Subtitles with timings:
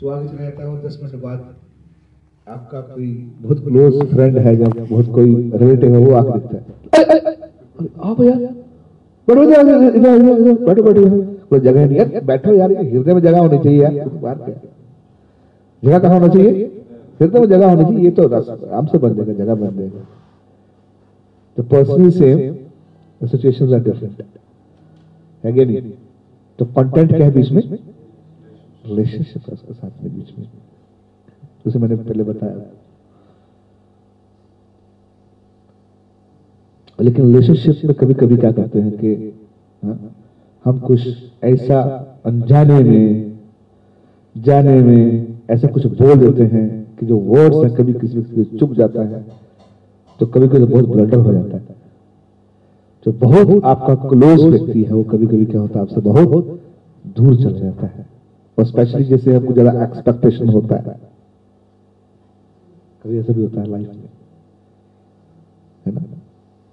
[0.00, 1.44] तो आगे चला जाता है और दस मिनट बाद
[2.46, 3.12] आपका कोई
[3.42, 8.34] बहुत क्लोज फ्रेंड है या बहुत कोई रिलेटिव है वो आके दिखता है। आओ भैया।
[9.28, 9.62] बैठो इधर
[10.66, 11.04] बैठो बैठो
[11.48, 14.54] कोई जगह नहीं है। बैठो यार हृदय में जगह होनी चाहिए यार। बात क्या
[15.82, 16.64] जगह कहाँ होना चाहिए?
[17.20, 18.28] हृदय में जगह होनी चाहिए। ये तो
[18.98, 20.06] बन जाएगा जगह बन जाएगा।
[21.56, 24.24] तो personally same situations are different
[25.44, 25.92] है नहीं?
[26.58, 27.62] तो कंटेंट क्या है बीच में?
[28.88, 30.46] रिलेशनशिप है उसके साथ में बीच में।
[31.66, 32.54] जैसे मैंने पहले बताया।
[36.98, 39.32] लेकिन रिलेशनशिप में कभी कभी क्या करते हैं कि
[39.82, 39.98] हाँ,
[40.64, 41.00] हम कुछ
[41.44, 41.80] ऐसा
[42.26, 43.38] अनजाने में
[44.36, 46.66] जाने में ऐसा कुछ बोल देते हैं
[46.96, 49.24] कि जो वर्ड्स हैं कभी किसी व्यक्ति चुप जाता है
[50.20, 51.74] तो कभी कभी बहुत ब्लडर हो जाता है।
[53.06, 56.60] जो बहुत आपका क्लोज व्यक्ति है वो कभी कभी क्या होता है आपसे बहुत
[57.16, 58.06] दूर चल जाता है।
[58.58, 60.98] और स्पेशली जैसे आपको ज़्यादा एक्सपेक्टेशन होता है।
[63.04, 64.08] कभी ऐसा भी होता है लाइफ में।
[65.86, 66.04] है ना?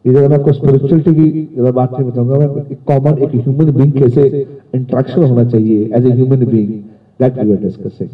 [0.06, 3.92] जब मैं आपको स्पिरिचुअलिटी की जरा बात नहीं बताऊँगा मैं एक कॉमन एक ह्यूमन बीइंग
[3.94, 6.72] कैसे इंटरेक्शन होना चाहिए as a human being
[7.20, 8.10] that we are discussing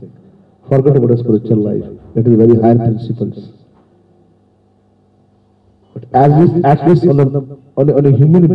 [0.67, 1.83] forget about spiritual life
[2.15, 3.49] that is very higher principles
[6.13, 7.23] this, at least on a,
[7.77, 8.47] on a, on a human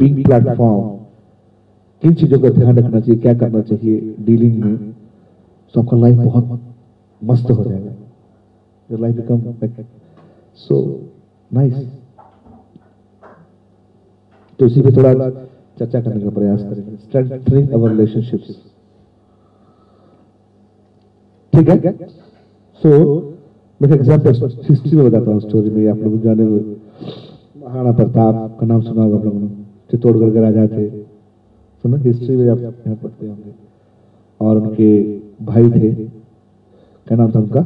[2.03, 4.94] किन चीज़ों का ध्यान रखना चाहिए क्या करना चाहिए डीलिंग में?
[5.75, 6.61] तो आपका लाइफ बहुत
[7.22, 7.92] मस्त हो जाएगा।
[8.91, 9.39] लाइफ बिकम
[10.58, 10.77] सो
[11.50, 11.75] नाइस
[14.61, 15.12] तो इसी पे थोड़ा
[15.78, 18.48] चर्चा करने का प्रयास करेंगे। स्ट्रेंथनिंग अवर रिलेशनशिप्स
[21.53, 21.92] ठीक है?
[22.83, 22.91] सो
[23.81, 24.33] मैं एग्ज़ाम्पल
[24.69, 29.16] हिस्ट्री में बताता हूँ स्टोरी में। आप लोग जाने महाराणा प्रताप का नाम सुना होगा
[29.16, 29.48] आप लोगों ने।
[29.91, 31.97] चित्तौड़गढ़ के राजा थे। सुना?
[31.98, 33.53] हिस्ट्री में आप यहाँ पढ़ते होंगे।
[34.41, 34.91] और उनके
[35.42, 37.60] भाई थे। क्या नाम था उनका?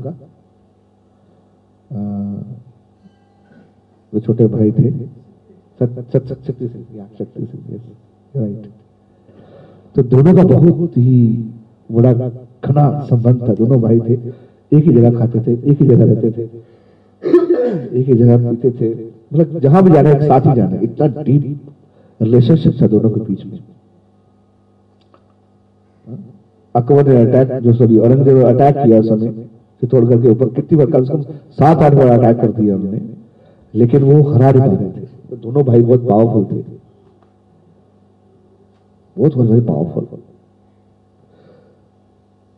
[4.13, 4.91] वो छोटे भाई थे।
[9.95, 11.45] तो दोनों का बहुत ही
[11.93, 14.13] बड़ा घना संबंध था। दोनों भाई थे।
[14.73, 16.43] एक ही जगह खाते थे, एक ही जगह रहते थे।
[18.01, 21.61] एक ही जगह पीते थे। मतलब जहाँ भी जाना है, साथ ही जाना इतना डीप
[22.23, 23.59] रिलेशनशिप था दोनों के बीच में।
[26.75, 29.31] अकबर ने अटैक जो सॉरी औरंगज़ेब ने अटैक किया उस समय
[29.83, 31.23] चित्तौड़गढ़ के ऊपर कितनी बार कम से कम
[31.59, 33.01] सात आठ बार अटैक कर दिया उन्होंने
[33.75, 36.63] लेकिन वो हरा नहीं पा थे। तो दोनों भाई बहुत पावरफुल थे।
[39.17, 40.05] बहुत वेरी पावरफुल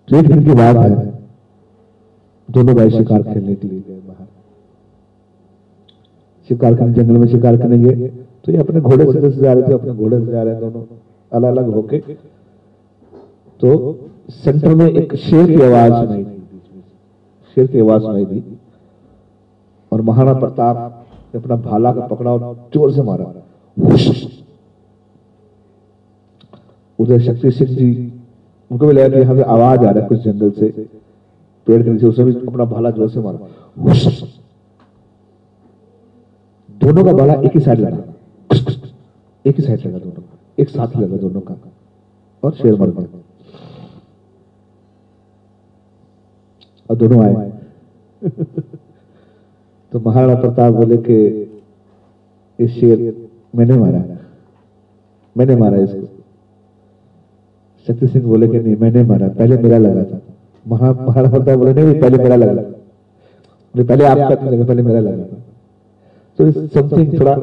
[0.08, 0.90] तो एक दिन की बात है,
[2.48, 4.26] दोनों भाई शिकार खेलने के लिए गए बाहर।
[6.48, 7.92] शिकार करने जंगल में शिकार करेंगे
[8.44, 10.82] तो ये अपने घोड़े से जा रहे थे, अपने घोड़े से जा रहे हैं दोनों
[11.32, 11.98] अलग अलग होके।
[13.60, 13.68] तो
[14.34, 16.24] सेंटर में एक शेर की आवाज़ सुनाई
[17.56, 18.42] शेर की आवाज़ सुनाई दी।
[19.92, 23.24] और महाराणा प्रताप ने अपना भाला का पकड़ा और ज़ोर से मारा।
[26.98, 28.12] उधर शक्ति सिंह जी,
[28.70, 30.68] उनको भी लगा कि यहाँ से आवाज़ आ रहा है कुछ जंगल से।
[31.66, 33.38] पेड़ के नीचे उसने भी अपना भाला ज़ोर से मारा।
[36.80, 37.96] दोनों का भाला एक ही साइड लगा।
[39.44, 41.56] एक ही साइड लगा दोनों का। एक साथ लगा दोनों का।
[42.42, 43.18] और शेर मर गया।
[46.90, 47.52] और दोनों आए।
[49.92, 51.14] तो महाराणा प्रताप बोले कि
[52.60, 54.04] ये शेर मैंने मारा
[55.36, 56.06] मैंने मारा इसको।
[57.86, 60.20] शक्ति सिंह बोले कि, नहीं, मैंने मारा। पहले मेरा लगा था।
[60.68, 65.24] महा, महाराणा प्रताप बोले, नहीं, पहले मेरा लगा बोले, पहले आपका लगा पहले मेरा लगा
[65.24, 65.42] था।
[66.38, 67.36] तो समथिंग थोड़ा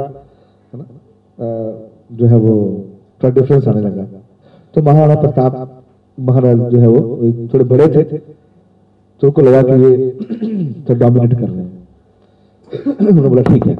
[2.11, 2.85] जो है वो
[3.23, 4.03] थोड़ा डिफरेंस आने लगा।
[4.73, 5.83] तो महाराणा प्रताप,
[6.19, 8.37] महाराज जो है वो थोड़े बड़े थे।
[9.21, 9.91] तो उनको लगा कि ये
[10.87, 11.87] तो डोमिनेट कर रहे हैं,
[12.99, 13.75] उन्होंने बोला, ठीक है।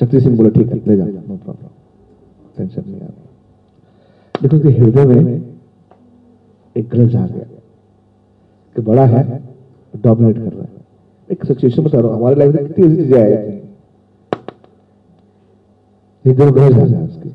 [0.00, 1.68] शक्ति सिंह बोला, ठीक है, ले जाओ नो प्रॉब्लम
[2.56, 5.56] टेंशन नहीं आ रहा देखो कि हृदय में
[6.76, 7.44] एक ग्रज आ गया
[8.76, 9.22] कि बड़ा है
[9.94, 10.68] डोमिनेट कर रहा है।
[11.30, 13.60] एक सिचुएशन बता रहा हूँ, हमारी लाइफ में कितनी ऐसी चीज़ें आई
[16.24, 17.30] हृदय ग्रज आ गया उसके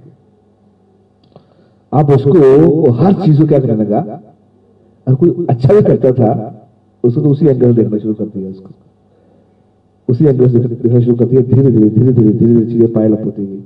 [1.92, 4.21] आप उसको हर चीज़ को क्या करने लगा
[5.07, 6.31] और कोई अच्छा भी करता था,
[7.03, 8.69] उसको तो उसी एंगल देखना शुरू कर दिया उसको।
[10.07, 13.15] उसी एंगल से देखना शुरू कर दिया, धीरे धीरे धीरे धीरे धीरे धीरे चीज़ें पायल
[13.15, 13.63] अप होती गई।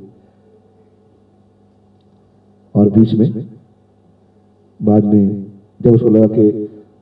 [2.76, 3.48] और बीच में,
[4.80, 5.46] बाद में
[5.82, 6.50] जब उसको लगा कि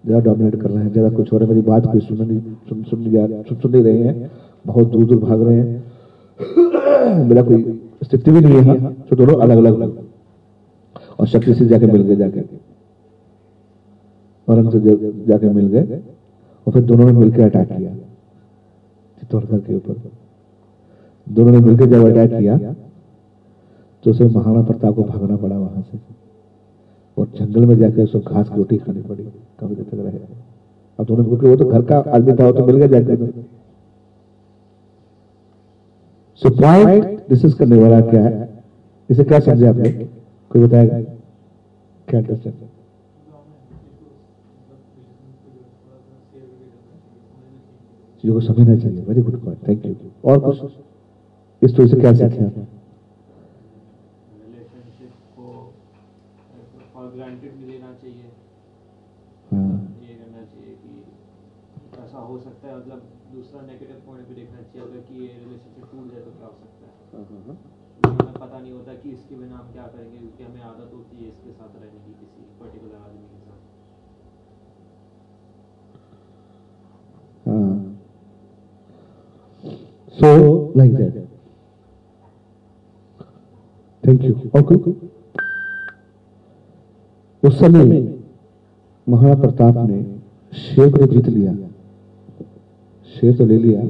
[0.05, 2.39] ज़्यादा डोमिनेट कर रहे हैं, ज़्यादा कुछ हो रहा है, मेरी बात कोई सुन नहीं,
[2.69, 4.31] सुन सुन नहीं जा, सुन सुन नहीं रहे हैं,
[4.65, 5.83] बहुत दूर दूर भाग रहे हैं,
[7.27, 9.97] मेरा कोई स्थिति भी नहीं है तो दोनों अलग अलग
[11.19, 12.41] और शक्ति से जाके मिल गए, जाके।
[14.47, 16.01] औरंगज़ेब जाके मिल गए
[16.67, 17.93] और फिर दोनों ने मिलकर अटैक किया
[19.17, 20.01] चित्तौड़गढ़ के ऊपर।
[21.27, 22.57] दोनों ने मिलकर जब अटैक किया
[24.05, 25.99] तो उसे महाराणा प्रताप को भागना पड़ा वहाँ से
[27.17, 29.23] और जंगल में जाकर उसको घास की रोटी खानी पड़ी,
[29.59, 30.19] काफ़ी देर तक रहे।
[30.99, 33.31] अब दोनों क्योंकि वो तो घर का आदमी था, वो तो मिल गया जाकर
[36.41, 38.49] सो पॉइंट डिस्कस करने वाला क्या है?
[39.09, 39.89] इसे क्या समझे आपने?
[40.51, 40.99] कोई बताएगा?
[42.07, 42.55] क्या अंडरस्टैंड
[48.23, 49.93] चीज़ों को समझना चाहिए। Very good point thank you
[50.31, 50.59] और कुछ?
[51.61, 52.55] इस स्टोरी से क्या सीखे आप
[54.43, 55.45] रिलेशनशिप को
[56.93, 58.27] फॉर ग्रांटेड भी लेना चाहिए।
[59.51, 59.73] हाँ।
[60.03, 60.93] ये करना चाहिए कि
[62.03, 62.99] ऐसा हो सकता है मतलब
[63.33, 66.55] दूसरा नेगेटिव पॉइंट भी देखना चाहिए। अगर कि ये रिलेशनशिप टूट जाए तो क्या हो
[66.63, 66.91] सकता है?
[68.03, 71.27] हमें पता नहीं होता कि इसके बिना हम क्या करेंगे क्योंकि हमें आदत होती है
[71.29, 73.59] इसके साथ रहने की किसी पर्टिकुलर आदमी के साथ
[77.45, 77.71] हाँ
[80.23, 81.15] लाइक दैट
[84.03, 84.95] थैंक यू और कोई
[87.43, 87.83] उस समय
[89.07, 90.01] महाराणा प्रताप ने
[90.53, 91.53] शेर को जीत लिया।
[93.15, 93.81] शेर तो ले लिया,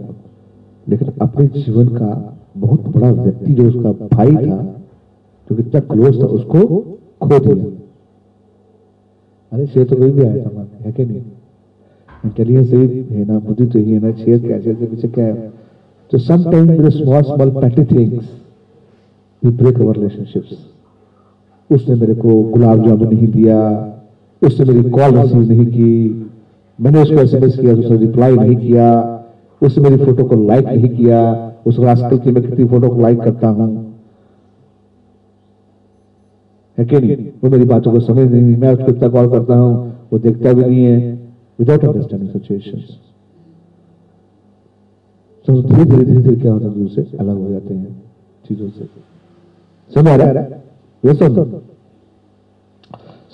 [0.87, 4.57] लेकिन अपने जीवन का बहुत बड़ा व्यक्ति जो उसका भाई था,
[5.47, 6.59] जो कितना क्लोज था, उसको
[7.21, 7.65] खो दिया।
[9.51, 11.21] अरे शेर तो कोई भी आया था है कि नहीं?
[12.23, 12.77] इंटेलिजेंस से
[13.15, 15.51] है ना, बुद्धि तो ही है ना, शेर क्या शेर के पीछे क्या है?
[16.13, 18.25] तो sometime with small small petty things
[19.43, 20.57] we break our relationships
[21.69, 23.59] उसने मेरे को गुलाब जामुन नहीं दिया,
[24.41, 26.29] उसने मेरी कॉल रिसीव नहीं की,
[26.79, 28.87] मैंने उसको एसएमएस किया, उसने रिप्लाई नहीं किया,
[29.61, 31.21] उसने मेरी फ़ोटो को लाइक नहीं किया
[31.65, 33.93] उस रास्कल की मैं कितनी फ़ोटो को लाइक करता हूँ।
[36.77, 37.15] है कि नहीं?
[37.43, 40.61] वो मेरी बातों को समझ नहीं, मैं उसको इतना कॉल करता हूँ, वो देखता भी
[40.61, 40.97] नहीं है
[41.59, 42.77] विदाउट अंडरस्टैंडिंग सिचुएशन
[45.47, 46.73] तो धीरे धीरे धीरे धीरे क्या होता है?
[46.73, 48.01] दूसरे अलग हो जाते हैं
[48.45, 48.85] चीज़ों से।
[49.91, 50.63] समझ आ रहा है?
[51.03, 51.61] ये सब।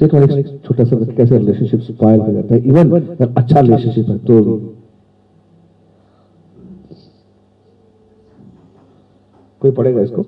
[0.02, 2.62] एक छोटा सा कैसे रिलेशनशिप स्पॉइल हो जाता है?
[2.62, 4.44] इवन अगर अच्छा रिलेशनशिप है तो
[9.62, 10.22] कोई पढ़ेगा इसको?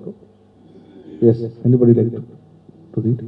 [1.22, 2.24] Yes anybody like
[2.94, 3.22] to read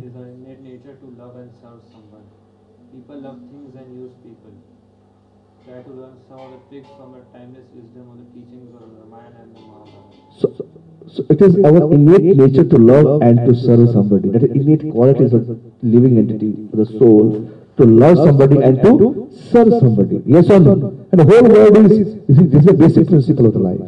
[11.14, 14.30] so it is our innate nature to love and to serve somebody.
[14.30, 15.48] That is innate qualities of
[15.82, 20.22] living entity, the soul, to love somebody and to serve somebody.
[20.26, 20.72] Yes or no?
[21.12, 23.84] And the whole world is, see, this is the basic principle of the life.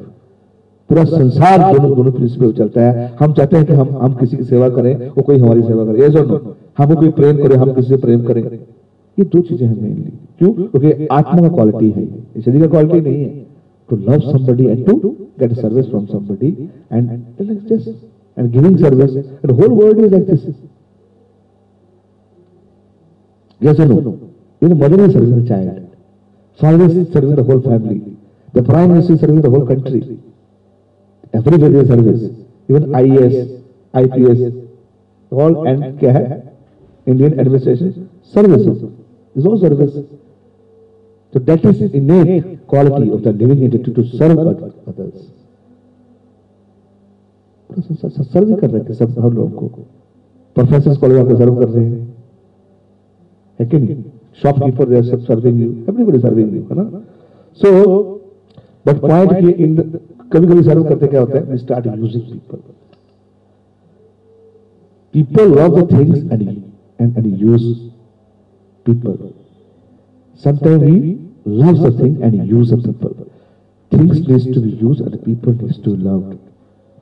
[0.90, 4.44] पूरा संसार दोनों दोनों principal चलता है हम चाहते हैं कि हम हम किसी की
[4.50, 6.26] सेवा करें वो कोई हमारी सेवा करे yes or
[6.78, 8.42] हम कोई प्रेम करे हम किसी से प्रेम करें
[9.18, 13.22] ये दो चीज़ें हैं मेनली क्यों क्योंकि आत्मा का क्वालिटी है शरीर का क्वालिटी नहीं
[13.22, 13.45] है
[13.89, 17.87] to love somebody and to get service from somebody and like this
[18.37, 20.43] and giving service and the whole world is like this
[23.59, 23.97] yes or no
[24.61, 25.97] you know mother is serving the child
[26.61, 27.99] father is serving the whole family
[28.53, 30.01] the prime minister is serving the whole country
[31.33, 32.23] everywhere there is service
[32.69, 33.37] even IAS
[34.03, 34.41] IPS
[35.31, 36.25] all and क्या है
[37.11, 38.83] Indian administration services
[39.35, 39.95] is all service
[41.36, 44.72] So that is innate quality of the living entity to serve others.
[47.70, 49.82] सर्व कर रहे थे सब हर लोगों को
[50.56, 52.14] professor college आपको सर्व कर रहे हैं
[53.58, 53.96] है कि नहीं
[54.42, 57.02] शॉपकीपर दे सब serving you everybody serving you है ना
[57.58, 57.72] सो
[58.86, 59.76] बट पॉइंट ये इन
[60.32, 62.58] कभी कभी सर्व करते क्या होता है we start using people
[65.14, 66.48] people love the things and
[67.00, 67.72] and and use
[68.86, 69.18] people
[70.40, 73.14] Sometimes we love the thing and use the people.
[73.92, 76.38] Things needs to be used and people needs to be loved.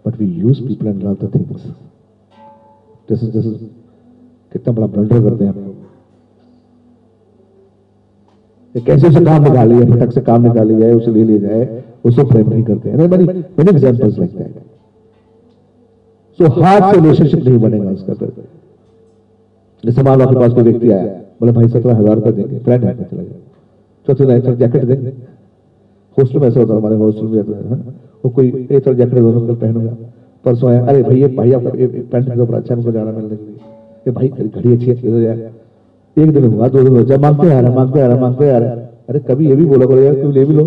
[0.04, 1.62] But we use people and love the things.
[3.08, 3.60] This is this is,
[4.52, 5.58] कितना बड़ा blunder करते हैं हम
[8.74, 11.82] लोग कैसे से काम निकाल लिया फटक से काम निकाल जाए उसे ले लिया जाए,
[12.04, 14.54] उसको प्रेम नहीं करते हैं many many examples like that
[16.38, 18.30] so heart से रिलेशनशिप नहीं बनेगा उसका फिर
[19.84, 21.04] जैसे मान लो आपके पास कोई व्यक्ति आया,
[21.40, 23.38] बोले, भाई सत्रह हज़ार रुपए देंगे फ्लैट है, चला गया
[24.06, 25.12] चौथे लाइन सर जैकेट देंगे
[26.16, 27.94] हॉस्टल में ऐसा होता है हमारे, हॉस्टल में जाते हैं।
[28.24, 29.96] वो कोई एक सर जैकेट दोनों कल पहनूँगा
[30.44, 33.56] परसों आया, अरे ये भाई, आपका पैंट के ऊपर अच्छा हमको जाना मिलने के लिए।
[34.06, 35.50] ये भाई घड़ी अच्छी अच्छी हो जाए
[36.16, 38.58] एक दिन हुआ, दो दिन हुआ, जब मांगते आ रहा, मांगते आ रहा, मांगते आ
[38.58, 38.72] रहा।
[39.08, 40.64] अरे कभी ये भी बोला करो यार तुम ले भी लो?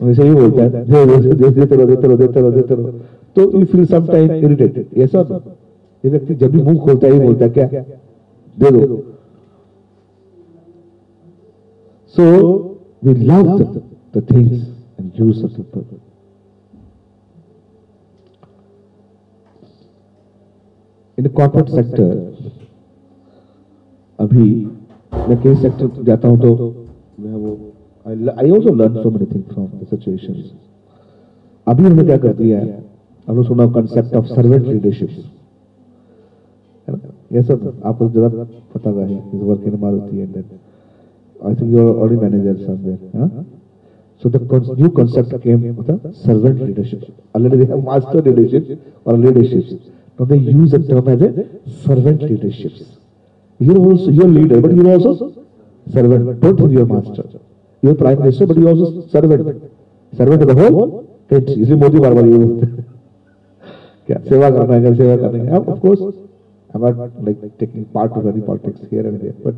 [0.00, 2.06] वैसे ही बोलता है, दे दे दे रहो, देते
[2.40, 2.90] रहो देते रहो
[3.36, 5.20] तो you feel some time irritated ऐसा
[6.04, 7.66] ये व्यक्ति जब भी मुँह खोलता है ही बोलता है, क्या?
[7.66, 9.02] दे दो।
[12.18, 13.58] So we love
[14.12, 14.66] the, things
[14.98, 16.00] and use of the people.
[21.18, 22.08] In the corporate sector,
[24.18, 24.48] अभी
[25.28, 26.50] मैं कई सेक्टर जाता हूँ तो
[27.20, 27.50] मैं वो
[28.06, 30.52] I also learn so many thing from the situations
[31.66, 32.84] अभी उन्होंने क्या कर दिया है?
[33.28, 35.10] हमने सुना कॉन्सेप्ट ऑफ़ सर्वेंट लीडरशिप
[37.32, 38.28] ये सब आपको जरा
[38.74, 40.58] पता है इस work in Maruti and then
[41.44, 42.98] I think you are already managers somewhere.
[43.16, 43.44] Huh?
[44.20, 47.04] So the con new concept came with the servant leadership.
[47.34, 49.80] Already they have master leadership or leadership.
[50.18, 51.46] Now they use the term as a
[51.86, 52.72] servant leadership.
[53.60, 55.46] You're also you're leader, but you're also
[55.92, 56.40] servant.
[56.40, 57.24] Don't think you're master.
[57.82, 59.62] You're prime minister, but you're also servant.
[60.16, 61.54] Servant of the whole country.
[61.62, 62.84] इसलिए मोदी बार बार हैं
[64.06, 66.02] क्या सेवा करना है सेवा करना है of course
[66.74, 69.54] I'm not like taking part of any politics here and there, but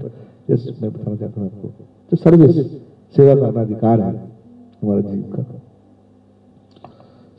[0.49, 1.69] just मैं बताना चाहता हूँ आपको
[2.11, 2.57] तो सर्विस
[3.15, 4.13] सेवा करना अधिकार है
[4.83, 5.43] हमारा जीव का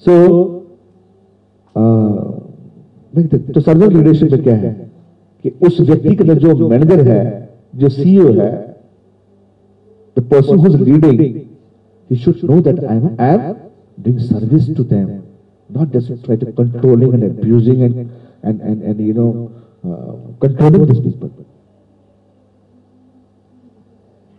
[0.04, 0.14] सो
[3.54, 4.74] तो सर्वेंट लीडरशिप में क्या है
[5.44, 7.24] कि उस व्यक्ति के अंदर जो मैनेजर है
[7.76, 8.52] जो सीईओ है
[10.18, 11.58] the person who's leading
[12.10, 13.58] he should know that I am, I am
[13.98, 15.21] doing service to them
[15.72, 17.96] not just try to controlling and abusing and
[18.44, 19.32] and and, and you know
[19.88, 21.32] uh, controlling these people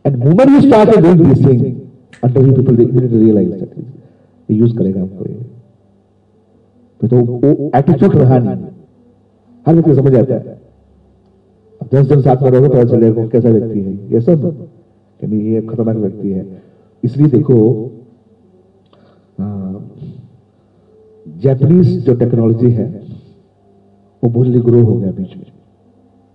[0.05, 1.89] And moment you started doing these things,
[2.23, 3.73] until you people didn't realize that
[4.49, 8.67] ये use करेगा हमको ये तो वो attitude रहा नहीं
[9.67, 10.57] हर व्यक्ति समझ आता है
[11.93, 14.45] दस दिन साथ में रहोगे पता चलेगा कैसा व्यक्ति है ये सब
[15.21, 16.63] नहीं ये खतरनाक व्यक्ति है
[17.03, 17.57] इसलिए देखो
[21.27, 22.87] जापानीज जो टेक्नोलॉजी है
[24.23, 25.53] वो जल्दी ग्रो हो गया बीच में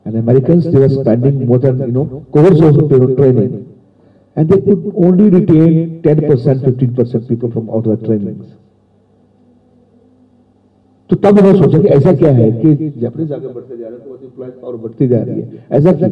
[0.06, 2.78] And Americans, they were spending more than, you know, course of
[3.18, 3.76] training.
[4.38, 8.46] And they could only retain 10%, 15% people from out of trainings.
[11.10, 14.00] तो तब उन्होंने सोचा कि ऐसा क्या है कि जापानीज आगे बढ़ते जा रहे हैं
[14.00, 16.10] तो एम्प्लॉयज़ पावर बढ़ती जा रही है ऐसा क्यों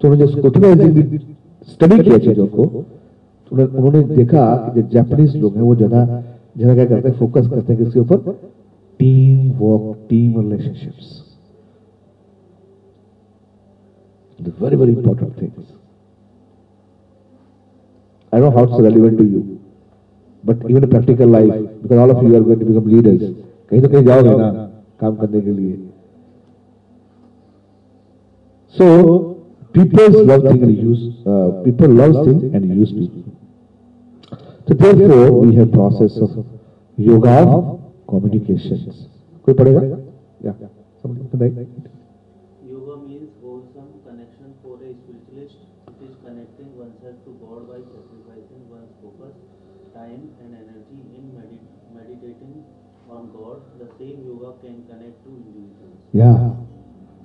[0.00, 1.18] तो उन्होंने जब
[1.68, 6.04] स्टडी किया चीज़ों को तो उन्होंने देखा कि जो जापानीज लोग हैं वो ज़्यादा
[6.56, 8.32] जगह क्या करते हैं फोकस करते हैं किसके ऊपर?
[9.00, 10.94] Team work team relationship
[14.38, 15.50] the very very important thing
[18.32, 19.40] I know how relevant to you
[20.44, 23.22] but even practical life because all of you are going become leaders
[23.70, 24.50] कहीं तो कहीं जाओगे ना,
[25.00, 25.76] काम करने के लिए।
[28.74, 29.18] So
[29.74, 31.00] people love thing and use
[31.64, 33.21] people love thing and use people
[34.68, 36.44] So therefore, we have process of
[36.96, 37.64] yoga of
[38.10, 39.08] communications.
[39.44, 39.98] कोई पढ़ेगा?
[40.44, 40.54] Yeah.
[41.02, 41.66] Somebody,
[42.70, 45.56] Yoga means wholesome connection for a spiritualist.
[45.88, 49.34] It is connecting oneself to God by sacrificing one's focus,
[49.96, 51.66] time, and energy in medi-
[51.96, 52.62] meditating
[53.10, 53.58] on God.
[53.80, 55.98] The same yoga can connect to individuals.
[56.12, 56.61] Yeah.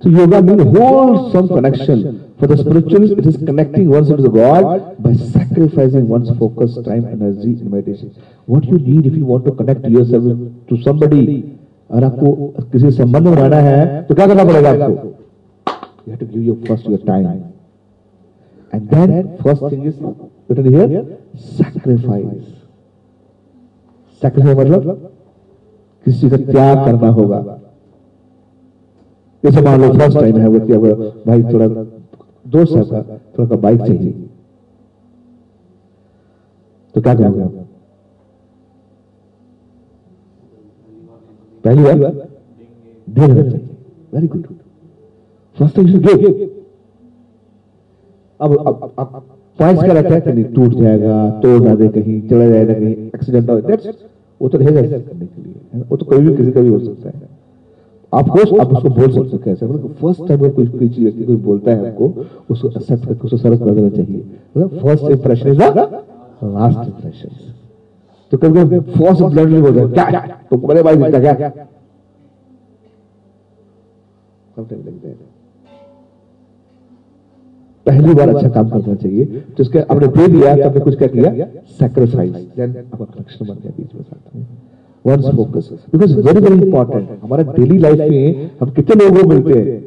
[0.00, 2.34] So yoga means wholesome connection.
[2.38, 7.58] For the spiritual, it is connecting oneself to God by sacrificing one's focus, time, energy
[7.60, 8.14] in meditation.
[8.46, 10.22] What you need if you want to connect yourself
[10.68, 11.58] to somebody,
[11.90, 12.30] अगर आपको
[12.72, 15.14] किसी संबंध में रहना है तो क्या करना पड़ेगा आपको
[16.06, 17.52] You have to give your first your time.
[18.72, 19.96] And then first thing is
[20.48, 22.46] written here, sacrifice.
[24.20, 25.10] Sacrifice मतलब
[26.04, 27.40] किसी का त्याग करना होगा
[29.44, 31.66] जैसे मान लो फ़र्स्ट टाइम है, वो अब भाई थोड़ा
[32.46, 34.12] दोस्त है आपका, थोड़ा सा बाइक चाहिए।
[36.94, 37.66] तो क्या करोगे आप?
[41.64, 41.94] पहली बार?
[43.08, 43.68] दे देना चाहिए
[44.14, 44.46] very good
[45.58, 46.18] first thing you give
[48.40, 49.22] अब अब
[49.58, 50.44] पॉइंट्स का रहता है कि नहीं?
[50.44, 53.88] टूट जाएगा, तोड़ ना दे कहीं, चला जाएगा कहीं एक्सीडेंट हो। दैट्स
[54.40, 57.08] वो तो रहेगा करने के लिए। वो तो कोई भी किसी का भी हो सकता
[57.08, 57.27] है।
[58.12, 61.04] आप कोर्स आप उसको बोल सकते हो। कैसे मतलब फ़र्स्ट टाइम अगर कोई कोई चीज़
[61.04, 62.06] व्यक्ति कोई बोलता है आपको
[62.50, 64.20] उसको एक्सेप्ट करके उसको सर्व कर देना चाहिए।
[64.56, 65.62] मतलब first impression is the
[66.44, 67.30] last impression
[68.32, 70.04] तो कभी कभी फ़र्स्ट ब्लडली बोलता है क्या?
[70.10, 71.34] क्या तो बड़े भाई दिखता क्या?
[71.34, 71.66] that.
[77.86, 81.08] पहली बार अच्छा काम करना चाहिए। तो उसके आपने दे दिया तो आपने कुछ क्या
[81.08, 81.46] किया
[81.78, 84.46] सैक्रिफाइस देन आपका कनेक्शन बन गया बीच में साथ में।
[85.04, 89.58] Once focus because very very important हमारा डेली लाइफ में हम कितने लोगों को मिलते
[89.58, 89.82] हैं?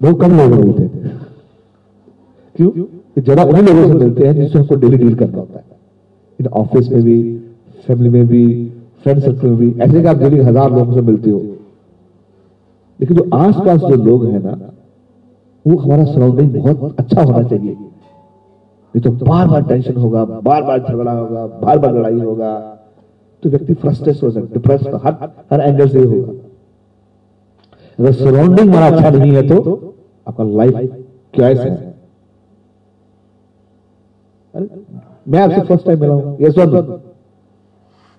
[0.00, 1.16] बहुत कम लोगों को मिलते हैं
[2.56, 2.70] क्यों?
[3.18, 5.64] ज़्यादा उन्हीं लोगों से मिलते हैं जिससे हमको डेली डील करना होता है।
[6.38, 7.18] इन ऑफ़िस में भी
[7.86, 8.44] फैमिली में भी
[9.04, 11.40] फ्रेंड सर्कल में भी ऐसे कि आप डेली हज़ार लोगों से मिलते हो।
[13.00, 14.56] लेकिन जो आसपास जो लोग हैं ना
[15.66, 17.76] वो हमारा सराउंडिंग बहुत अच्छा होना चाहिए।
[18.94, 22.52] नहीं तो बार बार टेंशन होगा बार बार झगड़ा होगा बार बार लड़ाई होगा
[23.42, 25.14] तो व्यक्ति फ्रस्ट्रेट हो सकता डिप्रेस हर
[25.50, 26.32] हर एंगल से होगा।
[27.98, 29.94] अगर सराउंडिंग हमारा अच्छा नहीं है तो
[30.26, 30.74] आपका लाइफ
[31.34, 31.54] क्या है
[34.54, 36.66] मैं आपसे फ़र्स्ट टाइम मिला हूँ यस और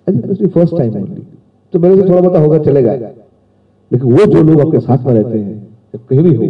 [0.07, 1.25] फ़र्स्ट टाइम ओनली
[1.73, 2.93] तो मेरे से थोड़ा बहुत होगा, चलेगा।
[3.91, 6.45] लेकिन वो जो लोग आपके साथ में रहते हैं कहीं भी हो,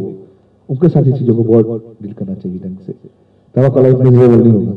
[0.70, 2.94] उनके साथ ही चीज़ों को बहुत डील करना चाहिए ढंग से।
[3.56, 4.74] आपका लाइफ मिजरेबल नहीं होगा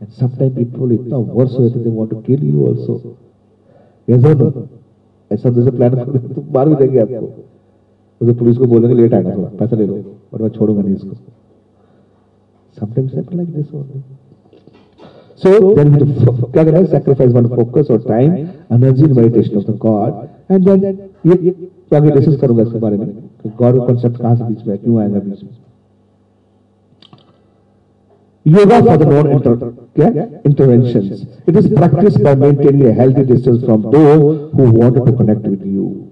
[0.00, 2.94] एंड समटाइम पीपल इतना वर्स हो जाते they want to kill you also
[4.08, 4.68] yes और नो
[5.30, 7.28] ऐसा जैसे प्लान कर तो मार भी देंगे आपको।
[8.20, 9.94] उसे पुलिस को बोलेंगे लेट आएगा थोड़ा पैसा ले लो,
[10.32, 11.16] और मैं छोड़ूँगा नहीं इसको।
[12.78, 14.00] Sometimes happen like this only.
[15.42, 16.04] So, then we to
[16.52, 18.36] क्या करना sacrifice one, focus or time,
[18.76, 20.12] energy in meditation of the God.
[20.48, 20.84] And then,
[21.26, 21.50] ये
[21.90, 23.08] तो आगे डिस्कस करूँगा इसके बारे में
[23.58, 25.50] गॉड कॉन्सेप्ट कहाँ से बीच में क्यों आएगा बीच में?
[28.45, 29.55] Yoga for the non-inter
[29.97, 31.25] क्या interventions.
[31.47, 35.65] It is practiced by maintaining a healthy distance from those who wanted to connect with
[35.65, 36.11] you.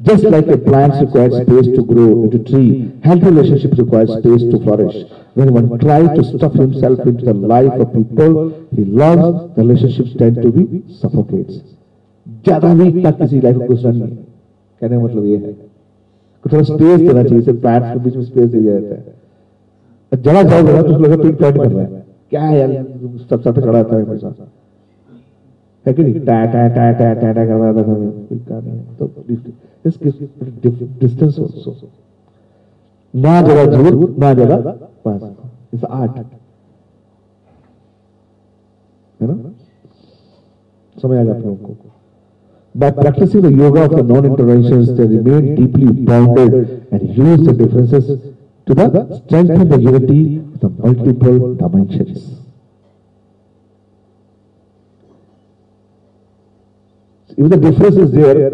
[0.00, 4.58] Just like a plant requires space to grow into tree, healthy relationships require space to
[4.64, 4.96] flourish.
[5.34, 10.14] When one tries to stuff himself into the life of people he loves, the relationships
[10.18, 11.60] tend to be suffocates.
[12.44, 14.16] ज्यादा भी तक किसी life में घुसना नहीं है
[14.80, 18.24] कहने का मतलब ये है कि थोड़ा स्पेस देना चाहिए सिर्फ प्लांट्स के बीच में
[18.24, 19.14] स्पेस दिया जाता है
[20.15, 21.87] जरा जाओगे ना तो लगेगा पिंक प्लांट कर रहा है।
[22.29, 22.71] क्या है यार
[23.29, 24.33] सब पे खड़ा रहता है हमेशा
[25.85, 26.19] है कि नहीं?
[26.25, 29.09] टा टा टा टा टा टा कर रहा था क्या नहीं है। तो
[29.85, 29.99] इस
[30.99, 31.75] डिस्टेंस आल्सो
[33.13, 34.55] ना जगह दूर ना जगह
[35.05, 35.21] पास।
[35.73, 36.23] इट्स आर्ट है
[39.27, 39.33] ना?
[41.01, 41.75] समझ आ गया आप लोगों को
[42.75, 46.53] By practicing the yoga of the non-interventions, they remain deeply bounded
[46.91, 48.09] and use the differences
[48.65, 52.39] to the strengthen the unity of the multiple dimensions.
[57.37, 58.49] If the difference is there,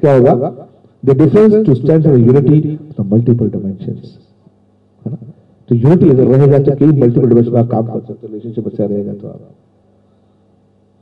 [0.00, 0.68] क्या होगा?
[1.02, 4.18] The difference to strengthen the unity of the multiple dimensions.
[5.06, 5.16] है?
[5.68, 8.84] तो unity अगर रहेगा तो कई multiple dimension आप काम कर सकते हो रिलेशनशिप अच्छा
[8.84, 9.40] रहेगा तो आप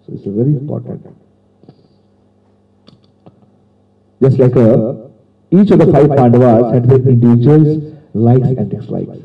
[0.06, 1.06] so it's very important
[4.20, 5.10] Just like a,
[5.52, 6.98] each of the five Pandavas had their
[8.14, 9.18] likes and dislikes.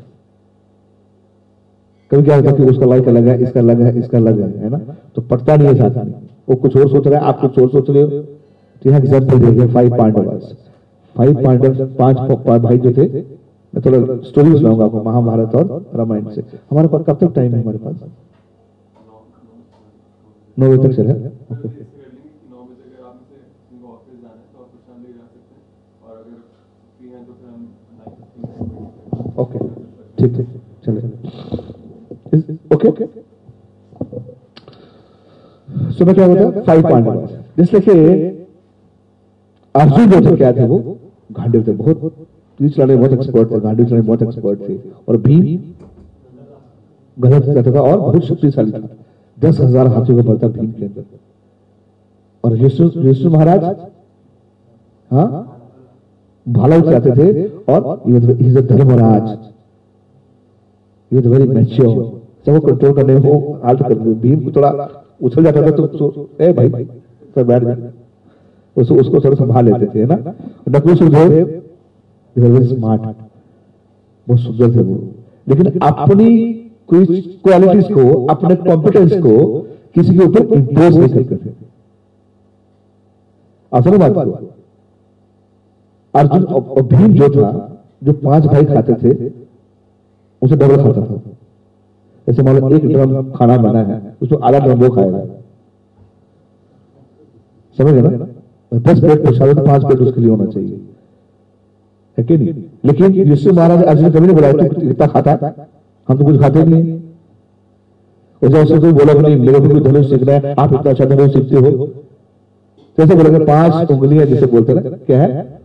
[2.10, 4.68] कभी क्या होता है उसका लाइक अलग है, इसका अलग है, इसका अलग है है
[4.70, 4.78] ना?
[5.14, 6.12] तो पटता नहीं है साथ में।
[6.48, 9.38] वो कुछ और सोच रहा है, आप कुछ और सोच रहे हो। तो यहाँ एग्ज़ाम्पल
[9.40, 10.54] देखिए फाइव पांडवास
[11.16, 13.06] फाइव पांडव पाँच भाई जो थे,
[13.74, 17.60] मैं थोड़ा स्टोरी सुनाऊँगा आपको, महाभारत और रामायण से। हमारे पास कब तक टाइम है
[17.60, 17.96] हमारे पास?
[20.56, 23.36] नौ बजे तक चले ओके नौ बजे अगर आप में से
[23.70, 25.62] जिनको ऑफ़िस जाना है तो आप उस टाइम तक जा सकते हैं
[26.04, 26.36] और अगर
[26.98, 27.60] फ्री हैं तो फिर हम
[27.98, 29.58] नाइन फिफ्टीन ओके
[30.18, 30.48] ठीक ठीक
[30.84, 31.00] चले.
[32.74, 33.06] ओके
[35.92, 37.26] सो मैं क्या बोलता फाइव पांडव
[37.58, 37.92] जिससे कि
[39.74, 40.78] अर्जुन जो क्या थे वो?
[41.30, 41.72] गांडीव थे.
[41.72, 42.12] बहुत
[42.60, 43.60] तीर चलाने बहुत एक्सपर्ट थे.
[43.60, 44.76] गांडीव चलाने बहुत एक्सपर्ट थे.
[45.08, 45.72] और भीम
[47.16, 48.88] गलत करता था और बहुत शक्तिशाली था.
[49.38, 51.04] दस हज़ार हाथियों का बल था भीम के अंदर.
[52.44, 53.64] और यीशु यीशु महाराज?
[55.10, 55.53] हाँ?
[56.46, 57.80] भाला उठाते थे और
[58.62, 59.28] धर्मराज
[61.12, 61.94] तो वेरी मैच्योर
[62.46, 64.70] सब कंट्रोल करने में वो कर भीम को थोड़ा
[65.22, 66.84] उछल जाता था तो सो ए भाई
[67.34, 67.74] तो बैठ जा
[68.76, 70.16] उसको थोड़ा संभाल लेते थे ना?
[70.68, 71.32] नकुल सुदेव
[72.36, 73.02] वेरी स्मार्ट
[74.26, 74.94] बहुत सुंदर थे वो।
[75.46, 76.28] लेकिन अपनी
[76.88, 79.36] कोई क्वालिटीज को, अपने कॉम्पिटेंस को
[79.94, 81.50] किसी के ऊपर इम्पोज नहीं करते थे।
[83.72, 84.12] असल बात
[86.14, 87.48] अर्जुन और भीम जो था,
[88.02, 89.30] जो पाँच भाई खाते थे,
[90.42, 91.20] उसे डबल खाता था।
[92.26, 95.24] जैसे मान लो एक ड्रम खाना बना है उसमें आधा ड्रम वो खाएगा।
[97.78, 98.26] समझ ना?
[98.72, 100.80] दस प्लेट प्रसाद तो पाँच प्लेट उसके लिए होना चाहिए।
[102.18, 102.64] है कि नहीं?
[102.84, 105.54] लेकिन यीशु महाराज अर्जुन कभी नहीं बोला तू कितना खाता?
[106.08, 107.02] हम तो कुछ खाते नहीं है।
[108.42, 111.56] जब उसने कोई बोला नहीं, मेरे को धनुष सीखना है, आप इतना अच्छा धनुष सीखते
[111.56, 111.86] हो?
[112.98, 115.63] तो ऐसे बोलेंगे पाँच उंगलियाँ जिसे बोलते हैं क्या है?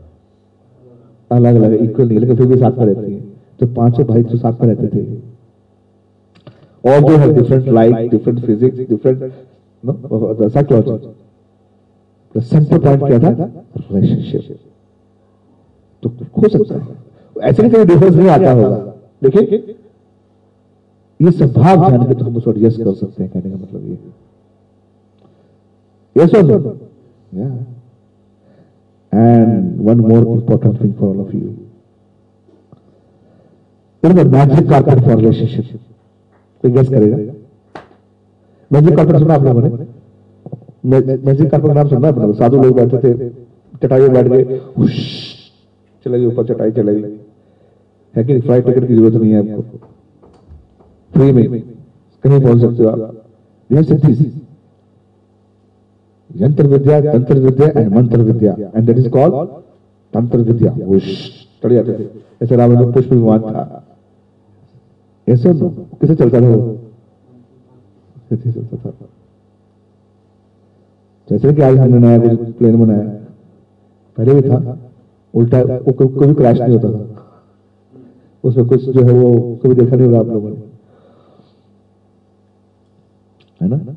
[1.31, 3.19] अलग अलग इक्वल नहीं, लेकिन फिर भी साथ में रहती है।
[3.59, 5.01] तो पाँचों भाई तो साथ में रहते थे।
[6.83, 9.17] और जो है different like different physics different
[10.53, 11.07] psychology
[12.35, 13.45] centre point क्या था?
[13.77, 14.59] रिलेशनशिप
[16.03, 16.81] तो हो सकता है।
[17.49, 19.43] ऐसे नहीं डिफरेंस नहीं आता होगा। लेकिन
[21.19, 23.81] ये सब भाव जान के तो हम उसको एडजस्ट कर सकते हैं, कहने का मतलब
[23.85, 23.97] ये।
[26.15, 26.57] यस और नो
[29.13, 31.49] या and one more important thing for all of you
[34.03, 35.79] it is magic carpet for relationship
[36.63, 37.33] कोई गेस करेगा
[38.71, 43.29] मैजिक कार्पेट सुना आप लोगों ने मैजिक कार्पेट नाम सुना आपने साधु लोग बैठे थे
[43.83, 44.43] चटाई में बैठ गए
[46.05, 47.17] चले गए ऊपर चटाई चले गई
[48.15, 49.77] है कि फ़्लाइट टिकट की ज़रूरत नहीं है आपको
[51.11, 51.61] फ्री में
[52.23, 53.19] कहीं पहुँच सकते हो आप
[56.31, 59.49] विद्या tantra vidya and mantra vidya and that is called
[60.13, 62.09] tantra vidya वो चढ़ जाते थे।
[62.43, 63.83] ऐसे रावण में पुष्प विमान था।
[65.29, 66.73] ऐसे किसे चलता था वो?
[68.29, 68.93] कैसे चलता था
[71.29, 73.09] जैसे कि आज हमने नया कुछ प्लेन बनाया।
[74.17, 74.77] पहले भी था।
[75.33, 77.25] उल्टा वो कभी क्रैश नहीं होता था।
[78.43, 80.63] उसमें कुछ जो है वो कभी देखा नहीं होगा आप लोगों ने।
[83.61, 83.95] है ना?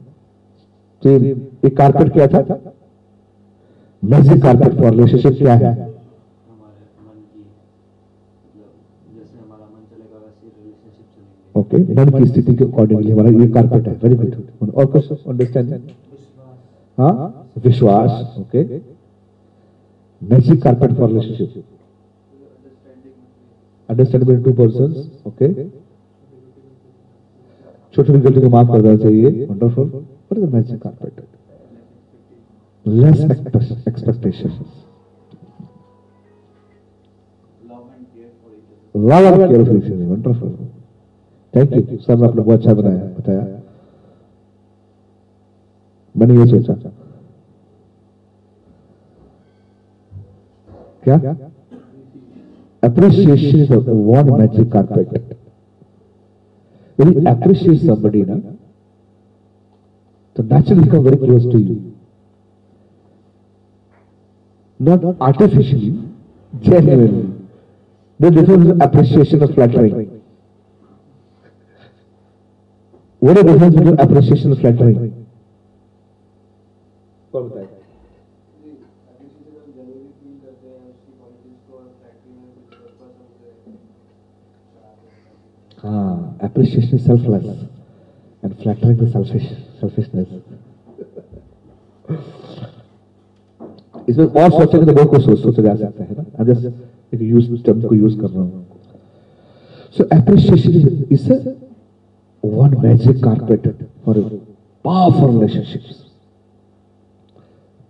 [1.07, 2.61] ये एक कारपेट क्या था।
[4.03, 5.91] मैजिक कारपेट फॉर रिलेशनशिप क्या है।
[11.55, 15.91] ओके मन की स्थिति के अकॉर्डिंगली हमारा ये कारपेट है। वेरी गुड और कुछ अंडरस्टैंड
[16.99, 17.49] हाँ?
[17.65, 18.63] विश्वास। Okay
[20.23, 21.65] magic carpet for relationship
[23.89, 24.91] understanding between two person
[25.29, 25.53] okay
[27.95, 31.25] छोटी छोटी गलती को माफ़ कर देना चाहिए wonderful magic carpet
[32.87, 34.59] less expectations
[37.65, 40.57] love and care for other wonderful
[41.55, 43.61] thank you sir ने आपने बहुत अच्छा बनाया बताया
[46.15, 46.75] मैंने ये सोचा
[51.05, 51.37] क्या
[52.83, 55.09] appreciation is the one magic carpet
[56.99, 58.37] when you appreciate somebody na
[60.37, 61.92] so naturally become very close to you
[64.83, 66.03] not artificially,
[66.61, 67.33] genuinely.
[68.19, 70.23] The difference is appreciation of flattering.
[73.21, 75.27] What is the difference between appreciation and flattering?
[85.85, 87.67] Ah, appreciation is selfless
[88.43, 89.49] and flattering is selfish,
[89.81, 90.29] selfishness.
[94.09, 96.45] इसमें और सोचेंगे तो बहुत कुछ सोच सोचा जा सकता है ना?
[96.53, 98.67] जस्ट एक यूज़ टर्म को यूज़ कर रहा हूँ
[99.97, 101.39] so appreciation is a
[102.45, 103.67] one magic carpet
[104.05, 104.19] for
[104.85, 105.83] powerful relationship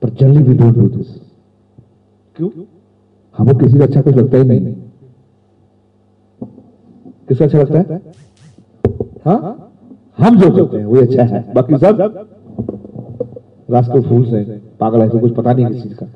[0.03, 1.07] पर जल्दी भी डोंट डू दिस
[2.37, 2.51] क्यों?
[3.38, 4.75] हमें किसी का अच्छा कुछ लगता ही नहीं।
[7.29, 8.01] किसका अच्छा लगता है?
[9.25, 9.68] हाँ?
[10.18, 12.01] हम जो करते हैं वो अच्छा है। बाकी सब?
[13.72, 14.42] रास्ते फूल से
[14.80, 16.06] पागल ऐसे तो कुछ पता नहीं किसी का।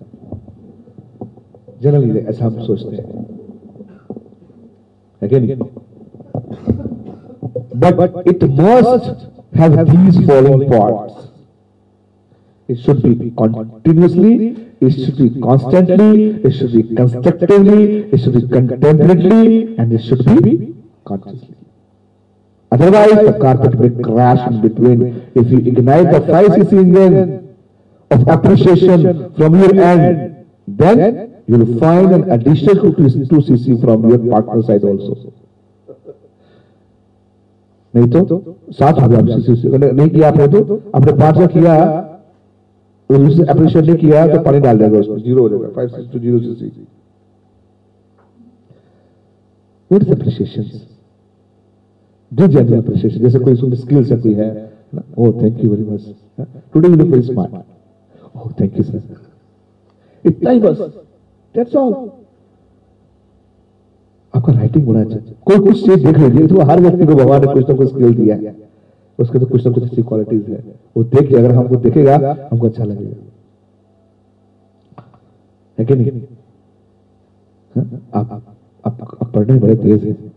[1.83, 3.25] जनरली ऐसा हम सोचते हैं।
[7.77, 9.11] But but it must
[9.57, 11.29] have these following points
[12.71, 14.35] it should be continuously
[14.83, 20.23] it should be constantly it should be constructively it should be contemporarily and it should
[20.43, 20.57] be
[21.05, 21.55] consciously
[22.73, 25.03] Otherwise, the carpet will crash in between.
[25.35, 27.46] If you ignite the five CC engine,
[28.11, 34.63] of appreciation from your end, then you will find an additional 2cc from your partner
[34.63, 35.33] side also.
[37.95, 38.37] नहीं तो
[38.79, 41.75] सात हो CC नहीं किया आपने तो आपने का किया
[43.11, 46.39] अप्रिशिएट नहीं किया तो पानी डाल देगा उसमें ज़ीरो हो जाएगा five six two zero
[46.41, 46.87] CC
[49.91, 50.69] what is appreciation
[52.33, 54.51] do genuine appreciation जैसे कोई उसमें स्किल्स है कोई है
[55.17, 56.05] oh thank you very much
[56.75, 57.53] today you look very smart
[58.37, 59.01] oh thank you, sir.
[60.25, 60.79] इतना ही बस
[61.55, 61.95] that's all.
[64.35, 67.53] आपका राइटिंग बड़ा अच्छा कोई कुछ चीज़ देख लीजिए तो हर व्यक्ति को भगवान ने
[67.53, 68.55] कुछ ना कुछ स्किल दिया है।
[69.19, 70.59] उसके तो कुछ ना कुछ अच्छी क्वालिटीज है।
[70.97, 72.17] वो देख अगर हमको देखेगा,
[72.53, 73.17] हमको अच्छा लगेगा।
[75.79, 76.21] है कि नहीं?
[77.77, 77.85] हाँ?
[78.15, 78.33] आप
[78.87, 80.33] आप आप पढ़ने बड़े तेज हैं।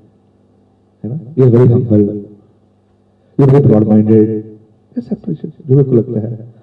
[1.37, 2.01] ये वेरी हम्बल
[3.39, 4.29] ये वेरी ब्रॉड माइंडेड
[4.97, 6.53] ऐसा जो को लगता है।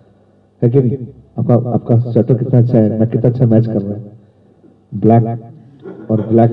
[0.62, 0.96] है कि नहीं?
[1.37, 2.99] आपका आपका स्वेटर कितना अच्छा है?
[2.99, 4.01] मैं कितना अच्छा मैच कर रहा है?
[4.92, 5.25] ब्लैक
[6.11, 6.51] और ब्लैक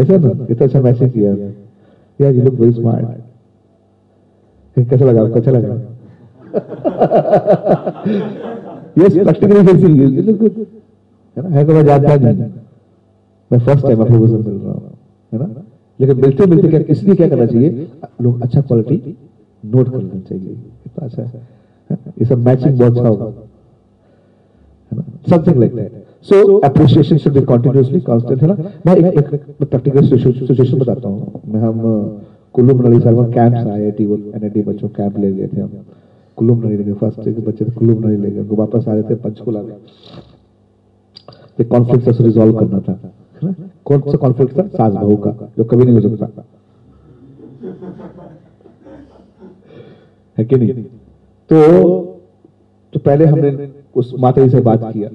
[0.00, 1.36] ऐसा ना कितना अच्छा किया है
[2.20, 3.06] यार यू लुक वेरी स्मार्ट
[4.76, 5.34] कैसा लगा आपको?
[5.34, 5.74] अच्छा लगा?
[8.98, 10.52] यस प्रैक्टिकली कैसी यू लुक गुड
[11.36, 11.48] है ना?
[11.56, 12.50] है को मैं जानता नहीं
[13.50, 14.90] मैं फ़र्स्ट टाइम आप लोगों से मिल रहा हूँ।
[15.32, 15.62] है ना?
[16.00, 17.88] लेकिन मिलते मिलते क्या, इसलिए क्या करना चाहिए?
[18.22, 19.16] लोग अच्छा क्वालिटी
[19.64, 21.40] नोट कर लेना चाहिए। कितना अच्छा है।
[22.18, 23.32] ये सब मैचिंग बहुत अच्छा होगा।
[24.92, 28.56] Something like that so appreciation should be continuously constant है ना?
[28.86, 32.22] मैं एक एक प्रैक्टिकल सिचुएशन बताता हूँ। मैं हम अ,
[32.54, 35.70] कुल्लू मनाली साल में कैंप्स आए टी वो एनआईटी बच्चों कैंप ले गए थे हम।
[36.38, 39.14] कुल्लू मनाली ले फ़र्स्ट के बच्चे कुल्लू मनाली ले गए। उनको वापस आ रहे थे
[39.24, 39.76] पंचकुला में।
[41.60, 42.98] एक कॉन्फ्लिक्ट से रिजॉल्व करना था
[43.84, 44.66] कौन सा कॉन्फ्लिक्ट था?
[44.68, 46.44] सास बहू का जो कभी नहीं हो सकता।
[50.36, 50.82] है कि नहीं?
[51.50, 51.58] तो
[52.92, 53.50] तो पहले हमने
[53.96, 55.08] उस माता जी से बात किया।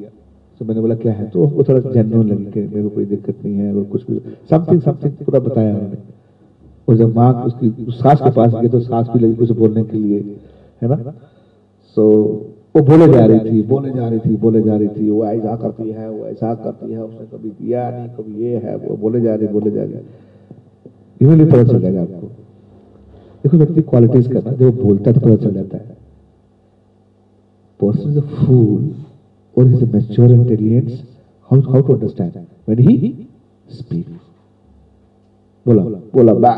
[0.61, 1.29] तो मैंने बोला, क्या है?
[1.29, 4.01] तो वो थोड़ा जेन्युइन लगी कि मेरे को कोई दिक्कत नहीं है और कुछ
[4.49, 5.97] समथिंग समथिंग पूरा बताया उन्होंने।
[6.87, 9.83] और जब माँ उसकी, उस सास के पास गए तो सास भी लगी कुछ बोलने
[9.83, 10.19] के लिए,
[10.81, 11.13] है ना?
[11.97, 12.03] सो
[12.75, 15.55] वो बोले जा रही थी, बोले जा रही थी, बोले जा रही थी, वो ऐसा
[15.55, 19.21] करती है, वो ऐसा करती है, उसने कभी दिया नहीं, कभी ये है, वो बोले
[19.21, 19.93] जा रही, बोले जा रही।
[21.21, 22.27] इवनली पता चल जाएगा आपको।
[23.43, 25.90] देखो, व्यक्ति क्वालिटीज का ना, जब बोलता है तो पता चल जाता है।
[27.81, 28.81] Person is a fool
[29.57, 30.93] or is a mature intelligence
[31.49, 32.47] how how to understand?
[32.65, 32.95] When he
[33.67, 34.11] speaks
[35.65, 35.81] बोला
[36.13, 36.51] बोला बा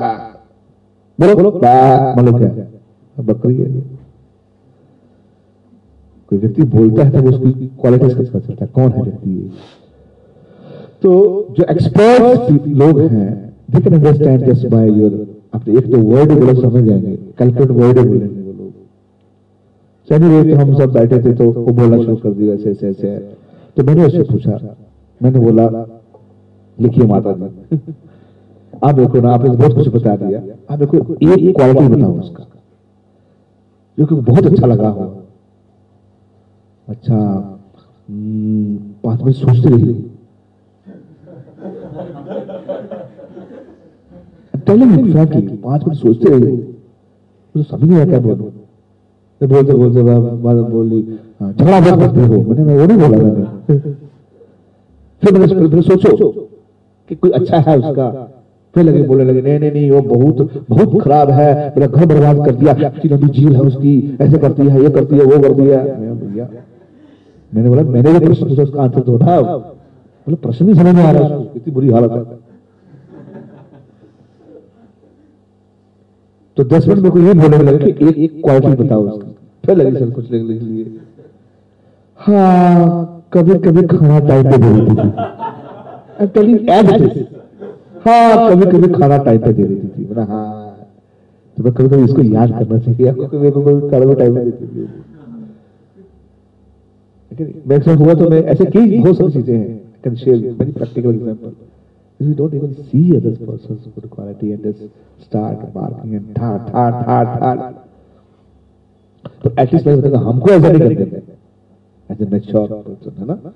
[1.20, 1.72] बोलो बोलो बा
[2.18, 3.66] मतलब क्या बकरी है
[6.32, 9.34] कोई व्यक्ति बोलता है तब उसकी क्वालिटीज का पता चलता है कौन है व्यक्ति
[11.04, 11.12] तो
[11.58, 13.32] जो एक्सपर्ट लोग हैं
[13.72, 15.14] they can understand just by your
[15.54, 18.43] अपने एक तो वर्ड बोलो समझ जाएँगे कैलकुलेट वर्ड बोलेंगे
[20.10, 23.18] चलिए तो हम सब बैठे थे तो वो बोलना शुरू कर दिया ऐसे ऐसे ऐसे।
[23.78, 24.60] तो मैंने उससे पूछा
[25.22, 25.68] मैंने बोला
[26.78, 27.78] लिखिए माता जी।
[28.84, 30.40] आप देखो ना आपने बहुत कुछ बता दिया।
[30.72, 32.46] आप देखो एक क्वालिटी बताओ उसका
[33.98, 35.04] जो कि बहुत अच्छा लगा हो।
[36.88, 37.16] अच्छा
[38.10, 39.94] हम्म, पाँच मिनट सोचते रहिए।
[44.68, 46.58] टेलिंग मी फ्रैंकली पाँच मिनट सोचते रहिए।
[47.56, 48.52] मुझे समझ नहीं आया क्या बोलूँ।
[49.44, 50.98] तो बोलते बोलते बाद बोली
[51.42, 53.80] हाँ, झगड़ा बहुत करते हो मैंने मैं वो नहीं बोला मैंने।
[55.24, 56.30] फिर मैंने फिर, सोचो
[57.10, 58.10] कि कोई अच्छा है उसका।
[58.76, 62.38] फिर लगे बोलने लगे नहीं नहीं नहीं वो बहुत बहुत खराब है। मेरा घर बर्बाद
[62.46, 62.74] कर दिया।
[63.08, 65.82] नदी झील है उसकी। ऐसे करती है ये करती है वो करती है।
[66.14, 66.48] भैया
[67.52, 71.04] मैंने बोला मैंने जो प्रश्न पूछा उसका आंसर दो ना। बोले प्रश्न भी समझ में
[71.04, 72.42] आ रहा है उसको, इतनी बुरी हालत है।
[76.58, 79.33] तो दस मिनट में को ये बोलने लगे कि एक क्वालिटी बताओ उसकी।
[79.64, 80.86] फिर लगी सर कुछ लिख लिए।
[82.20, 85.08] हाँ कभी कभी खाना टाइम पे दे देती थी।
[86.34, 87.04] telling you as it
[88.06, 90.50] हाँ कभी कभी खाना टाइम पे दे देती थी। मैंने हाँ
[91.58, 94.66] तो मैं कभी कभी इसको याद करना चाहिए। आपको कभी कभी खाना टाइम पे देती
[94.68, 94.82] थी।
[97.68, 101.52] मेरे हुआ तो मैं ऐसे कई बहुत सारी चीज़ें हैं। Can share very practical example
[102.20, 104.82] If you don't even see other person's good quality and just
[105.24, 107.52] start barking and tha tha tha tha
[109.44, 111.22] तो एटलीस्ट हमको ऐसा नहीं करते
[112.12, 113.54] एज ए मैच्योर पर्सन है ना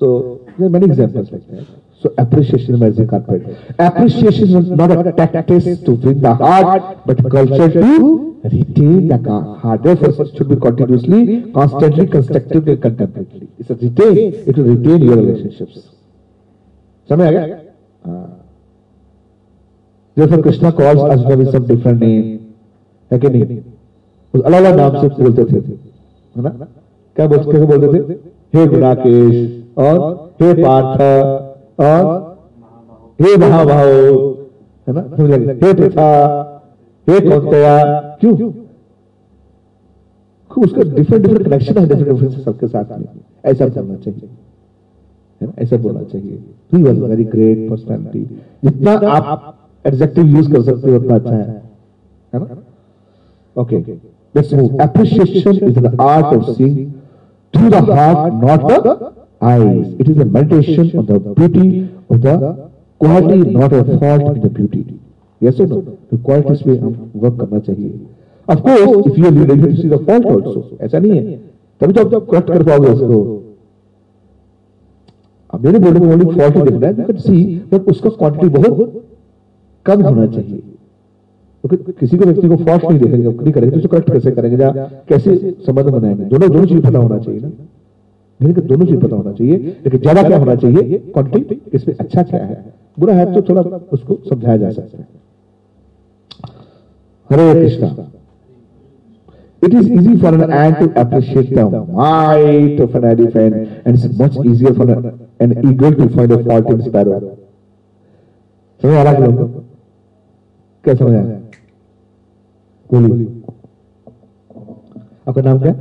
[0.00, 0.08] so
[0.58, 1.66] there many examples like that
[2.02, 3.44] so appreciation is a carpet
[3.84, 8.00] appreciation is not a tactic to win the heart but culture to
[8.54, 11.22] retain the heart therefore it should be continuously
[11.56, 14.20] constantly constructive and contemplatively it's a retain
[14.52, 15.78] it will retain your relationships
[17.08, 17.56] समझ आ गया
[18.08, 18.26] हाँ
[20.16, 22.28] Therefore, Krishna calls Arjuna with some different name.
[23.10, 23.56] है कि नहीं?
[24.36, 25.58] उस अलग नाम से बोलते थे
[26.36, 26.50] है ना?
[27.16, 28.12] क्या बोलते कैसे बोलते थे?
[28.54, 29.34] हे गुणाकेश
[29.78, 29.98] और
[30.42, 31.00] हे पार्थ
[31.80, 32.02] और
[33.20, 33.88] हे महाभाव
[34.86, 35.02] है ना?
[35.16, 35.30] समझ
[35.64, 35.72] हे
[37.08, 37.20] हे
[38.20, 38.52] क्यों?
[40.64, 43.06] उसका डिफरेंट डिफरेंट कनेक्शन है डिफरेंट सबके साथ में।
[43.44, 44.28] ऐसा चाहिए
[45.58, 46.38] ऐसा बोलना चाहिए।
[46.82, 47.68] वॉज़ वेरी ग्रेट
[48.64, 51.46] जितना आप एडजेक्टिव यूज़ कर सकते हो उतना अच्छा है
[52.34, 52.46] ना?
[53.56, 53.80] Okay,
[54.52, 54.80] move.
[54.80, 57.02] Appreciation is the art of seeing
[57.52, 59.94] through the heart, not the eyes.
[59.98, 64.48] It is a meditation on the beauty of the quality, not a fault in the
[64.48, 64.98] beauty.
[65.40, 65.98] Yes or no?
[66.10, 67.60] The qualities पे हम work करना.
[68.48, 70.78] Of course, if you are have to see the fault also.
[70.80, 71.38] ऐसा नहीं है.
[71.80, 73.42] तभी तो आप correct कर पाओगे उसको.
[75.54, 77.06] अब मेरे बोलने में ओनली फॉल्ट ही देखना है.
[77.26, 79.04] See, but उसका क्वांटिटी बहुत
[79.86, 80.62] कम होना चाहिए.
[81.64, 84.70] क्योंकि किसी को व्यक्ति को फॉल्ट नहीं देखेंगे नहीं करेंगे तो करेक्ट कैसे करेंगे या
[85.08, 86.24] कैसे संबंध बनाएँगे?
[86.24, 90.22] दोनों दोनों चीज़ पता होना चाहिए ना। को दोनों चीज़ पता होना चाहिए लेकिन ज़्यादा
[90.22, 90.98] क्या होना चाहिए?
[91.14, 92.64] क्वांटिटी इसमें अच्छा क्या है?
[92.98, 95.06] बुरा है तो थोड़ा उसको समझाया जा सकता है।
[97.30, 98.10] हरे Krishna.
[99.62, 104.18] It is easy for an ant to appreciate the might of an elephant, and it's
[104.18, 105.06] much easier for an,
[105.40, 107.20] an eagle to find a fault in sparrow.
[108.82, 109.16] समझ आ रहा है?
[110.84, 111.40] क्या समझ आया
[112.90, 113.42] बोलिए
[115.28, 115.72] आपका नाम क्या?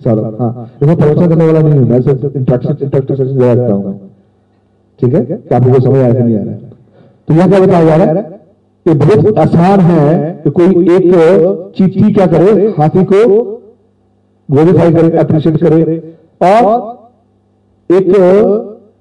[0.00, 3.72] सौरभ हाँ। देखो प्रवचन करने वाला नहीं हूँ। मैं सिर्फ़ इंट्रक्शन इंट्रक्टिव सेशन दे रखता
[3.72, 3.98] हूँ।
[5.00, 5.20] ठीक है?
[5.24, 6.54] कि आपको समझ आया नहीं आ रहा
[7.28, 8.22] तो यह क्या बताया जा रहा है?
[8.86, 13.20] कि बहुत आसान है कि कोई एक चीटी क्या करे, हाथी को
[14.48, 15.98] ग्लोरीफाई करे अप्रिशिएट करे।
[16.42, 16.66] और
[17.90, 18.08] एक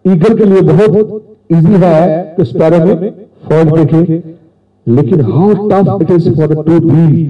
[0.05, 3.11] ईगल के लिए बहुत इजी है कि स्पैरो में
[3.49, 4.17] फॉल्ट देखे।
[4.87, 7.23] लेकिन how tough it is for to be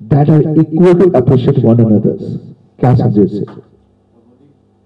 [0.00, 2.36] that are equal to appreciate one another's
[2.80, 3.44] क्या समझे इससे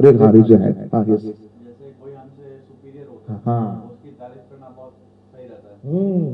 [0.00, 4.44] अरे हाँ जो है हाँ यस जैसे कोई हमसे सुपीरियर होता है हाँ। उसकी तारीफ़
[4.50, 4.92] करना बहुत
[5.32, 6.26] सही रहता है। हम्म,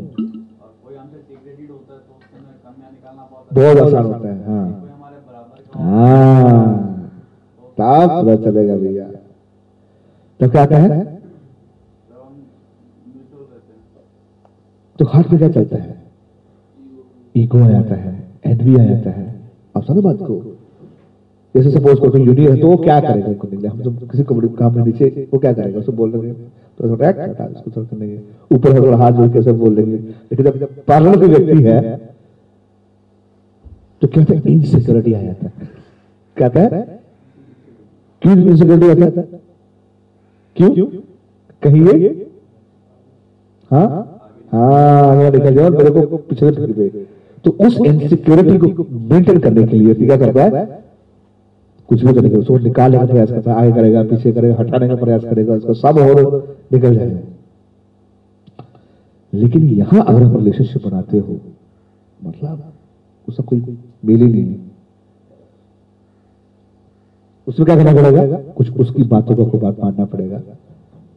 [0.62, 4.34] और कोई हमसे डिग्रेडेड होता है तो उससे कमियाँ निकालना बहुत बहुत आसान होता है
[4.46, 6.66] हाँ। कोई हमारे बराबर का हाँ
[7.78, 9.06] तब पता चलेगा भैया।
[10.40, 12.32] तो क्या कहे तो हम
[13.06, 13.80] म्यूचुअल रहते हैं
[14.98, 15.96] तो हार्ट में क्या चलता है।
[17.34, 18.12] ईगो आ जाता है
[18.46, 19.34] एनवी आ जाता है।
[19.76, 20.56] आप समझ बात को?
[21.54, 24.76] जैसे सपोज़ कोई यूनियन है तो वो क्या करेगा निकले हम जब किसी को काम
[24.76, 25.78] में नीचे, वो क्या करेगा?
[25.78, 29.42] उसको बोल देंगे। तो रैक हटा इसको थोड़ा करने के ऊपर थोड़ा हाथ जोड़ के
[29.42, 31.96] सब बोल देंगे। लेकिन जब पार्लर कोई व्यक्ति है
[34.02, 34.42] तो कहते हैं?
[34.44, 35.68] इनसिक्योरिटी आ जाता है।
[36.36, 37.00] कहता है?
[38.22, 39.40] क्यों इनसिक्योरिटी आता है?
[40.56, 40.86] क्यों?
[41.62, 42.30] कहिए।
[43.70, 44.12] हाँ?
[44.52, 46.50] हाँ यहाँ देखा जाए मेरे को पिछले
[47.44, 50.64] तो उस इनसिक्योरिटी को मेंटेन करने के लिए क्या करता है?
[51.88, 54.94] कुछ भी करेगा उसको निकालने का प्रयास करता है, आगे करेगा, पीछे करेगा, हटाने का
[54.96, 57.20] प्रयास करेगा, उसको सब और निकल जाएगा
[59.32, 61.40] लेकिन यहाँ अगर आप रिलेशनशिप बनाते हो
[62.20, 62.62] मतलब
[63.28, 63.58] उसका कोई
[64.04, 64.54] मेल ही। नहीं
[67.46, 68.36] उसमें क्या करना पड़ेगा?
[68.52, 70.40] कुछ उसकी बातों का को बात मानना पड़ेगा।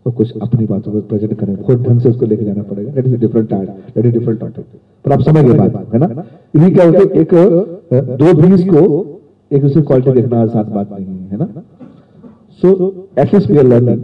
[0.05, 3.07] और कुछ अपनी बातों को प्रेजेंट करें खुद ढंग से उसको लेके जाना पड़ेगा। That
[3.07, 4.65] is different art that is different topic
[5.05, 6.23] पर आप समझ गए बात है ना?
[6.55, 7.05] इन्हीं क्या होता है?
[7.21, 7.33] एक
[8.17, 8.81] दो बीज को
[9.51, 11.47] एक दूसरे क्वालिटी देखना आसान बात नहीं है ना?
[12.61, 12.67] So
[13.19, 14.03] at least we are learning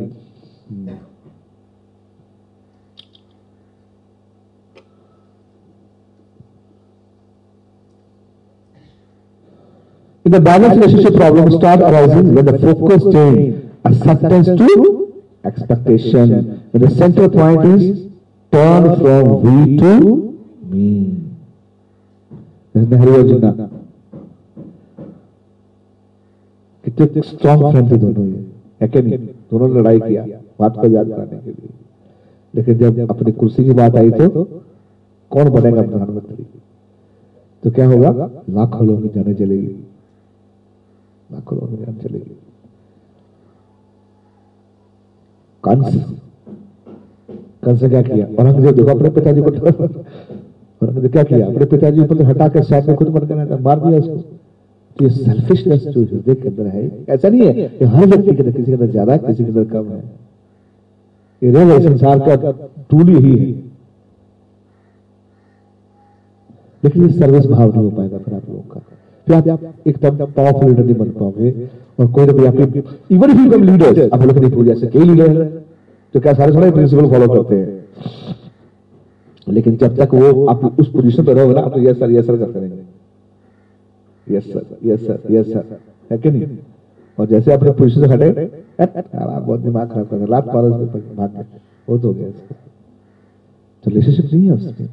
[10.26, 13.44] In the balance relationship problems start arising when the focus change
[13.90, 14.70] acceptance to
[15.50, 16.28] expectation.
[16.72, 17.84] When the center point is
[18.54, 19.94] turned from we to
[20.72, 20.90] me.
[22.76, 23.52] Nehru और जिन्ना
[26.86, 28.42] कितने strong friend थे दोनों ये
[28.82, 29.18] है कि नहीं
[29.52, 30.24] दोनों लड़ाई किया,
[30.60, 31.70] बात को याद कराने के लिए।
[32.54, 34.28] लेकिन जब अपनी कुर्सी की बात आई तो
[35.32, 36.46] कौन बनेगा प्रधानमंत्री?
[37.64, 38.30] तो क्या होगा?
[38.50, 39.76] लाखों लोगों जाने चलेगी
[41.30, 42.36] लाखों लोगों जान चलेगी
[45.66, 45.96] कंस।
[47.64, 48.26] कंस क्या किया?
[48.40, 49.50] औरंगज़ेब देखो, अपने पिताजी को
[50.82, 51.46] औरंगज़ेब क्या किया?
[51.48, 54.18] अपने पिताजी को हटा के साइड में खुद मर गया मार दिया उसको।
[54.98, 58.38] तो ये सेल्फिशनेस जो हृदय के अंदर है, ऐसा नहीं है कि हर व्यक्ति के
[58.38, 60.04] अंदर किसी के अंदर ज़्यादा है, किसी के अंदर कम है।
[61.42, 62.52] ये रियल संसार का
[62.90, 63.52] टूल यही है।
[66.84, 68.80] लेकिन ये सर्विस भाव नहीं हो पाएगा फिर आप लोगों का।
[69.28, 71.52] फिर आप एकदम पावरफुल लीडर नहीं बन पाओगे।
[72.00, 74.88] और कोई ना कोई आपके even if you come leaders आप लोग नहीं भूल जैसे
[74.88, 75.50] कई लीडर हैं।
[76.14, 77.86] तो क्या सारे सारे प्रिंसिपल फॉलो करते हैं?
[79.48, 82.26] लेकिन जब तक वो आप उस पोजीशन पर रहोगे ना आप तो यस सर यस
[82.28, 82.84] सर करते रहेंगे।
[84.28, 85.80] Yes sir yes sir yes sir
[86.12, 86.58] है कि नहीं?
[87.18, 88.46] और जैसे अपने पोजीशन से हटे
[88.80, 92.14] आप बहुत दिमाग खराब कर रहे हैं, लात मारो उस पे भाग के। वो तो
[92.14, 94.88] गया तो रिलेशनशिप नहीं है उसमें।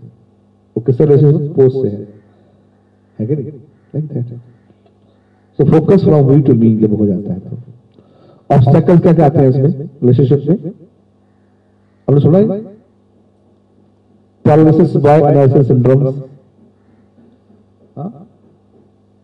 [0.77, 2.09] वो किससे रिलेशनशिप पोस्ट से है।
[3.19, 3.47] है कि नहीं?
[3.47, 4.41] Like that
[5.59, 7.57] so focus from we to me जब हो जाता है तो
[8.51, 9.71] ऑब्स्टेकल क्या क्या आते हैं इसमें
[10.03, 10.73] रिलेशनशिप में
[12.09, 12.61] आपने सुना है
[14.45, 16.05] पैरालिसिस बाय एनालिसिस सिंड्रोम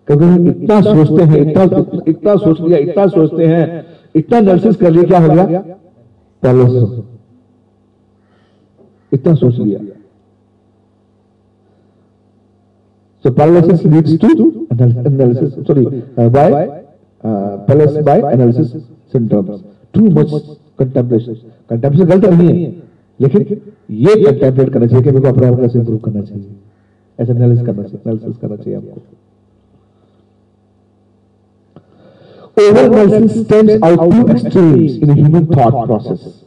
[0.09, 1.62] कभी हम इतना सोचते हैं इतना
[2.09, 5.61] इतना सोच लिया इतना सोचते हैं इतना एनालिसिस कर लिया क्या हो गया
[6.43, 6.99] पैरालिसिस
[9.12, 9.98] इतना सोच लिया
[13.23, 16.51] So paralysis leads to analysis, sorry, uh, by
[17.25, 18.77] uh, paralysis by analysis
[19.11, 19.65] symptoms.
[19.93, 20.31] Too much
[20.77, 21.53] contemplation.
[21.69, 22.71] Contemplation गलत नहीं है,
[23.21, 23.61] लेकिन
[23.91, 26.51] ये कंटेम्पलेट करना चाहिए कि मेरे को अपने आप कैसे इंप्रूव करना चाहिए
[27.19, 29.01] ऐसा एनालिसिस करना चाहिए एनालिसिस करना चाहिए आपको
[32.59, 36.45] analysis stands out two extremes in a human thought process.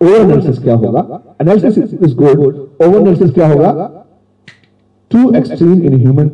[0.00, 1.22] Over analysis क्या होगा?
[1.40, 2.38] Is, is good.
[2.80, 4.01] Over analysis क्या होगा?
[5.12, 6.30] Two extreme in human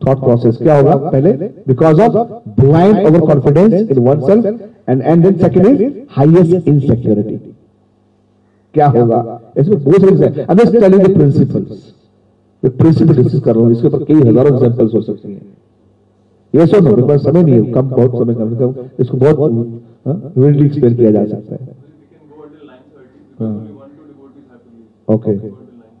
[0.00, 0.56] thought process.
[0.62, 0.94] क्या होगा?
[1.10, 2.16] पहले because of
[2.56, 4.48] blind overconfidence in oneself
[4.88, 7.38] and and then second is highest insecurity.
[8.74, 9.22] क्या होगा?
[9.58, 10.46] इसमें बहुत सारी है.
[10.46, 11.78] I'm just telling the principles.
[12.62, 15.42] मैं प्रिंसिपल डिस्कस कर रहा हूँ इसके ऊपर कई हज़ारों एग्जांपल्स हो सकती हैं
[16.54, 19.38] ये सो नो मेरे पास समय नहीं है कम बहुत समय कम कम इसको बहुत
[20.38, 23.52] विल्डली एक्सप्लेन किया जा सकता है We can go until line 30 because हाँ.
[23.54, 25.14] only one two devotees have to leave.
[25.16, 25.34] Okay.
[25.34, 25.96] Go until line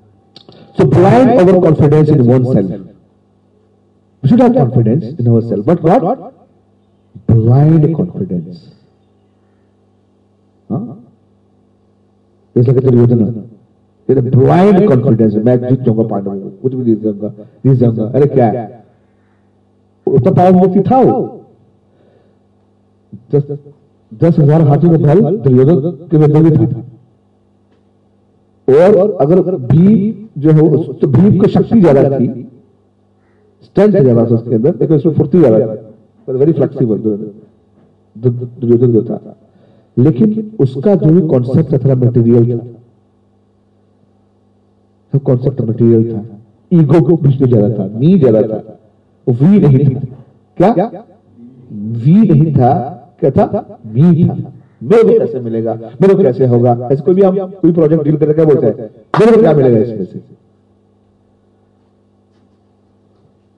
[0.46, 0.67] 30.
[0.78, 2.70] So blind our confidence in oneself.
[4.22, 6.34] We should have confidence in ourselves, but what?
[7.26, 8.58] Blind confidence.
[10.70, 11.04] हाँ?
[12.56, 13.20] जैसा कि दुर्योधन
[14.08, 17.28] ये blind confidence मैं जीत जाऊँगा पांडवों कुछ भी जीत जाऊँगा
[17.64, 18.64] जीत जाऊँगा अरे क्या है
[20.06, 21.16] उतना पावर व्यक्ति था वो
[23.34, 23.44] दस
[24.12, 26.84] दस हज़ार हाथों का बल दुर्योधन के बंदे में था
[28.68, 32.26] और अगर भीम जो है वो- तो भीम की शक्ति ज़्यादा थी।
[33.64, 36.98] स्ट्रेंथ ज़्यादा था उसके अंदर लेकिन उसमें फुर्ती ज़्यादा थी। वेरी फ्लेक्सिबल
[38.16, 39.36] दुर्योधन जो था।
[39.98, 42.78] लेकिन उसका जो भी कॉन्सेप्ट था मटेरियल था।
[45.18, 46.24] कॉन्सेप्ट मटेरियल था।
[46.72, 48.78] ईगो को में ज़्यादा था मी ज़्यादा था।
[49.26, 50.00] वी नहीं था।
[50.56, 50.88] क्या?
[51.72, 52.70] वी नहीं था।
[53.20, 53.78] क्या था?
[53.86, 54.34] मी था।
[54.82, 55.74] मेरे को कैसे मिलेगा?
[56.02, 56.88] मेरे को कैसे होगा?
[56.92, 58.74] ऐसे कोई भी हम कोई प्रोजेक्ट डील करके क्या बोलते हैं
[59.20, 60.20] मेरे को क्या मिलेगा इसमें से?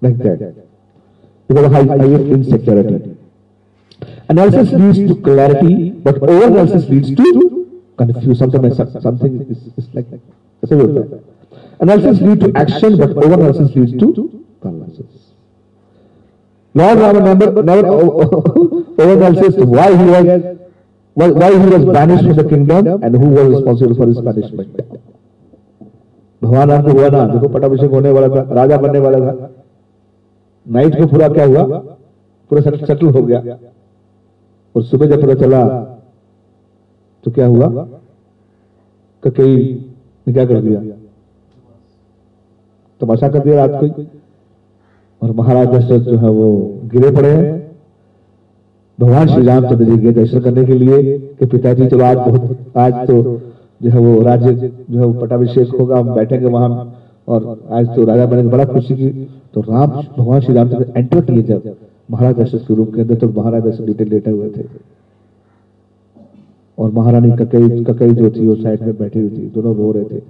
[0.02, 0.56] like that
[1.48, 3.18] because of high, highest insecurity
[4.30, 7.26] analysis leads to clarity but over analysis leads to
[7.98, 10.08] confusion sometimes something is, is like
[10.64, 11.22] ऐसे भी होता है
[11.86, 14.08] analysis leads to action but over analysis leads to
[14.64, 15.12] paralysis
[16.76, 20.26] Lord Rama never, never over analysis why he was
[21.14, 24.72] why, why he was banished from the kingdom and who was responsible for his punishment
[26.44, 29.50] भगवान राम को हुआ ना देखो पटाभिषेक होने वाला था राजा बनने वाला था
[30.67, 31.63] नाइट को पूरा क्या हुआ?
[32.51, 33.59] पूरा सेटल हो गया।
[34.75, 35.65] और सुबह जब पता चला
[37.27, 37.87] तो क्या हुआ?
[39.23, 39.57] कई
[40.27, 40.81] ने क्या कर दिया?
[43.01, 44.05] तमाशा कर दिया रात को
[45.23, 46.49] और महाराज दशरथ जो है वो
[46.93, 47.59] गिरे पड़े हैं।
[48.99, 52.95] भगवान श्री रामचंद्र जी के दर्शन करने के लिए कि पिताजी, चलो आज बहुत आज
[53.07, 53.23] तो
[53.81, 56.95] जो है वो राज्य जो है वो पटाभिषेक होगा, हम बैठेंगे वहाँ।
[57.29, 59.09] और आज तो राजा बनेंगे बड़ा खुशी की
[59.55, 61.77] तो राम भगवान श्री रामचंद्र एंटर किए जब
[62.11, 64.65] महाराज दशरथ के रूप के अंदर तो महाराज दशरथ लेटे लेटे हुए थे।
[66.79, 70.05] और महारानी ककई ककई जो थी वो साइड में बैठी हुई थी दोनों रो रहे
[70.05, 70.21] थे।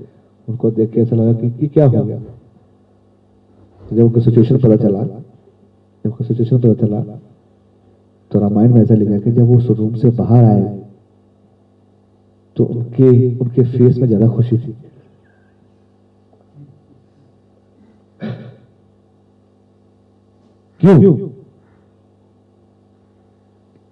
[0.49, 2.19] उनको देख के ऐसा लगा कि, कि क्या हो गया?
[3.83, 7.01] तो जब उनको सिचुएशन पता चला जब उनको सिचुएशन पता चला
[8.31, 10.79] तो रामायण में ऐसा लिखा कि जब वो रूम से बाहर आए
[12.57, 14.75] तो उनके उनके फेस में ज़्यादा खुशी थी।
[20.81, 21.15] क्यों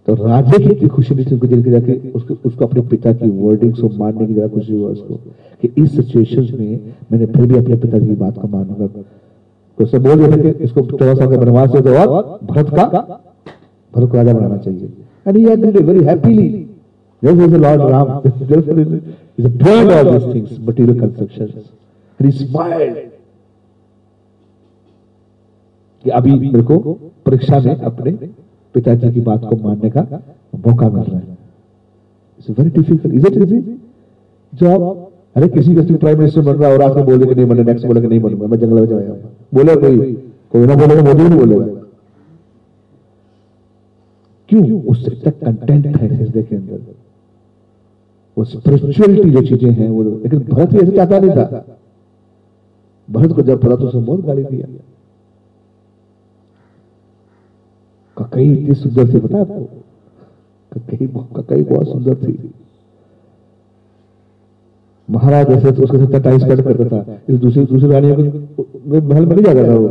[0.08, 4.26] तो राजे की इतनी खुशी के जाके उसको उसको अपने पिता की वर्डिंग्स को मानने
[4.26, 5.14] की ज़्यादा खुशी हुआ उसको
[5.62, 9.98] कि इस सिचुएशन में मैंने फिर भी अपने पिताजी की बात को मानूँगा तो उसे
[9.98, 14.32] बोल दिया था इसको साल का वनवास दे दो और भरत का भरत को राजा
[14.32, 14.88] बनाना चाहिए
[15.26, 16.48] and he had very happily
[17.22, 19.00] Therefore, the Lord Ram, therefore,
[19.36, 21.70] is beyond all these things, material conceptions.
[22.20, 23.12] And he smiled.
[26.04, 26.78] कि अभी मेरे को
[27.26, 28.10] परीक्षा में अपने
[28.74, 30.02] पिताजी की बात को मानने का
[30.66, 31.36] मौका मिल रहा है।
[32.40, 33.60] It's very difficult is it easy
[34.52, 34.82] job,
[35.36, 37.86] अरे किसी व्यक्ति प्राइम मिनिस्टर बन रहा है और आपने बोले कि नहीं बने नेक्स्ट
[37.86, 39.14] बोले कि नहीं बनूँगा मैं जंगल में जाऊँगा।
[39.54, 40.12] बोले कोई
[40.52, 41.64] कोई ना बोलेगा, मोदी नहीं बोलेगा।
[44.48, 44.82] क्यों?
[44.82, 46.94] उससे इतना कंटेंट है हृदय के अंदर।
[48.36, 51.64] वो स्पिरिचुअलिटी जो चीज़ें हैं, वो लेकिन भरत ऐसे चाहता नहीं था।
[53.08, 54.66] भरत को जब पता तो उसने बहुत गाली दिया।
[58.28, 59.64] ककई इतनी सुंदर थी, पता आपको?
[60.72, 61.06] ककई
[61.36, 62.50] ककई बहुत सुंदर थी।
[65.08, 69.26] महाराज ऐसे तो उसके साथ टाइम स्पेंड करता था। इस दूसरी दूसरी रानी में महल
[69.26, 69.88] में नहीं जाता था वो।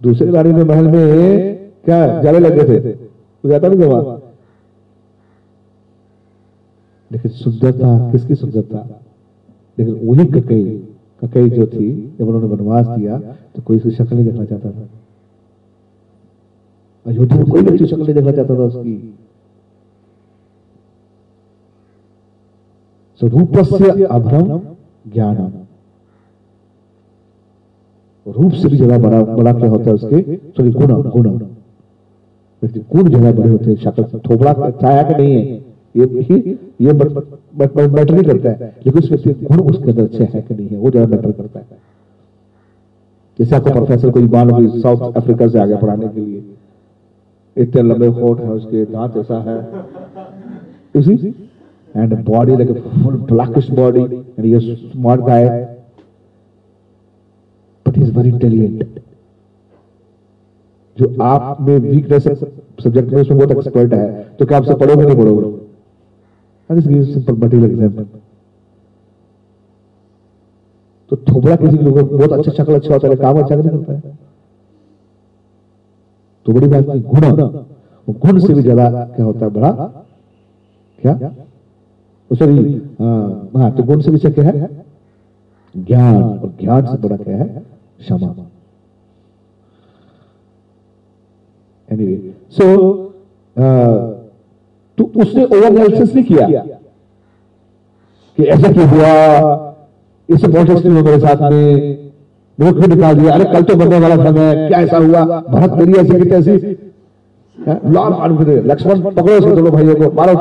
[0.00, 2.78] दूसरी रानी में महल में क्या जाले लगे थे?
[2.90, 4.20] वो जाता नहीं था
[7.10, 8.78] लेकिन सुंदरता किसकी सुंदरता
[9.78, 10.64] लेकिन वही ककई
[11.22, 14.88] ककई जो थी, जब उन्होंने वनवास दिया तो कोई उसकी शक्ल नहीं देखना चाहता था।
[17.06, 18.96] अयोध्या में कोई व्यक्ति शक्ल नहीं देखना चाहता था उसकी।
[23.20, 24.60] स्वरूपस्य अभ्रम
[25.12, 25.36] ज्ञान
[28.26, 30.36] रूप से भी ज़्यादा बड़ा बड़ा क्या होता है उसके?
[30.56, 31.28] सॉरी गुण गुण
[32.62, 35.40] व्यक्ति गुण ज़्यादा बड़े होते हैं, शक्ल थोबड़ा छाया के नहीं है।
[35.94, 40.42] ये ये ये मैटर नहीं करता है। लेकिन उस व्यक्ति गुण उसके अंदर अच्छे है
[40.42, 41.66] कि नहीं है, वो ज़्यादा मैटर करता है।
[43.38, 46.42] जैसे आपको प्रोफेसर कोई मान लो साउथ अफ्रीका से आ गया पढ़ाने के लिए।
[47.56, 49.56] इतने लंबे होठ है, उसके दांत ऐसा है।
[52.24, 52.70] Body like
[53.02, 55.48] full blackish body and he is smart guy
[57.86, 59.00] but he is very intelligent
[60.96, 65.04] जो आप में वीकनेस है सब्जेक्ट में, उसमें बहुत एक्सपर्ट है। तो क्या आपसे पढ़ोगे,
[65.04, 65.46] नहीं पढ़ोगे?
[66.70, 68.04] I just give simple material example
[71.12, 73.92] तो थोबड़ा किसी लोगों को बहुत अच्छा शक्ल अच्छा होता है, काम अच्छा नहीं करता
[73.92, 74.18] है।
[76.46, 79.70] तो बड़ी बात नहीं गुण गुण से भी ज़्यादा क्या होता है, बड़ा?
[80.98, 81.14] क्या?
[82.30, 82.74] सॉरी
[83.56, 84.68] हाँ तो गुण से भी क्या है?
[85.74, 87.62] ज्ञान, और ज्ञान से बड़ा क्या है?
[88.00, 88.34] क्षमा।
[91.88, 92.64] एनीवे सो
[94.98, 96.46] तो उसने ओवर एनालिसिस नहीं किया
[98.38, 99.12] कि ऐसा क्यों हुआ?
[100.28, 102.05] इस पॉलिटिक्स ने मेरे साथ में।
[102.60, 105.40] मेरे को निकाल दिया, अरे कल तो बनने वाला था मैं, क्या ऐसा हुआ?
[105.40, 106.52] भारत मेरी ऐसी की तैसी।
[108.58, 110.36] लक्ष्मण पकड़ो से दोनों भाइयों को, मारो।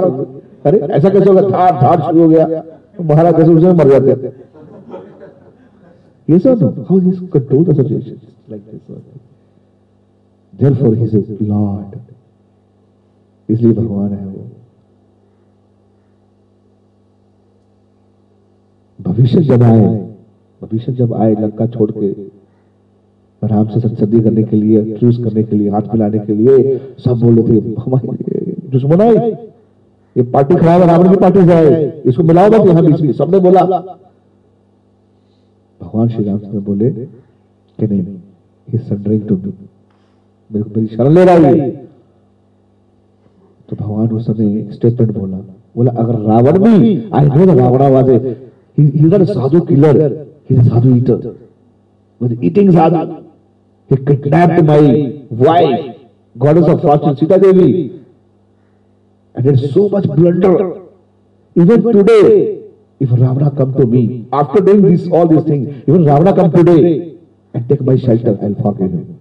[0.65, 1.41] अरे, ऐसा कैसे होगा?
[1.41, 2.63] धार धार शुरू हो गया।
[3.01, 4.45] महाराज कैसे उसमें मर जाते।
[6.29, 8.17] ये सब how he control the situation
[8.49, 8.81] like this
[10.61, 11.97] therefore, he is lord.
[13.49, 14.47] इसलिए भगवान है वो।
[19.01, 20.14] भविष्य जब आए
[20.61, 22.11] भविष्य जब आए लंका छोड़ के
[23.41, 27.19] राम से संसदी करने के लिए ट्रूस करने के लिए, हाथ मिलाने के लिए, सब
[27.19, 29.31] बोल रहे थे दुश्मन आए
[30.15, 33.39] ये पार्टी खराब है, रावण की पार्टी जाए इसको मिलाओ मत यहाँ बीच में। सबने
[33.39, 33.61] बोला।
[35.81, 38.01] भगवान श्री रामचंद्र बोले कि नहीं
[38.67, 39.53] ही सरेंडरिंग टू मी
[40.49, 41.69] मेरे को मेरी शरण ले रहा है।
[43.69, 45.37] तो भगवान उस समय स्टेटमेंट बोला।
[45.75, 48.17] बोला, अगर रावण भी आई नो द रावणावाज ही।
[48.77, 49.99] Is sadhu killer
[50.45, 51.35] He's a sadhu eater.
[52.19, 53.31] Was eating sadhu.
[53.89, 55.95] He kidnapped my wife,
[56.37, 58.03] goddess of fortune, Sita Devi.
[59.35, 60.81] And there's so much blunder.
[61.55, 62.61] Even today,
[62.99, 67.17] if Ravana come to me, after doing this, all these things, even Ravana come today
[67.53, 69.19] and take my shelter, I'll forgive him.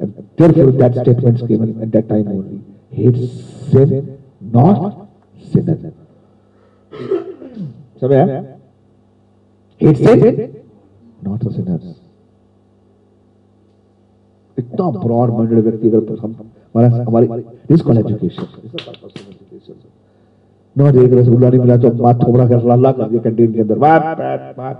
[0.00, 2.60] And therefore, that statement is given at that time only.
[2.90, 3.16] Hate
[3.70, 5.08] sin, not
[5.52, 5.92] sinner.
[8.00, 8.40] समझ आया?
[9.80, 10.34] Hate sin,
[11.24, 11.86] not the sinners.
[14.58, 17.26] इतना broad minded व्यक्ति अगर हम हमारा हमारी
[17.74, 18.46] is call education
[20.76, 23.78] ना देख रसगुल्ला नहीं मिला तो मात थोबड़ा कर लाला कर दिया कैंटीन के अंदर।
[23.78, 24.76] बात बात बात।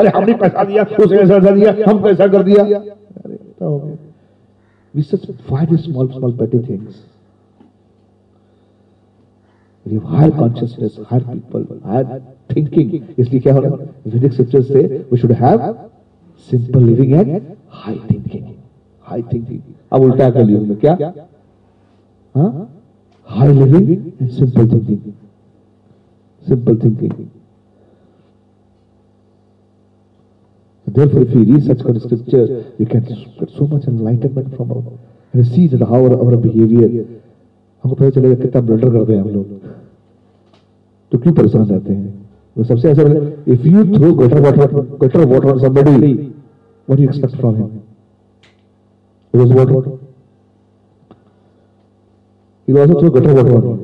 [0.00, 3.96] अरे हमने पैसा दिया उसने कर दिया हम पैसा कर दिया। अरे क्या हो गया।
[4.94, 6.32] We just find small small
[9.86, 15.18] higher consciousness higher people higher thinking इसलिए क्या हो रहा है वैदिक स्क्रिप्चर से we
[15.18, 15.60] should have
[16.50, 18.46] simple living and high thinking
[19.04, 19.60] high thinking
[19.92, 21.12] अब उल्टा कर लिया क्या
[22.34, 22.68] हाँ
[23.28, 25.12] high living and simple thinking
[26.42, 27.28] simple thinking
[30.86, 34.72] Therefore, if we read such kind of scripture, we can get so much enlightenment from
[34.72, 34.82] our
[35.32, 36.88] and see that how our, our behavior.
[37.84, 39.59] हमको पता चलेगा कितना ब्लडर करते हैं हम लोग
[41.12, 42.08] तो क्यों परेशान रहते हैं?
[42.56, 43.16] वो सबसे ऐसा है
[43.52, 47.66] if you throw gutter water gutter water on somebody what do expect from him
[49.34, 49.98] it was water
[52.68, 53.78] he was throw gutter water on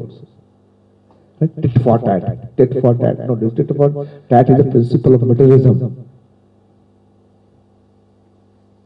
[1.40, 2.24] right tit for tat
[2.56, 5.88] tit for tat no this tit for tat is the principle of materialism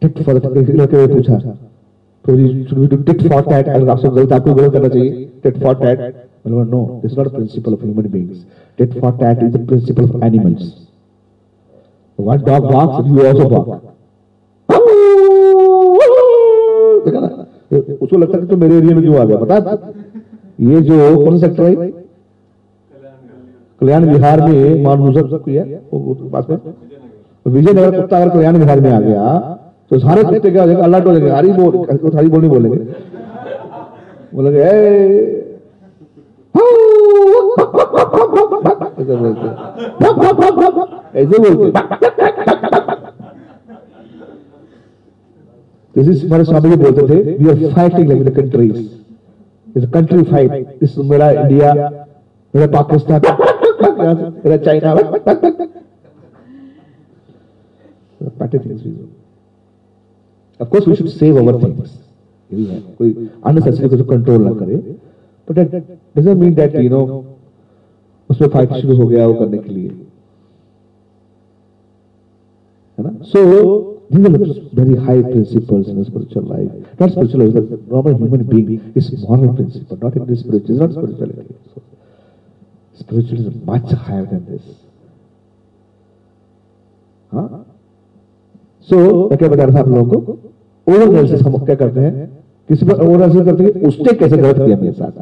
[0.02, 1.38] tit for the principle के पूछा
[2.30, 5.28] तो should we do tit for tat अगर आपसे गलत आपको गलत करना चाहिए.
[5.42, 6.00] टिट फॉर टैट
[6.46, 8.44] मतलब no this not principle of human beings
[8.78, 10.72] tit for tat is the principle of animals
[12.18, 13.68] what dog barks you also bark
[17.04, 17.26] देखा ना?
[18.00, 19.36] उसको लगता है तो मेरे एरिया में क्यों आ गया?
[19.36, 19.92] पता
[20.60, 21.90] ये जो कौन सा सेक्टर है?
[23.80, 25.44] कल्याण बिहार में मानूसर सब
[25.90, 26.56] तो पास में।
[27.46, 29.56] विजयनगर कल्याण बिहार में आ गया।
[29.90, 32.78] तो सारे कुत्ते क्या अल्लाह बोलेंगे हरी बोल तो हरी बोल नहीं बोलेंगे।
[34.34, 34.62] बोलेंगे
[41.20, 41.68] ऐसे बोलते
[46.26, 48.78] हमारे स्वामी जी बोलते थे we are fighting like the countries
[49.78, 51.72] is country fight is मेरा इंडिया
[52.54, 53.20] मेरा पाकिस्तान
[54.44, 54.94] मेरा China
[58.84, 59.19] we do.
[60.60, 62.00] Of course, we should save our things.
[62.50, 63.12] है कोई
[63.46, 64.78] unnecessary को कंट्रोल ना करे
[65.46, 65.84] but that
[66.16, 67.04] doesn't mean that you know
[68.30, 69.88] उसमें फाइट शुरू हो गया वो करने के लिए
[72.98, 73.44] है ना so
[74.10, 74.50] these are the
[74.80, 78.70] very high principles in a spiritual life not spiritual life the normal human being
[79.02, 81.82] is moral principle not in spiritual it's not spirituality so,
[83.04, 84.70] spiritual is much higher than this
[87.32, 87.48] huh?
[88.88, 88.96] सो
[89.30, 90.49] मैं क्या बता रहा था आप लोगों को
[90.90, 92.28] over हम क्या करते हैं?
[92.68, 95.12] किसी पर ओवर करते हैं उसने कैसे गलत किया मेरे साथ?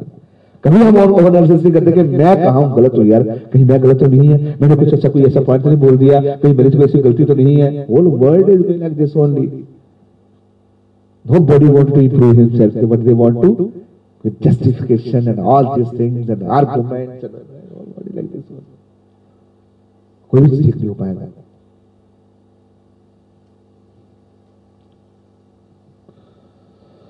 [0.64, 2.76] कभी हम ओवर एनालिसिस नहीं करते कि मैं कहा हूँ?
[2.76, 5.64] गलत हूँ यार कहीं मैं गलत तो नहीं है। मैंने कुछ अच्छा कोई ऐसा पॉइंट
[5.64, 8.62] तो नहीं बोल दिया। कहीं मेरी तो ऐसी गलती तो नहीं है। Whole world is
[8.68, 9.64] like this only
[11.24, 13.48] Nobody wants to improve himself, but they want to?
[14.24, 17.32] With justification and all these things and arguments and
[18.32, 18.44] this
[20.32, 21.36] कोई भी ठीक नहीं हो पाएगा कोई पड़ेगा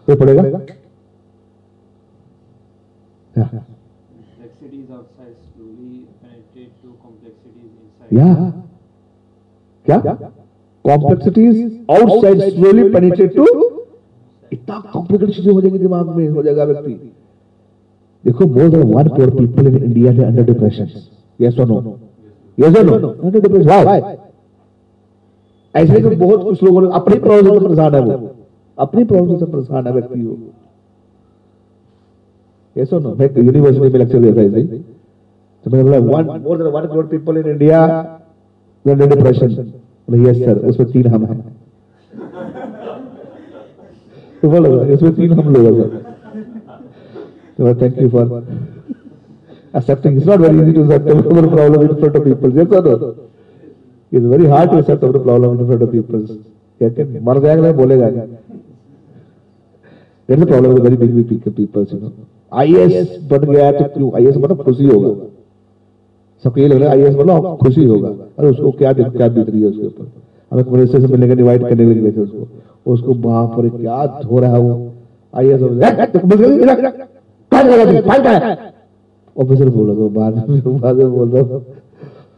[7.04, 8.12] complexities inside.
[8.12, 8.28] या
[9.86, 9.97] क्या?
[10.86, 11.56] Complexities
[11.91, 13.45] outside slowly penetrate to
[14.51, 16.93] इतना कॉम्प्लिकेटेड चीज़ें हो जाएँगी दिमाग में हो जाएगा व्यक्ति।
[18.24, 20.88] देखो more than one crore people in India है अंडर डिप्रेशन
[21.39, 21.97] यस और नो
[22.58, 24.01] यस और नो अंडर डिप्रेशन व्हाई
[25.76, 28.32] ऐसे तो बहुत कुछ लोगों ने अपनी प्रॉब्लम से परेशान है वो।
[28.78, 30.38] अपनी प्रॉब्लम से परेशान है व्यक्ति हो
[32.99, 34.84] नो मैं यूनिवर्सिटी में लेक्चर दे रहा हूँ
[35.65, 37.86] तो मैंने बोला one more than one crore people in India
[38.86, 39.53] they are depression
[40.07, 41.41] बोले यस सर उसमें तीन हम हैं।
[44.41, 45.89] तो बोला, इसमें तीन हम लोग हैं।
[47.57, 48.28] तो बोला thank you for
[49.74, 50.17] accepting.
[50.17, 53.15] It's not very easy to accept our problem in front of people, yes or no?
[54.11, 56.26] It's very hard to accept our problem in front of people.
[57.24, 58.07] मर जाएगा, बोलेगा।
[60.30, 62.11] That's the problem with very big people, you know.
[62.51, 65.13] IAS बन गया तो क्यों IAS मतलब खुशी होगा
[66.43, 69.49] सबको ये लग रहा है आईएएस मतलब खुशी होगा अरे उसको क्या दिक- क्या बीत
[69.49, 70.11] रही है उसके ऊपर
[70.51, 74.39] हमें कम्युनिस्ट से मिलने का डिवाइड करने लगे थे उसको उसको बाप रे क्या धो
[74.39, 74.91] रहा है वो
[75.34, 75.61] आईएएस
[79.36, 81.65] ऑफिसर बोला तो बाद में बाद में बोल रहा हूँ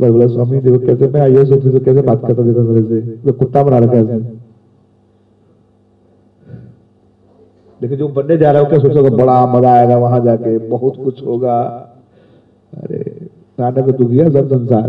[0.02, 3.64] मैं बोला स्वामी देखो कैसे मैं आईएएस ऑफिसर कैसे बात करता देखो मेरे से कुत्ता
[3.64, 4.20] बना रखा है
[7.82, 11.26] देखिए, जो बनने जा रहा है क्या सोचोगे बड़ा मज़ा आएगा वहाँ जाके, बहुत कुछ
[11.26, 11.62] होगा।
[12.74, 13.28] अरे,
[13.60, 14.88] नाटक दुखिया सब संसार।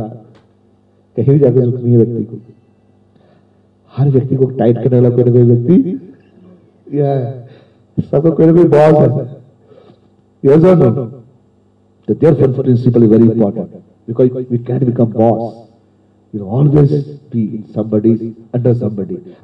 [1.17, 2.37] कहीं भी जाके सुख नहीं व्यक्ति को।
[3.97, 6.01] हर व्यक्ति को टाइट करने वाला कोई ना कोई व्यक्ति
[6.95, 7.31] या
[8.03, 9.37] सबको कोई ना कोई बॉस है।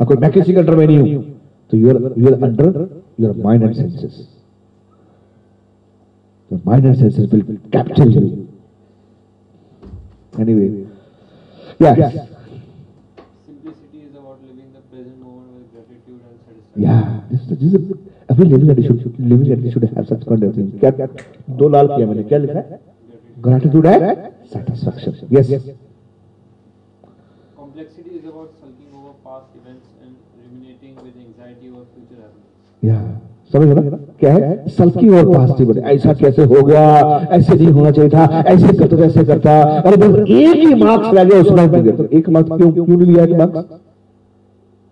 [0.04, 1.24] कोई मैं किसी के अंडर में नहीं हूँ।
[1.71, 4.27] तो you are you are under your mind and senses.
[6.51, 8.23] Your mind and senses will capture you.
[10.39, 10.67] Anyway,
[11.79, 11.95] yeah,
[13.45, 16.81] Simplicity is about living the present moment with gratitude and satisfaction.
[16.85, 17.21] yeah.
[17.31, 17.97] This, this is
[18.29, 20.69] every living entity should living entity should have such kind of thing.
[20.79, 21.07] क्या क्या
[21.57, 22.79] दो लाल किया मैंने क्या लिखा है
[23.47, 24.15] gratitude है
[24.53, 25.75] satisfaction yes Complexity
[32.82, 33.80] समझ ना?
[34.20, 34.68] क्या है?
[34.68, 36.84] सल्की और पॉजिटिव ऐसा कैसे हो गया?
[37.32, 41.08] ऐसे नहीं होना चाहिए था, ऐसे करता था, ऐसे करता। अरे बस एक ही मार्क्स
[41.08, 43.80] रह गया उसमें तो एक मार्क्स क्यों क्यों नहीं लिया एक मार्क्स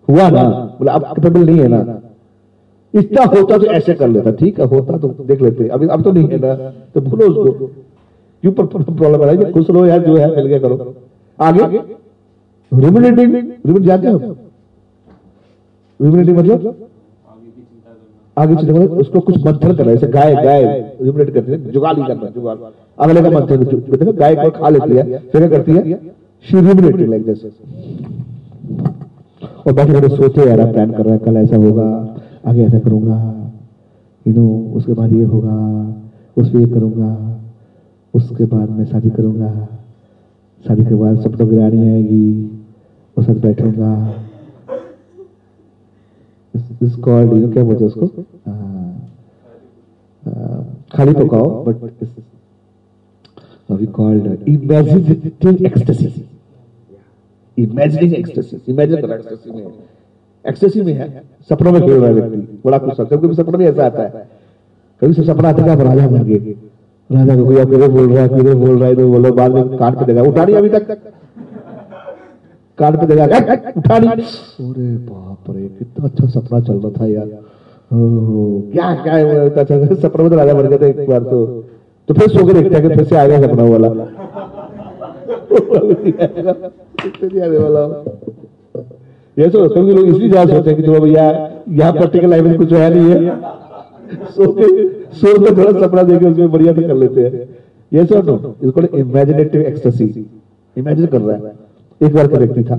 [0.07, 0.43] हुआ ना?
[0.79, 2.01] बोला, अब कैपेबल नहीं है ना।
[2.93, 6.11] इतना होता तो ऐसे कर लेता, ठीक है, होता तो देख लेते। अभी, अब तो
[6.11, 6.55] नहीं है ना
[6.93, 7.65] तो भूलो उसको।
[8.43, 10.93] क्यों प्रॉब्लम रहा है खुश रहो यार, जो है, मिल गया करो।
[11.39, 11.81] आगे?
[12.71, 13.33] रुमिनेटिंग
[13.65, 14.07] रुमिनेट जानते
[15.99, 16.87] रुमिनेटिंग मतलब?
[18.37, 20.63] आगे मतलब उसको कुछ मंथन करना है, जैसे गाय गाय
[21.01, 22.57] रुमिनेट करती है जुगाली करना जुगाल
[22.99, 25.99] अगले का मंथन देखो, गाय को खा लेती है, फिर क्या करती है?
[26.45, 27.43] शी रुमिनेटिंग लाइक दिस
[29.67, 31.87] और बाकी बड़े सोचे, यार प्लान कर रहा है, कल ऐसा होगा,
[32.47, 33.17] आगे ऐसा करूँगा
[34.25, 35.57] यू नो उसके बाद ये होगा
[36.37, 37.11] उसमें ये करूँगा,
[38.13, 39.67] उसके बाद मैं शादी करूँगा,
[40.65, 42.25] शादी के बाद सब लोग रानी आएगी
[43.17, 43.93] उसके साथ बैठूँगा।
[46.83, 48.07] इस कॉल्ड यू क्या बोलते उसको?
[50.93, 51.75] खाली पकाओ बट
[53.87, 55.05] कॉल्ड इमेजिनिंग
[57.57, 58.99] इमेजिन
[59.55, 59.63] में।
[60.85, 63.85] में है, सपनों में खेल रहा है व्यक्ति। बड़ा कुछ कभी कभी सपनों में ऐसा
[63.85, 64.27] आता है।
[65.01, 66.55] कभी सब सपना आता है आप राजा बन गए।
[67.09, 69.77] राजा को कोई आप बोल रहा है, किधर बोल रहा है तो बोलो, बाद में
[69.77, 71.10] कान पे देगा उठा नहीं अभी तक।
[72.79, 77.27] कान पे "हट, उठा नहीं अरे बाप रे कितना अच्छा सपना चल रहा था यार।
[78.73, 79.45] क्या क्या है वो?
[79.45, 81.45] इतना अच्छा सपना में तो राजा बन गया था एक बार तो।
[82.09, 83.89] तो फिर सो के देखते हैं कि फिर से आ गया सपना वाला।
[87.01, 87.27] फिर से
[89.37, 91.25] ये तो कभी लोग इसलिए ज़्यादा सोचते हैं कि जो भैया
[91.69, 93.19] यहाँ पर्टिकुलर लाइफ में कुछ है नहीं है।
[94.35, 94.65] सो के
[95.19, 97.47] सो के थोड़ा सपना देके उसमें बढ़िया से कर लेते हैं।
[97.91, 100.05] ये सो नो इसको इमेजिनेटिव एक्सटेसी
[100.75, 101.53] इमेजिन कर रहा है।
[102.03, 102.75] एक बार का व्यक्ति था।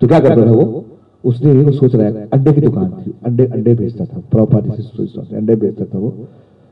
[0.00, 0.84] तो क्या करता था वो?
[1.24, 5.36] उसने वो सोच रहा है, अंडे की दुकान थी। अंडे अंडे बेचता था। प्रॉपर्टी से
[5.36, 6.14] अंडे बेचता था वो।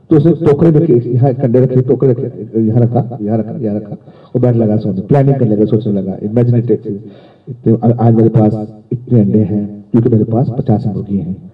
[0.09, 3.95] तो उसने टोकरे के- यहाँ कंडे रखे, टोकरे रखे, यहाँ रखा यहाँ रखा यहाँ रखा।
[4.35, 7.03] और बैठ लगा सोचने प्लानिंग करने लगा, सोचने लगा। इमेजिनेटिव
[7.49, 11.51] इतने आज मेरे पास इतने अंडे हैं, क्योंकि मेरे पास पचास मुर्गी हैं।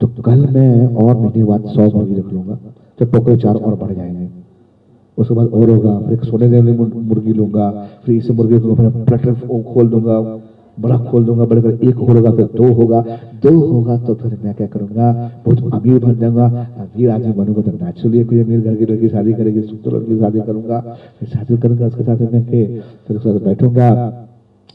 [0.00, 2.58] तो कल मैं और महीने बाद सौ मुर्गी रख लूँगा।
[2.98, 4.45] तो टोकरे चार और बढ़ जाएँगे।
[5.18, 7.70] उसके बाद और होगा, फिर एक सोने देने मुर्गी लूँगा,
[8.04, 10.20] फिर इसे मुर्गी को फिर प्लेटर खोल दूँगा,
[10.78, 13.00] बड़ा खोल दूँगा, बड़े कर एक होगा, फिर दो होगा
[13.42, 15.12] दो होगा तो फिर मैं क्या करूँगा,
[15.44, 16.46] बहुत अमीर बन जाऊँगा,
[16.78, 20.40] अमीर आदमी बनूँगा तो नेचुरली कोई अमीर घर की लड़की शादी करेगी, सुंदर लड़की शादी
[20.40, 20.80] करूँगा,
[21.20, 22.64] फिर शादी करूँगा, उसके साथ में के,
[23.06, 23.90] फिर उसके साथ बैठूँगा,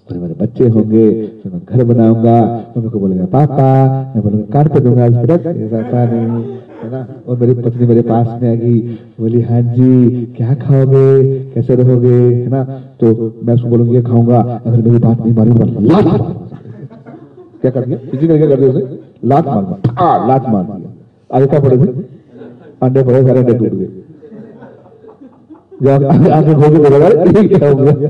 [0.10, 1.10] फिर मेरे बच्चे होंगे,
[1.44, 2.40] फिर मैं घर बनाऊँगा
[2.78, 3.68] मैं को बोलेगा, पापा,
[4.16, 7.06] मैं बोलूँगा काट पे दूँगा पापा नहीं है ना?
[7.28, 8.80] और मेरी पत्नी मेरे पास में आएगी
[9.20, 11.08] बोली हाँ जी, क्या खाओगे?
[11.54, 12.14] कैसे रहोगे?
[12.14, 12.64] है ना?
[13.02, 13.06] तो
[13.44, 16.06] मैं उसको बोलूँगी, ये खाऊँगा। अगर मेरी बात नहीं मारूँगा लात
[17.62, 17.98] क्या कर दिया?
[18.12, 18.82] किसी क्या दिया उसे?
[19.26, 19.64] लात मार
[20.28, 20.64] लात मार
[21.30, 21.76] आगे क्या पड़े
[22.82, 23.88] अंडे पड़े, सारे अंडे टूट गए।
[25.84, 26.72] जब आगे खोल
[27.48, 28.08] के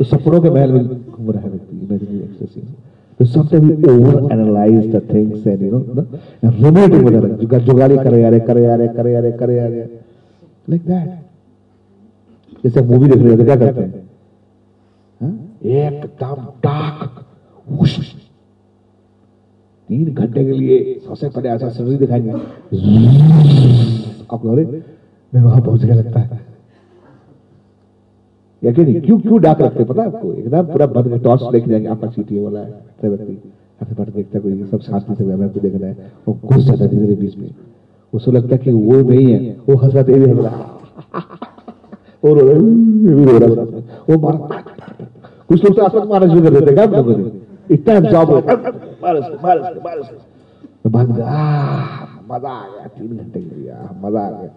[0.00, 2.70] तो सपनों के महल में घूम रहा है व्यक्ति इमेजिनरी एक्सरसाइज तो
[3.26, 6.06] sometimes we over analyze the things and, you know
[6.42, 9.88] and ruminating with it जुगा जुगाली करे यारे करे यारे करे यारे करे यारे
[10.70, 11.08] like that
[12.64, 14.08] जैसे मूवी देख रहे हो तो क्या करते हैं?
[15.62, 17.24] एकदम डार्क
[19.88, 22.30] तीन घंटे के लिए सबसे पहले ऐसा सीनरी दिखाएँगे।
[24.32, 24.64] आप बोले
[25.34, 26.40] मैं वहाँ पहुँच गया लगता है।
[28.62, 29.00] या कि नहीं?
[29.00, 29.84] क्यों क्यों डाक रखते?
[29.84, 30.32] पता आपको?
[30.32, 34.38] एकदम पूरा बंद टॉर्च लेके जाएँगे आपका सीटी वाला है ऐसा व्यक्ति। ऐसे बैठ देखता
[34.38, 37.36] कोई सब शांति से व्यापार को देख रहा है वो घुस जाता है धीरे बीच
[37.38, 37.50] में।
[38.12, 40.60] उसको लगता है कि वो नहीं है वो हंस रहा था, भी हंस रहा।
[42.24, 43.64] और रो रहा
[44.08, 44.36] वो मार
[45.48, 47.30] कुछ लोग तो आसपास मारना शुरू कर देते हैं क्या लोगों ने
[47.70, 47.94] इतना
[49.02, 49.98] मार मार मार
[50.88, 51.14] बाद में
[52.30, 54.50] मज़ा आ गया तीन घंटे के लिए मज़ा आ गया।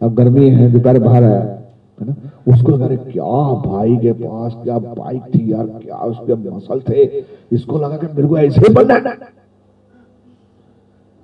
[0.00, 2.14] अब गर्मी है दोपहर बाहर आया है ना?
[2.46, 3.24] उसको लगा अरे क्या
[3.62, 7.04] भाई के पास क्या बाइक थी यार, क्या उसके मसल थे,
[7.52, 8.96] इसको लगा कि मेरे को ऐसे बनना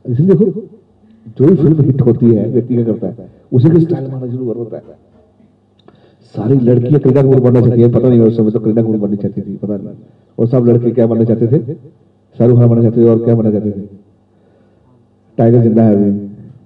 [0.05, 0.45] इसलिए देखो,
[1.39, 3.29] जो भी फ़िल्म हिट होती है, व्यक्ति क्या करता है?
[3.53, 4.99] उसी के स्टाइल मारना शुरू कर देता है।
[6.35, 9.17] सारी लड़कियाँ क्रीडा कपूर बनना चाहती है, पता नहीं उस समय तो क्रीडा कपूर बननी
[9.17, 9.95] चाहती थी, पता नहीं।
[10.39, 11.75] और सब लड़के क्या बनना चाहते थे?
[12.37, 13.87] शाहरुख खान बनना चाहते थे और क्या बनना चाहते थे?
[15.39, 16.11] टाइगर ज़िंदा है अभी।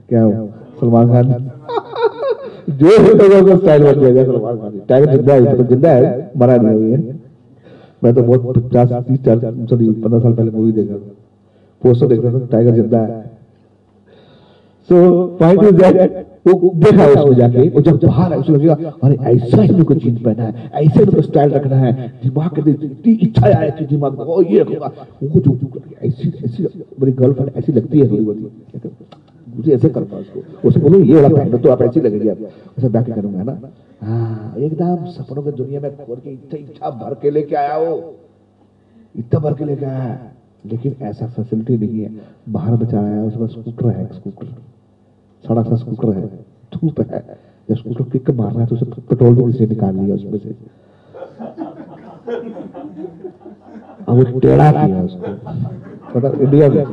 [0.08, 0.28] क्या
[0.80, 1.50] सलमान खान?
[2.68, 6.56] जो लोगों को स्टाइल बन गया सलमान खान टाइगर ज़िंदा है तो ज़िंदा है मरा
[6.58, 7.18] नहीं हुई है
[8.02, 11.14] मैं तो बहुत पचास तीस चार सॉरी पंद्रह साल पहले मूवी देखा था
[11.82, 13.22] पोस्टर देख रहा था टाइगर ज़िंदा है
[14.88, 15.00] सो
[15.40, 19.62] पॉइंट इज़ दैट वो देखा उसमें जाके और जब बाहर आया उसे लगेगा अरे ऐसा
[19.62, 21.92] ही को जीन्स पहना है ऐसे को स्टाइल रखना है
[22.22, 24.92] दिमाग के इतनी इच्छा आए थी दिमाग में ओ ये रखूँगा
[25.24, 25.58] वो जो
[26.02, 29.29] ऐसी ऐसी मेरी गर्लफ्रेंड ऐसी लगती है थोड़ी बहुत?
[29.56, 32.38] मुझे ऐसे करना उसको। उसे बोलो ये वाला पहनो तो आप ऐसी लगेगी। आप
[32.78, 33.58] उसे बैक करूँगा ना?
[34.02, 37.96] हाँ एकदम सपनों की दुनिया में खोल के इतना इच्छा भर के लेके आया हो
[39.14, 40.32] इतना भर के लेके आया। है
[40.64, 42.10] लेकिन ऐसा फैसिलिटी नहीं है।
[42.48, 44.46] बाहर बचा आया उसके पास स्कूटर है स्कूटर
[45.44, 46.26] सड़क सा स्कूटर है।
[46.72, 47.20] धूप है।
[47.68, 50.54] जब स्कूटर किक मारना है तो उसे पेट्रोल भी किसी निकाल लिया उसमें से।
[54.08, 56.84] अब वो टेढ़ा किया उसको। इंडिया में।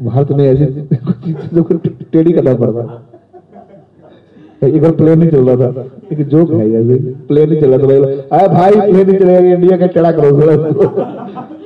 [0.00, 1.74] भारत में ऐसी चीज़ों को
[2.12, 3.06] टेढ़ी करना पड़ता
[4.62, 6.96] एक बार प्लेन नहीं चल रहा था। एक जोक है ऐसे।
[7.28, 7.96] प्लेन नहीं चल रहा था। भाई
[8.38, 10.54] अरे भाई प्लेन नहीं चलेगा इंडिया का टेढ़ा करो थोड़ा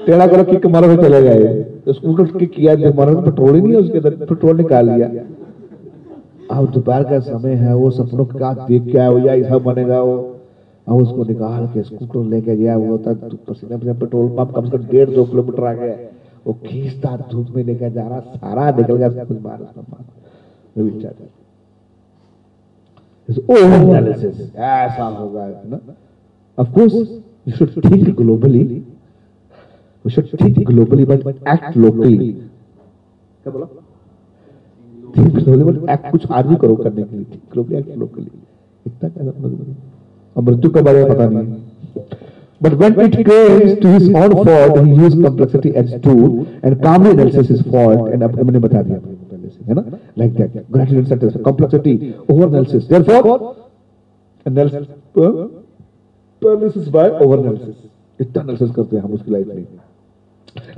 [0.07, 1.55] टेढ़ा करो किक मारो तो चले गए।
[1.87, 5.09] तो स्कूटर किक किया मारो तो पेट्रोल ही नहीं उसके अंदर। पेट्रोल निकाल लिया।
[6.51, 10.01] अब दोपहर का समय है, वो सपनों का देख के आया हो या ऐसा बनेगा
[10.03, 10.34] वो।
[10.87, 14.70] अब उसको निकाल के स्कूटर लेके गया, वो तक पसीना पसीना पेट्रोल पंप कम से
[14.70, 15.95] कम डेढ़ दो किलोमीटर आ गया
[16.47, 19.39] वो खींचता, धूप में लेकर जा रहा, सारा निकल गया कुछ
[23.51, 25.78] एनालिसिस ऐसा होगा ना?
[27.47, 28.82] You should think globally
[30.05, 33.66] should think globally but act locally क्या बोला?
[35.16, 36.26] थिंक ग्लोबली बट एक्ट कुछ
[36.57, 38.30] करो करने के लिए ग्लोबली एक्ट लोकली
[38.87, 39.24] इतना क्या
[40.37, 41.62] और मृत्यु के बारे में पता नहीं
[42.64, 47.11] But when it came to his own fault, he used complexity as tool and calmly
[47.11, 48.07] analysis his fault.
[48.12, 49.01] And अब मैंने बता दिया
[49.68, 49.85] है ना?
[50.22, 50.70] Like that.
[50.76, 51.37] Gratitude sentence.
[51.49, 52.87] Complexity over analysis.
[52.87, 53.57] Therefore,
[54.47, 55.49] analysis, uh,
[56.43, 57.76] paralysis by over analysis.
[58.20, 59.66] इतना analysis करते हैं हम उसकी लाइफ में.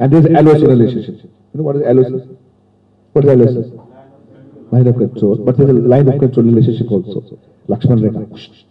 [0.01, 1.25] And there is LOC relationship.
[1.25, 2.23] You know what is LOC?
[3.15, 3.87] What is LOC?
[4.73, 7.39] line of control, but there's a line of control relationship also.
[7.71, 8.21] Lakshman रेखा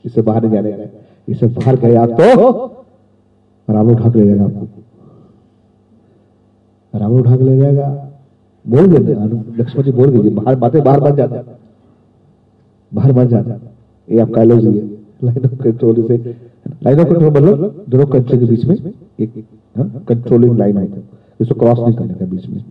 [0.06, 0.86] इससे बाहर नहीं जाने का
[1.28, 2.26] इससे बाहर गए आप तो
[3.68, 4.68] रावण उठा के ले जाएगा आपको।
[6.93, 7.88] रावण उठा के ले जाएगा।
[8.66, 9.14] बोल देते
[9.62, 11.43] लक्ष्मण जी बोल दीजिए, बाहर बातें बाहर बन जाता
[12.91, 13.60] बाहर बन जाता
[14.08, 14.82] ये आप कह लीजिए
[15.24, 16.18] लाइन ऑफ़ कंट्रोल से,
[16.84, 18.76] लाइन ऑफ़ कंट्रोल मतलब दोनों कंट्री के बीच में
[19.20, 19.46] एक
[20.08, 21.04] कंट्रोलिंग लाइन होता है।
[21.41, 22.64] इसको क्रॉस नहीं करने का बीच में।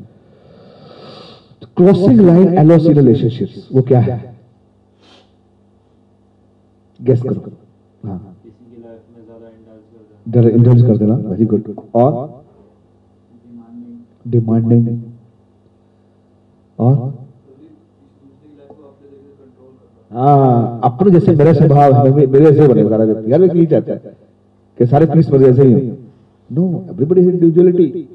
[1.76, 4.33] Crossing line also in relationships वो क्या है?
[7.00, 7.52] गेस करो।
[8.04, 8.36] हाँ।
[10.26, 12.44] इंडल्ज कर देना। वेरी गुड और?
[14.28, 15.02] डिमांडिंग
[16.78, 17.24] और?
[20.12, 24.16] हाँ अपने जैसे मेरा स्वभाव है, मेरे जैसे बने सारा व्यक्ति व्यक्ति यही चाहता है?
[24.78, 25.96] कि सारे पीस मेरे जैसे ही हो।
[26.52, 28.08] नो एवरीबडी इंडिविजुअलिटी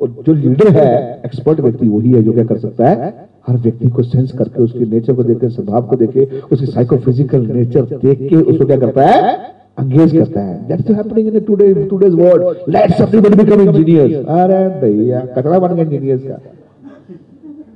[0.00, 3.28] और जो लीडर है एक्सपर्ट व्यक्ति, वही है जो क्या कर सकता है?
[3.46, 7.82] हर व्यक्ति को सेंस करके, उसके नेचर को देख स्वभाव को देखे उसकी साइकोफिजिकल नेचर
[7.96, 9.52] देख के उसको क्या करता है?
[9.80, 15.58] एंगेज करता है। That's happening in today today's world let's everybody become engineers अरे भैया
[15.58, 16.38] बन इंजीनियर्स का।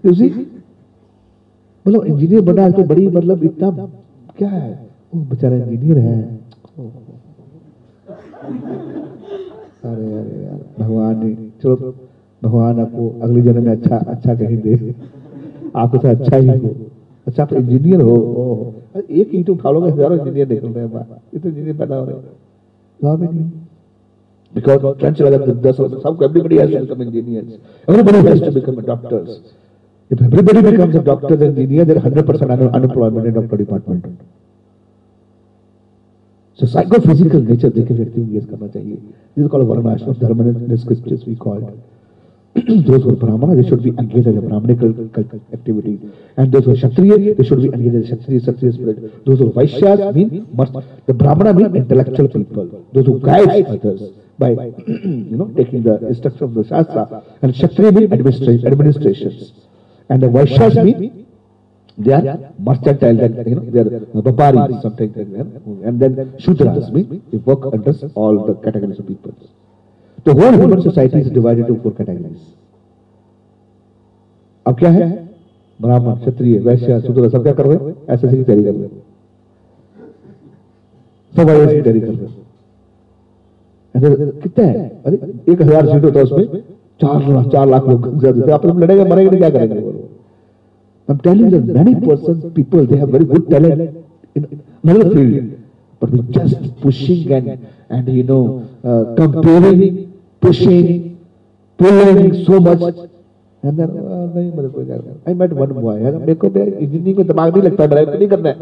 [0.07, 0.29] यू सी
[1.87, 3.71] मतलब इंजीनियर बना तो बड़ी मतलब इतना
[4.39, 4.71] क्या है?
[5.15, 6.19] वो बेचारा इंजीनियर है।
[9.85, 11.95] अरे अरे यार, भगवान ने, चलो,
[12.43, 14.95] भगवान आपको अगले जन्म में अच्छा अच्छा कहीं दे।
[15.77, 16.75] आपको तो अच्छा ही हो
[17.27, 18.17] अच्छा आप इंजीनियर हो
[18.97, 22.37] एक ईट उठा लोगे हज़ारों इंजीनियर निकल रहे हैं तो इंजीनियर पैदा हो रहे हैं
[23.01, 23.51] ही नहीं
[24.55, 25.79] Because French वाला दस
[26.23, 27.59] everybody has to become engineers.
[27.87, 29.41] Everybody has to become doctors.
[30.11, 34.07] If everybody becomes a doctor and engineer, there is 100% unemployment in doctor department.
[36.59, 38.97] So psychophysical nature देखे व्यक्ति को करना चाहिए.
[39.37, 41.75] This is called varna ashram dharma in the scriptures we call it.
[42.67, 44.91] Those who are brahmana they should be engaged as a brahmanical
[45.53, 46.01] activity.
[46.37, 49.25] And those who are kshatriya they should be engaged as a kshatriya kshatriya spirit.
[49.27, 50.73] Those who are vaishyas mean must.
[51.07, 52.87] The brahmana mean intellectual people.
[52.93, 54.03] Those who guide others
[54.39, 54.51] by
[54.87, 57.23] you know taking the instruction of the shastra.
[57.43, 59.53] And kshatriya mean administration administrations.
[60.09, 61.27] And the vaishyas mean
[61.99, 65.63] they are mercantile you know they are vaparis something like that.
[65.87, 69.35] And then shudras mean they work under all the categories of people
[70.25, 72.43] the whole human society is divided into four categories.
[74.67, 75.09] अब क्या है
[75.81, 78.91] ब्राह्मण क्षत्रिय वैश्य शूद्र सब क्या कर रहे हैं ऐसे की तैयारी कर रहे हैं
[81.37, 82.17] सब ऐसे की तैयारी कर रहे
[83.95, 85.17] हैं कितने हैं अरे
[85.53, 86.45] एक हज़ार सीट होता है उसमें
[87.03, 90.09] चार लाख चार लाख लोग देते हैं। आप लोग लड़ेंगे मरेंगे तो क्या करेंगे बोलो
[91.11, 93.81] I'm telling you, many persons, people, they have very good talent
[94.35, 95.59] in another field,
[96.01, 100.08] but we just pushing and, and you know, uh, comparing,
[100.43, 101.19] pushing,
[101.79, 102.83] pulling so much,
[103.63, 104.97] and then, uh, नहीं मेरे को क्या?
[105.27, 108.49] I met one boy, है मेरे को engineering में दिमाग नहीं लगता मेरा नहीं करना
[108.49, 108.55] है,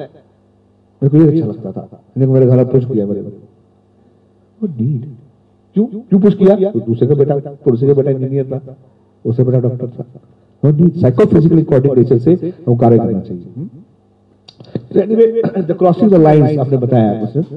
[1.03, 3.29] मेरे को ये अच्छा लगता था, मैंने मेरे घर पुश किया मेरे को,
[4.67, 5.03] need?
[5.75, 6.71] क्यों क्यों पुश किया?
[6.71, 8.77] तो दूसरे का बेटा दूसरे का बेटा इंजीनियर था।
[9.25, 10.05] उससे बेटा डॉक्टर था।
[10.65, 13.69] नो नीड साइकोफिजिकली कोऑर्डिनेशन से वो कार्य करना चाहिए।
[14.95, 17.11] anyway, the crossing the lines आपने बताया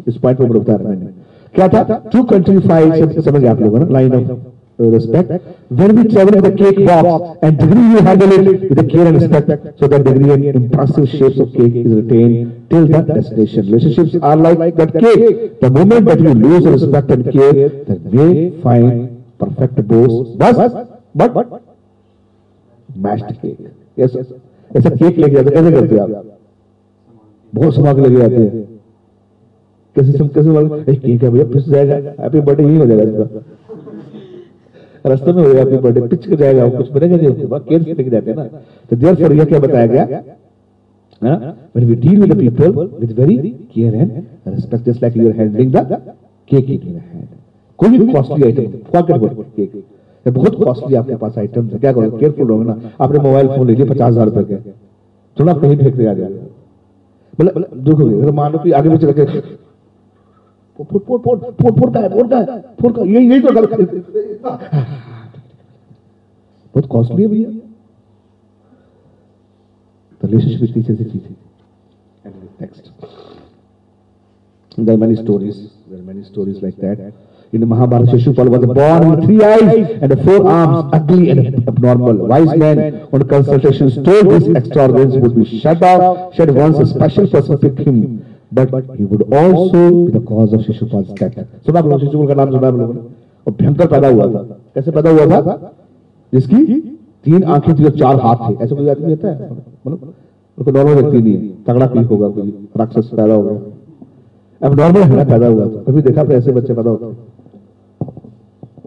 [0.07, 1.07] इस पॉइंट पे बता रहा मैंने
[1.53, 4.39] क्या था टू कंट्री फाइव समझ गया आप लोगों ने line of
[4.79, 5.31] respect
[5.71, 9.67] when we travel the cake box and degree you handle it with care and respect
[9.79, 12.33] so that degree and impressive shapes of cake is retain
[12.69, 17.29] till the destination relationships are like that cake the moment that you lose respect and
[17.29, 19.07] care that way find
[19.39, 20.83] perfect box बस
[21.17, 21.45] but
[22.89, 24.17] mashed cake yes
[24.71, 26.25] ऐसा cake लेके जाते कैसे करते आप
[27.53, 28.78] बहुत सुबह लेके जाते हैं
[29.99, 33.25] कैसे सब कैसे केक है भैया, पिस जाएगा हैप्पी बर्थडे यही हो जाएगा इसका
[35.05, 37.93] रास्ते में हो जाएगा हैप्पी बर्थडे पिच के जाएगा, वो कुछ बनेगा बाद केक से
[37.93, 38.43] लेके जाते हैं ना।
[38.89, 40.21] तो देयर फॉर यह क्या बताया गया?
[41.21, 41.55] हाँ?
[41.73, 43.37] when we deal with the people with very
[43.73, 45.83] care and respect, just like you are handling the
[46.49, 47.27] cake in your hand.
[47.79, 49.75] कोई भी costly item forget about cake
[50.25, 52.17] ये बहुत कॉस्टली आपके पास आइटम है। क्या करोगे?
[52.19, 54.55] केयरफुल रहोगे ना। आपने मोबाइल फ़ोन ले लिया, पचास हज़ार रुपए के।
[55.37, 56.45] चलो आप कहीं फेंक आ जाएगा।
[57.39, 59.25] मतलब देखोगे अगर मान लो कि आगे पीछे रखे।
[60.79, 62.45] फोड़ फोड़ फोड़ फोड़ फोड़ का है का है
[62.81, 63.69] का यही यही तो गलत
[66.73, 67.49] बहुत कॉस्टली है भैया
[70.21, 72.91] तो रिलेशनशिप इतनी सी चीज़ है next
[74.77, 75.71] There are many stories.
[75.87, 76.99] There are many stories like that.
[77.51, 82.15] In the Mahabharata, Shishupal was born with three eyes and four arms, ugly and abnormal.
[82.27, 87.27] Wise men on consultations told his extravagance would be shut off, shed once a special
[87.27, 88.23] person picked him.
[88.51, 91.35] Would also be the cause of Shishupal's death.
[91.65, 92.99] सुना शिशुपाल का नाम सुना आप लोगों ने
[93.47, 94.41] और भयंकर पैदा हुआ था।
[94.75, 95.73] कैसे पैदा हुआ था?
[96.33, 96.79] जिसकी
[97.25, 99.51] तीन आँखें थी और चार हाथ थे। ऐसा कोई आदमी होता है?
[99.87, 100.13] मतलब
[100.57, 105.01] उसको नॉर्मल व्यक्ति नहीं है। तगड़ा पीक होगा कोई। राक्षस पैदा हो गया अब नॉर्मल
[105.01, 107.13] है ना पैदा हुआ था। कभी देखा ऐसे बच्चे पैदा होते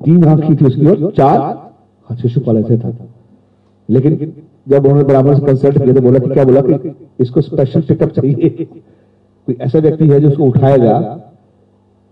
[0.04, 2.96] तीन आँखें थी उसकी और चार हाँ, शिशुपाल ऐसे था।
[3.88, 4.32] लेकिन
[4.68, 8.68] जब उन्होंने ब्राह्मण कंसल्ट किया तो बोला कि क्या बोला कि इसको स्पेशल पिकअप चाहिए।
[9.46, 10.96] कोई ऐसा व्यक्ति है जो उसको उठाएगा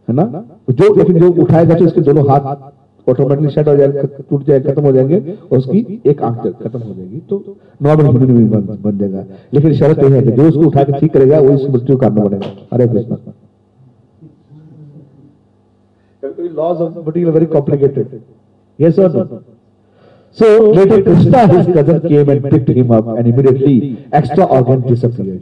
[0.09, 0.24] है ना?
[0.70, 2.45] जो लेकिन जो उठाएगा तो इसके दोनों हाथ
[3.07, 5.18] ऑटोमेटिकली शट हो जाएँगे टूट जाएँगे खत्म हो जाएँगे
[5.53, 9.24] और उसकी एक आँख तक खत्म हो जाएगी तो नॉर्मल ह्यूमन भी बन, बन जाएगा।
[9.55, 12.09] लेकिन शर्त यह है कि जो उसको उठा के ठीक करेगा वो इस मृत्यु का
[12.09, 13.16] कारण बनेगा। Hare Krishna.
[16.57, 18.20] Laws of material very complicated
[18.78, 19.43] yes और no
[20.39, 23.72] So later Krishna, his cousin, came and picked him up, and immediately
[24.18, 25.41] extra organ disappeared.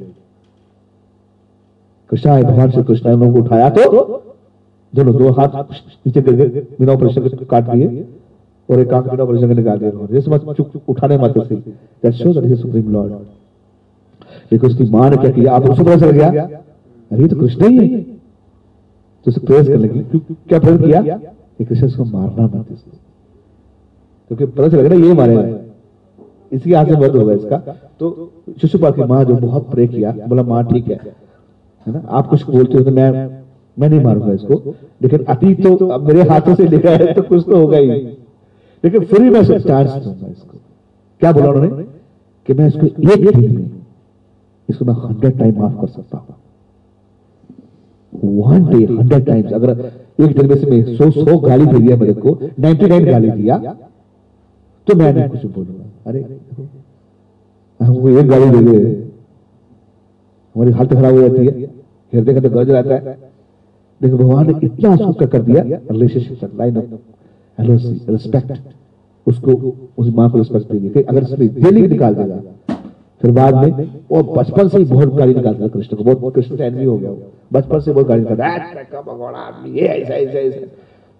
[2.10, 4.22] Krishna भगवान श्री कृष्ण ने उन लोगों को उठाया तो
[4.94, 5.48] दोनों दो हाथ
[6.06, 8.06] नीचे गिर गए, बिना ऑपरेशन के काट दिए
[8.70, 11.54] और एक आँख बिना ऑपरेशन के निकाल दिया उन्होंने। जैसे मत चुप उठाने मात्र से
[11.54, 13.12] that show that is supreme lord
[14.52, 15.52] लेकिन उसकी माँ ने क्या किया?
[15.54, 16.30] आप उसको पता चल गया?
[17.12, 18.02] अरे तो कृष्ण ही है।
[19.24, 20.22] तो उसे प्रेस करने लगी क्यों-
[20.60, 21.16] प्रेस किया?
[21.58, 22.90] कि कृष्ण इसको मारना मत इसको
[24.28, 25.42] क्योंकि पता चलेगा ना, ये मारेगा
[26.52, 27.56] इसकी से बंद होगा इसका।
[28.00, 31.27] तो शिशुपाल की माँ जो बहुत प्रे किया, बोला, माँ, ठीक है।
[31.88, 32.02] है ना?
[32.08, 33.10] आप कुछ बोलते हो तो मैं
[33.76, 37.44] मैं नहीं मारूँगा इसको। लेकिन अतीत तो अब मेरे हाथों से लिखा है तो कुछ
[37.46, 37.86] तो होगा ही।
[38.84, 40.58] लेकिन फिर भी मैं इसे चांस दूँगा इसको।
[41.22, 41.84] क्या बोला उन्होंने?
[42.48, 43.70] कि मैं इसको एक दिन में
[44.68, 46.34] इसको मैं हंड्रेड टाइम माफ़ कर सकता हूँ।
[48.42, 49.70] वन डे हंड्रेड टाइम्स अगर
[50.18, 53.30] एक दिन में से मैं सौ सौ गाली दे दिया मेरे को नाइन्टी नाइन गाली
[53.30, 53.56] दिया
[54.86, 56.20] तो मैं नहीं कुछ बोलूँगा। अरे
[57.80, 58.78] हमको एक गाली दे दे।
[60.56, 61.77] हमारी हालत खराब हो जाती है।
[62.12, 63.16] हृदय का तो गर्ज रहता है।
[64.02, 68.52] देखो भगवान ने इतना सुख कर दिया रिलेशनशिप लाइन ऑफ़ रिस्पेक्ट
[69.26, 69.52] उसको
[69.98, 72.76] उस माँ को रिस्पेक्ट दे दी अगर डेली निकाल देगा
[73.22, 76.56] फिर बाद में वो बचपन से ही बहुत गाली निकालता था कृष्ण को। बहुत कृष्ण
[76.56, 77.10] से एनवी हो गया
[77.52, 80.66] बचपन से बहुत गाली निकालता "आ, तेरा का भगवान आदमी ऐसा ऐसा ऐसा।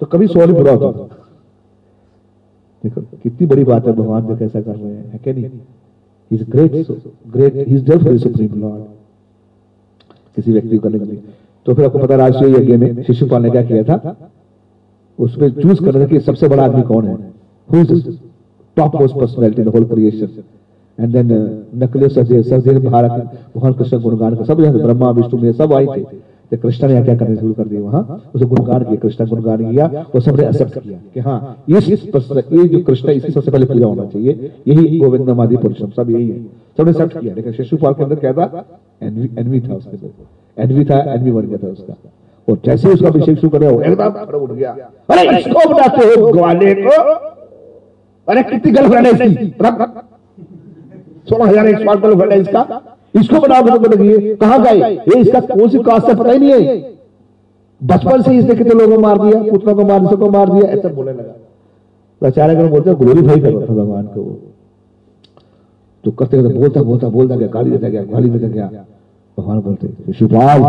[0.00, 1.14] तो कभी सॉरी बुरा होता।
[2.84, 5.44] देखो कितनी बड़ी बात है भगवान जो कैसा कर रहे हैं है क्या नहीं?
[6.30, 6.86] Great
[7.28, 8.82] great he is for supreme lord
[10.38, 11.20] किसी व्यक्ति को करने के लिए।
[11.66, 14.16] तो फिर आपको पता राष्ट्रीय यज्ञ में शिशुपाल ने क्या किया था।
[15.18, 17.16] उसमें चूज़ करना था कि सबसे बड़ा आदमी कौन है।
[18.76, 20.42] Top most personality whole creation
[20.98, 21.28] and then
[22.84, 23.10] Bharat
[23.56, 26.00] भगवान कृष्ण गुणगान का सब ब्रह्मा विष्णु में सब आए थे।
[26.52, 27.80] तो कृष्ण ने क्या शुरू कर दिया?
[27.82, 32.02] वहाँ उसे गुणगान किया, कृष्ण गुणगान किया, वो सबने एक्सेप्ट किया कि हाँ इस इस
[32.52, 36.38] ये जो कृष्ण सबसे पहले पूजा होना चाहिए, यही गोविंद पुरुषम सब यही है।
[36.78, 38.46] सबने एक्सेप्ट किया। लेकिन शिशुपाल के अंदर क्या था?
[39.00, 41.94] एनवी एनवी था उसके अंदर एनवी था, एनवी बन गया था उसका।
[42.48, 44.70] और जैसे उसका अभिषेक शुरू कर, वो एकदम उठ गया।
[45.10, 47.00] अरे, इसको बनाते हो ग्वाले को?
[48.28, 49.46] अरे, कितनी गर्लफ्रेंड है इसकी?
[51.28, 52.80] सोलह हज़ार एक साल गर्लफ्रेंड है इसका।
[53.14, 56.52] इसको बनाओ तो लगी कहाँ गए ये इसका कौन सी कास्ट है, पता ही नहीं
[56.52, 56.96] है।
[57.80, 60.88] बचपन से इसने कितने लोगों को मार दिया, पुत्रों को मार सबको मार दिया, ऐसा
[60.88, 61.34] बोलने लगा।
[62.22, 64.22] अचानक वो बोलते ग्लोरीफाई कर रहा भगवान को।
[66.04, 68.66] तो करते करते बोलता बोलता बोलता गया गाली देता गया गाली देता गया।
[69.38, 70.62] भगवान बोलते शिशुपाल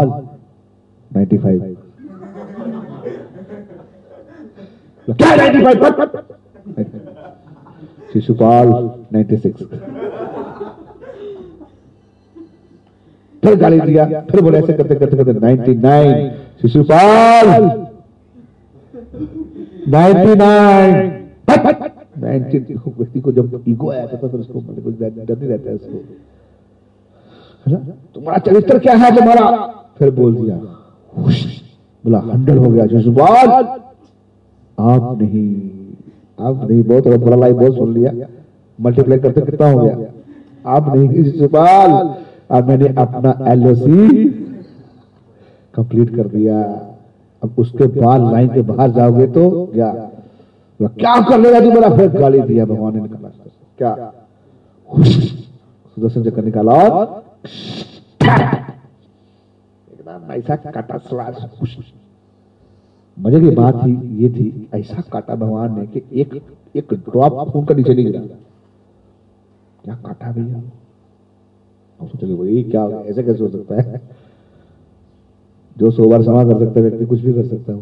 [1.12, 1.60] 95
[5.08, 6.24] क्या 95 फट, फट, फट।
[8.14, 8.68] शिशुपाल
[9.14, 9.52] 96
[13.44, 16.30] फिर गाली दिया फिर बोले ऐसे करते करते करते 99
[16.62, 17.48] शिशुपाल
[19.88, 21.10] 99
[21.50, 21.89] फट,
[22.20, 22.58] फट, फट। 90
[22.98, 25.98] व्यक्ति को जब ईगो आया था तो फिर उसको मतलब डर नहीं रहता है उसको।
[28.16, 29.46] तुम्हारा चरित्र क्या है तुम्हारा?
[30.00, 30.56] फिर बोल दिया
[32.04, 33.50] बोला हंड्रेड हो गया जज्बात।
[34.78, 35.50] आप नहीं
[36.40, 38.12] आप नहीं बहुत बड़ा लाइफ बहुत सुन लिया।
[38.80, 39.96] मल्टीप्लाई करते कितना हो गया?
[40.66, 41.92] आप नहीं जज्बाल
[42.52, 44.30] अब मैंने अपना एलओसी
[45.74, 46.62] कंप्लीट कर दिया।
[47.42, 49.92] अब उसके बाद लाइन के बाहर जाओगे तो क्या?
[50.80, 51.90] क्या कर लेगा तू मेरा?
[51.96, 53.30] फिर गाली दिया भगवान ने निकाला।
[53.80, 54.12] क्या?
[55.98, 57.24] सुदर्शन चक्कर निकाला और
[60.32, 61.36] ऐसा काटा स्लाश
[63.18, 66.34] मज़े की बात ही ये थी, ऐसा काटा भगवान ने कि एक
[66.76, 68.20] एक ड्रॉप खून का नीचे नहीं गिरा।
[69.84, 70.62] क्या काटा भैया?
[72.00, 74.02] अब सोचोगे भाई क्या, ऐसे कैसे हो सकता है?
[75.78, 77.80] जो सो बार समा कर सकता है, व्यक्ति कुछ भी कर सकता है।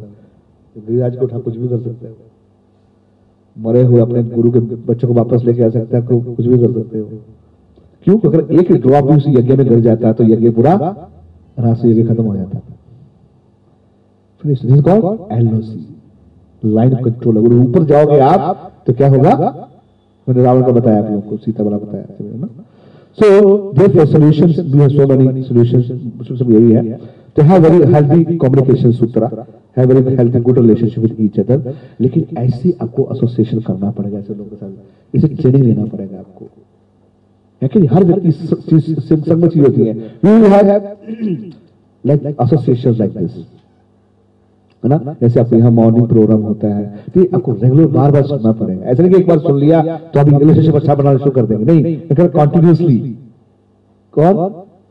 [0.76, 2.14] गिरिराज को उठा, कुछ भी कर सकता है।
[3.58, 6.72] मरे हुए अपने गुरु के बच्चों को वापस लेके आ सकता है कुछ भी कर
[6.74, 7.06] सकते हो।
[8.04, 8.20] क्यों?
[8.22, 10.74] अगर एक ड्रॉप भी उस यज्ञ में गिर जाता है तो यज्ञ पूरा
[11.58, 12.62] रास यज्ञ खत्म हो जाता।
[15.32, 15.44] है
[16.64, 19.32] लाइन कंट्रोल अगर ऊपर जाओगे आप तो क्या होगा?
[20.28, 22.06] मैंने रावण का बताया, आप लोगों को, सीता वाला बताया
[22.36, 22.48] ना?
[23.18, 27.00] So there solutions we have so many solutions सब यही है।
[27.36, 29.28] तो have very healthy communication Sutra.
[29.78, 34.34] Have very healthy good relationship with each other लेकिन ऐसी आपको एसोसिएशन करना पड़ेगा ऐसे
[34.34, 36.46] लोगों के साथ। इसे ट्रेनिंग लेना पड़ेगा आपको।
[37.62, 40.82] कि हर व्यक्ति संगत चीज़ होती है। You have
[42.04, 43.36] like association like this
[44.84, 45.16] है ना?
[45.22, 49.04] जैसे आपको यहाँ मॉर्निंग प्रोग्राम होता है तो आपको रेगुलर बार बार सुनना पड़ेगा। ऐसा
[49.04, 49.82] नहीं कि एक बार सुन लिया
[50.14, 52.98] तो आप रिलेशनशिप अच्छा बनाना शुरू कर देंगे। नहीं, लेकिन कंटिन्यूसली
[54.14, 54.34] कौन?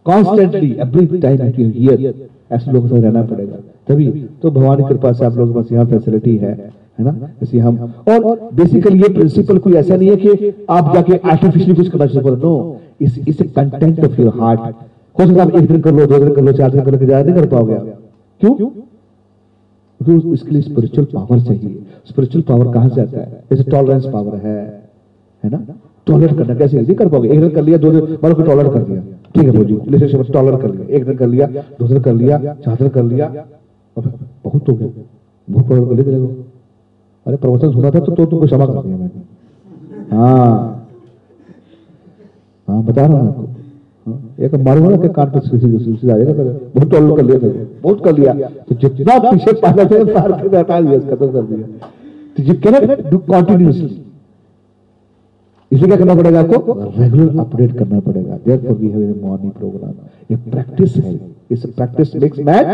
[0.07, 2.15] Constantly every time you hear
[2.53, 3.57] ऐसे लोगों से रहना पड़ेगा।
[3.89, 4.07] तभी
[4.43, 6.53] तो भगवान की कृपा से आप लोगों पास यहाँ फैसिलिटी है
[6.99, 7.13] है ना?
[7.41, 7.77] जैसे हम
[8.09, 12.25] और बेसिकली ये प्रिंसिपल कोई ऐसा नहीं है कि आप जाके आर्टिफिशियली कुछ करना शुरू
[12.27, 12.53] करो
[13.01, 14.61] इस इस कंटेंट ऑफ़ योर हार्ट
[15.17, 16.99] हो सकता आप एक दिन कर लो, दो दिन कर लो, चार दिन कर लो
[16.99, 17.75] ज़्यादा नहीं कर पाओगे
[18.41, 18.55] क्यों?
[20.01, 23.43] क्योंकि उसके लिए स्पिरिचुअल पावर चाहिए। स्पिरिचुअल पावर कहाँ से आता है?
[23.51, 24.59] जैसे टॉलरेंस पावर है
[25.45, 25.65] है ना?
[26.07, 26.81] टॉलरेट करना, कैसे?
[26.81, 27.29] नहीं कर पाओगे?
[27.29, 29.03] एक दिन कर लिया, दो दिन मतलब टॉलरेट कर लिया
[29.35, 31.47] ठीक है बोलिए रिलेशनशिप टॉलरेट कर लिया। एक दिन कर लिया,
[31.81, 33.27] दो दिन कर लिया, चार दिन कर लिया
[33.97, 34.03] और
[34.45, 34.89] बहुत हो गया।
[35.49, 36.29] टॉलरेट कर लिया देखो
[37.27, 40.73] अरे प्रवचन सुना था तो तो तुमको क्षमा कर दिया मैंने। हाँ।
[42.69, 46.43] हाँ बता रहा हूँ आपको। एक मारूँगा ना कि कान पे सीधी सीधी आ जाएगा।
[46.43, 47.39] बहुत टॉलरेट कर लिया
[47.83, 51.67] बहुत कर लिया। तो जितना पीछे पाला थे सार के हटा दिया खत्म कर दिया।
[52.37, 54.03] तो यू कैन डू कंटिन्यूसली
[55.71, 56.73] इसलिए क्या करना पड़ेगा आपको?
[56.99, 59.93] रेगुलर अपडेट करना पड़ेगा। Therefore we have a morning program
[60.31, 61.19] ये प्रैक्टिस है।
[61.51, 62.65] इस प्रैक्टिस मेक्स मैन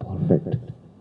[0.00, 0.56] परफेक्ट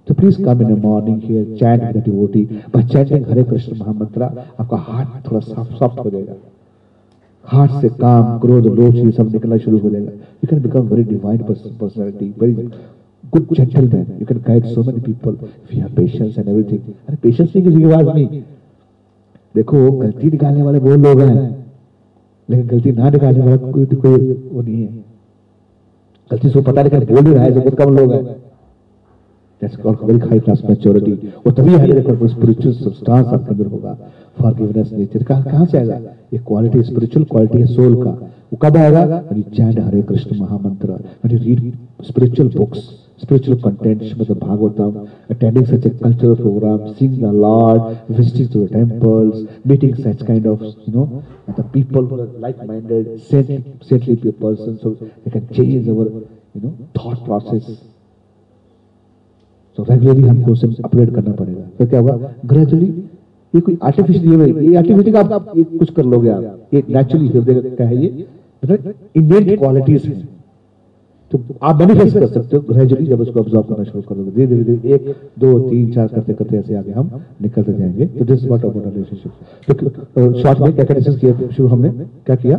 [0.07, 2.43] तो please come in morning here chant with devotee
[2.73, 6.33] by chanting Hare Krishna महामंत्र आपका हार्ट थोड़ा सॉफ्ट सॉफ्ट हो जाएगा।
[7.45, 11.03] हार्ट से काम, क्रोध, लोभ, ये सब निकलना शुरू हो जाएगा। You can become very
[11.05, 12.53] divine personality very
[13.33, 17.55] good gentleman you can guide so many people if have patience and everything अरे पेशेंस
[17.55, 18.41] नहीं किसी के पास नहीं
[19.55, 21.65] देखो, गलती निकालने वाले वो लोग हैं।
[22.49, 24.87] लेकिन गलती ना निकालने वाला कोई कोई वो नहीं है।
[26.31, 28.23] गलती से पता नहीं बोल रहा है, जो बहुत कम लोग हैं।
[29.59, 31.15] That's called very high class maturity.
[31.45, 33.97] वो तभी जब कोई spiritual substance आपके अंदर होगा
[34.41, 35.95] forgiveness nature कहाँ कहाँ से आएगा
[36.33, 38.11] ये क्वालिटी spiritual क्वालिटी है soul का
[38.51, 41.77] वो कब आएगा when you chant हरे कृष्ण महामंत्र when you read
[42.09, 42.83] spiritual books
[43.17, 48.69] spiritual content Srimad Bhagavatam attending such a cultural program seeing the Lord visiting to the
[48.75, 51.23] temples meeting such kind of you know
[51.55, 56.07] the people who are like-minded saintly, saintly persons so they can change our
[56.55, 57.69] you know thought process
[59.77, 62.87] तो regularly हमको उसे update करना पड़ेगा। तो क्या होगा gradually
[63.53, 67.83] ये कोई आर्टिफिशियल ये आर्टिफिशियल आप, आप कुछ कर लोगे आप। ये नेचुरली हृदय का
[67.83, 68.27] है ये।
[68.63, 70.13] इनेट क्वालिटीज है।
[71.31, 74.77] तो आप मैनिफेस्ट कर सकते हो ग्रेजुअली जब उसको ऑब्ज़र्व करना शुरू करोगे धीरे धीरे
[74.77, 77.09] धीरे एक दो तीन चार करते करते ऐसे आगे हम
[77.41, 79.31] निकलते जाएँगे। तो दिस व्हाट अबाउट रिलेशनशिप
[80.15, 81.89] तो शॉर्ट में क्या डिस्कस किया शुरू हमने
[82.25, 82.57] क्या किया?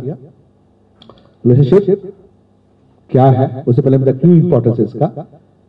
[1.43, 2.01] रिलेशनशिप
[3.11, 3.63] क्या है?
[3.67, 5.27] उससे पहले मेरा क्यों इंपॉर्टेंस है इसका।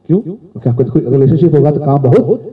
[0.08, 0.20] क्यों?
[0.20, 2.52] क्योंकि आपका कोई रिलेशनशिप होगा तो काम बहुत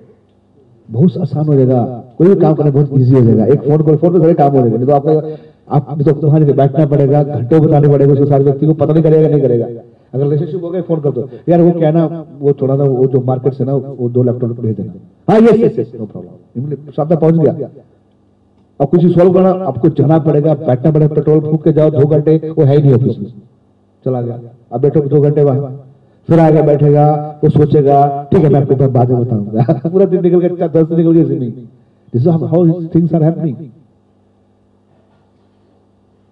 [0.89, 1.83] बहुत आसान हो जाएगा।
[2.17, 4.51] कोई भी काम करना बहुत इजी हो जाएगा। एक फ़ोन कॉल फ़ोन पे सारे काम
[4.51, 5.37] हो जाएगा। तो आपका
[5.67, 9.27] आप तो तुम्हारे बैठना पड़ेगा, घंटों बताने पड़ेगा, उसको सारे व्यक्ति को पता नहीं करेगा
[9.27, 9.65] नहीं करेगा।
[10.13, 13.05] अगर रिलेशनशिप हो गया फ़ोन कर दो। यार, वो क्या ना, वो थोड़ा ना, वो
[13.05, 14.93] जो मार्केट से ना, वो दो लैपटॉप भेज देना।
[15.31, 17.69] हाँ yes yes yes no problem साथ में पहुँच गया।
[18.79, 22.37] अब कुछ सॉल्व करना, आपको जाना पड़ेगा, बैठना पड़ेगा पेट्रोल फूक के जाओ दो घंटे,
[22.49, 23.31] वो है ही नहीं ऑफ़िस में।
[24.05, 24.39] चला गया।
[24.71, 25.84] अब बैठो दो घंटे वहाँ।
[26.29, 27.05] फिर आगे बैठेगा,
[27.43, 27.97] वो सोचेगा,
[28.31, 31.37] ठीक है, मैं आपको बाद में बताऊँगा। पूरा दिन निकल गया दस दिन निकल गया
[31.39, 31.51] नहीं।
[32.13, 33.55] This how things are happening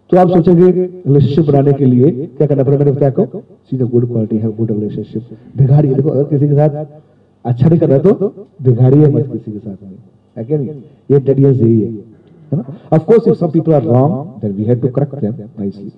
[0.09, 2.83] तो आप सोचेंगे रिलेशनशिप बनाने के लिए क्या करना पड़ेगा?
[2.83, 3.39] मैंने बताया को
[3.69, 6.85] सीधा गुड क्वालिटी है गुड रिलेशनशिप बिगाड़िए देखो, अगर किसी के साथ
[7.45, 10.81] अच्छा नहीं कर रहा तो बिगाड़िए मत किसी के साथ में। नहीं?
[11.11, 12.63] ये डेडियंस यही है ना?
[12.93, 15.91] Of course if some people are wrong then we have to correct them nicely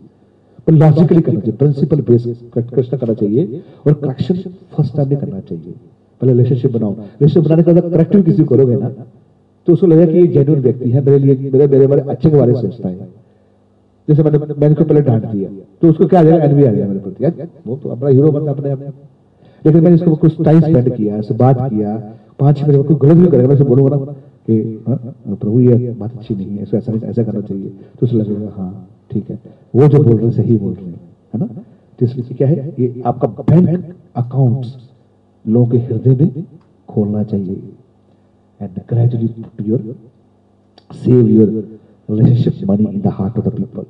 [0.68, 2.24] पर लॉजिकली करना चाहिए प्रिंसिपल बेस
[2.54, 4.36] करेक्शन करना चाहिए और करेक्शन
[4.74, 5.74] फ़र्स्ट टाइम नहीं करना चाहिए।
[6.22, 8.90] पहले रिलेशनशिप बनाओ। रिलेशनशिप बनाने के बाद करेक्टिव किसी को करोगे ना
[9.68, 12.36] तो उसको लगेगा कि ये जेन्युइन व्यक्ति है मेरे लिए मेरे मेरे बारे अच्छे के
[12.38, 13.08] बारे में सोचता है।
[14.08, 15.50] जैसे मैंने मैंने उसको पहले डांट दिया
[15.82, 16.44] तो उसको क्या आ जाएगा?
[16.46, 18.94] एनवी आ जाएगा मेरे प्रति। वो तो अपना हीरो बनता अपने आप।
[19.66, 21.96] लेकिन मैंने इसको कुछ टाइम स्पेंड किया उससे बात किया
[22.40, 23.98] पाँच मिनट कोई गलत भी करेगा मैं बोलूँगा
[24.48, 24.98] कि हाँ,
[25.28, 27.70] प्रभु ये बात अच्छी नहीं है ऐसा ऐसा करना चाहिए।
[28.00, 29.40] तो उसे लगेगा हाँ ठीक है।
[29.76, 31.46] वो जो बोल रहे सही बोल रहे हैं ना?
[31.46, 32.74] तो इसलिए क्या है?
[32.80, 34.66] ये आपका बैंक अकाउंट
[35.46, 36.44] लोगों के हृदय में
[36.90, 37.62] खोलना चाहिए।
[38.62, 39.96] And gradually put your
[40.94, 41.46] save your
[42.10, 43.86] relationship money in the heart of the people.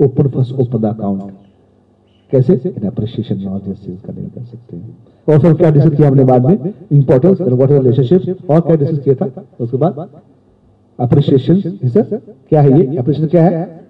[0.00, 1.20] Open first, open the account.
[2.32, 2.54] कैसे?
[2.66, 4.96] इन अप्रिशिएशन नॉलेज चीज़ करने में कर सकते हैं।
[5.28, 6.72] और फिर क्या डिस्कस किया हमने बाद में?
[6.92, 9.44] Importance and what is relationship और क्या डिस्कस किया था?
[9.60, 10.08] उसके बाद
[10.98, 11.78] अप्रिशिएशन
[12.48, 12.96] क्या है ये?
[12.96, 13.83] अप्रिशिएशन क्या है?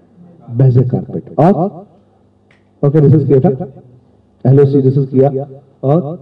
[0.51, 1.87] बैजे कारपेट और?
[2.83, 3.67] ओके रिसर्च किया था।
[4.45, 5.47] एलओसी रिसर्च किया।
[5.83, 6.17] और?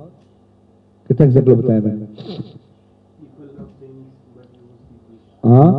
[1.10, 2.06] कितना एग्जांपल बताया मैंने?
[5.44, 5.72] हाँ?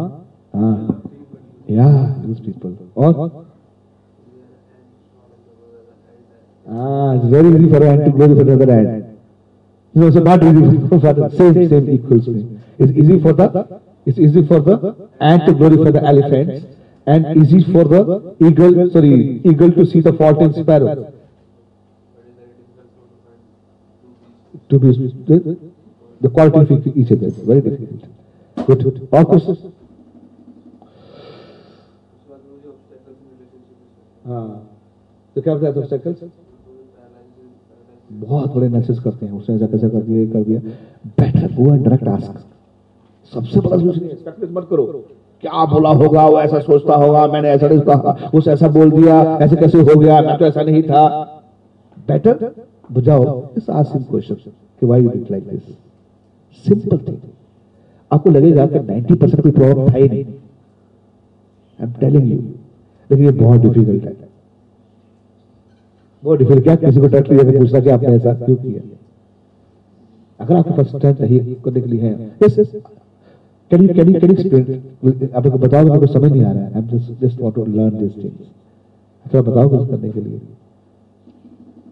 [0.53, 1.01] हाँ।
[1.69, 1.87] या
[2.27, 3.43] यूज़ पीपल और?
[6.67, 9.03] हाँ it's very for and to for other and
[9.95, 12.39] no so not easy for same same equals में
[12.79, 13.65] it's easy for the
[14.07, 16.63] it's easy for the and to for the elephants
[17.06, 18.00] and easy for the
[18.46, 21.12] eagle sorry eagle to see the fault in sparrow.
[24.70, 24.88] To be
[25.28, 25.56] the,
[26.20, 27.30] the quality of each other.
[27.30, 28.04] Very difficult.
[28.56, 29.08] Good.
[29.12, 29.60] All questions?
[32.28, 34.48] उसके बाद वो जो obstacles in relationship हाँ
[35.36, 36.28] तो क्या बताया obstacles paralysis,
[37.70, 38.28] paralysis.
[38.28, 40.60] बहुत बड़े मैसेज करते हैं उसने ऐसा कैसा कर दिया ये कर दिया
[41.20, 42.36] better go and direct ask
[43.32, 44.84] सबसे बड़ा सोचने एक्सपेक्ट मत करो
[45.43, 49.15] क्या बोला होगा, वो ऐसा सोचता होगा, मैंने ऐसा नहीं कहा उस ऐसा बोल दिया,
[49.41, 51.03] ऐसे कैसे हो गया, मैं तो ऐसा नहीं था।
[52.07, 52.53] बेटर
[52.91, 53.23] बुझाओ,
[53.57, 55.61] इस आस्क हिम क्वेश्चन कि why you did like this
[56.65, 57.17] simple thing
[58.11, 62.37] आपको लगेगा कि 90% परसेंट कोई प्रॉब्लम था ही नहीं। आई एम टेलिंग यू
[63.09, 64.29] लेकिन ये बहुत डिफ़िकल्ट है।
[66.23, 68.81] बहुत डिफ़िकल्ट क्या किसी को डायरेक्टली जाकर पूछना कि आपने ऐसा क्यों किया?
[70.39, 72.13] अगर आपके पास टाइम चाहिए करने के लिए है।
[73.73, 76.63] Can you can you can explain आप को बताओ मेरे को समझ नहीं आ रहा
[76.63, 78.51] है। I am just just want to learn this things
[79.25, 80.39] थोड़ा बताओ कुछ करने के लिए?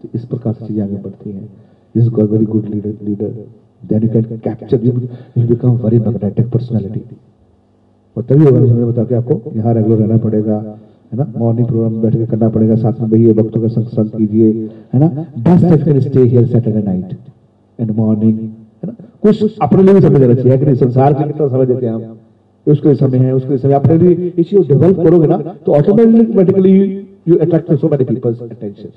[0.01, 1.49] तो इस प्रकार से चीज़ें आगे बढ़ती हैं।
[1.95, 3.33] This is very good leader leader
[3.83, 4.91] then you can capture you
[5.37, 7.01] you become very magnetic personality
[8.17, 10.55] और तभी होगा जैसे मैंने बताया कि आपको यहाँ रेगुलर रहना पड़ेगा,
[11.11, 11.25] है ना?
[11.37, 14.51] मॉर्निंग प्रोग्राम बैठ के करना पड़ेगा। साथ में वही वक्तों का संग कीजिए,
[14.93, 15.07] है ना?
[15.39, 17.15] दस तक stay here Saturday night
[17.79, 18.95] and morning है ना?
[19.23, 22.17] कुछ अपने लिए भी समय देना चाहिए। कि संसार के कितना समय देते हैं हम।
[22.67, 26.73] उसके समय है, उसके लिए समय। अपने लिए इस चीज़ डेवलप करोगे ना तो automatically
[27.27, 28.89] you attract so many people's attention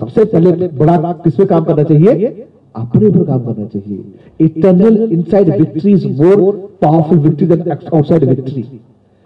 [0.00, 2.46] सबसे पहले बड़ा किस पे काम करना चाहिए?
[2.74, 3.98] अपने ऊपर काम करना चाहिए।
[4.40, 6.52] Internal inside victory is more
[6.82, 8.64] powerful victory than outside victory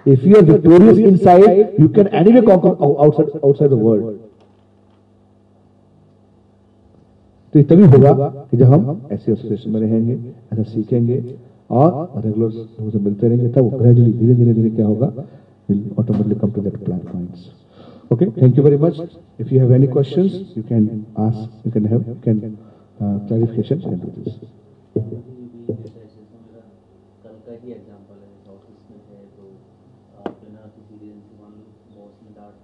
[0.06, 4.04] if you are victorious inside you can anyway conquer outside outside the world
[7.54, 8.12] तो ये तभी होगा
[8.50, 10.14] कि जब हम ऐसे एसोसिएशन में रहेंगे
[10.52, 11.18] ऐसा सीखेंगे
[11.70, 15.06] और रेगुलर लोगों से मिलते रहेंगे तब ग्रेजुअली धीरे धीरे धीरे क्या होगा
[15.68, 17.46] will automatically come to that plan points
[18.10, 18.98] Okay, thank you very much.
[19.38, 20.84] If you have any questions, you can
[21.22, 24.38] ask, you can have, you can uh, clarification, you can do this.
[24.96, 26.62] अभी भी जैसे जैसे मेरा
[27.24, 29.44] कल का ही example है जैसे office में थे तो
[30.20, 31.66] आप बिना किसी रीजन से मान लो
[31.98, 32.56] बॉस ने डांट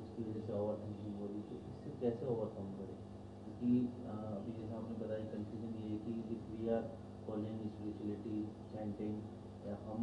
[0.00, 2.96] उसकी वजह से ओवर थिंकिंग हो रही तो इससे कैसे ओवरकम करें
[3.44, 3.72] क्योंकि
[4.08, 6.82] अ, अभी जैसे आपने बताया कंफ्यूजन ये है कि if we are
[7.28, 8.38] following spirituality
[8.72, 9.14] chanting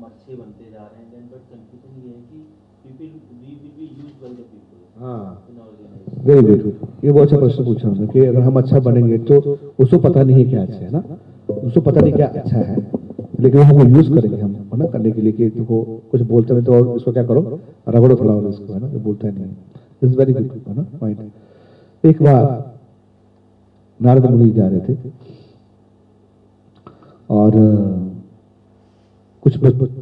[0.02, 2.38] हम अच्छे बनते जा रहे हैं देन बट कंफ्यूजन ये है कि
[2.84, 3.10] people
[3.40, 5.48] we will be used by the people हाँ।
[6.26, 9.40] वेरी गुड ये बहुत अच्छा प्रश्न पूछा हमने कि अगर हम अच्छा बनेंगे तो
[9.80, 11.04] उसको पता नहीं है क्या अच्छा है ना?
[11.50, 12.76] उसको पता नहीं क्या अच्छा है
[13.40, 16.64] लेकिन हम यूज़ करेंगे हम है ना करने के लिए कि देखो कुछ बोलते हैं
[16.64, 17.42] तो और इसको क्या करो?
[17.88, 19.54] रगड़ो थोड़ा और इसको है ना बोलता है नहीं।
[20.04, 22.46] इज़ वेरी गुड है ना पॉइंट एक बार
[24.00, 25.12] नारद मुनि जा रहे थे
[27.30, 27.56] और
[29.42, 29.58] कुछ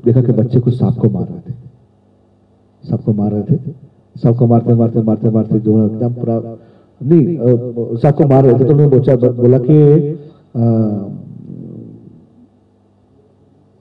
[0.05, 3.55] देखा कि बच्चे कुछ सांप को मार रहे थे। सांप सबको मार रहे थे?
[3.55, 6.57] सांप सबको मारते मारते मारते मारते जो एकदम पूरा
[7.03, 10.19] नहीं अ, सबको मार रहे थे तो उन्होंने बोचा बोला कि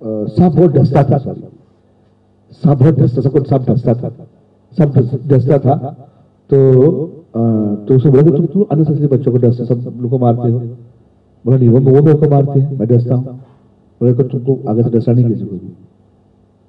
[0.04, 1.18] सांप बहुत डसता था।
[2.52, 4.08] सांप बहुत डसता सबको सांप डसता था।
[4.80, 5.76] डस- डसता था।
[6.50, 6.72] तो
[7.88, 10.58] तो उसे बोला कि तुम क्यों अननेसेसरी बच्चों को डसते सब लोग को मारते हो।
[11.46, 13.40] बोला नहीं वो वो मेरे को मारते हैं मैं डसता हूँ।
[14.00, 15.58] बोले कि तुमको आगे से डसना नहीं किसी को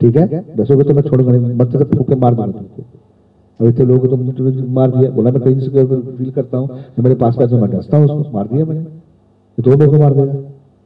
[0.01, 0.55] ठीक है?
[0.55, 2.83] दसोगे तो मैं छोड़ूँगा नहीं। मत तक फूके मार दूँगा तुमको
[3.59, 5.85] अब इतने लोगों को तुम तुमने मार दिया। बोला मैं कहीं से
[6.17, 8.31] फील करता हूँ कि मेरे पास का जो मैं डसता हूँ उसको?
[8.33, 8.83] मार दिया मैंने।
[9.57, 10.33] तो मेरे को मार देगा।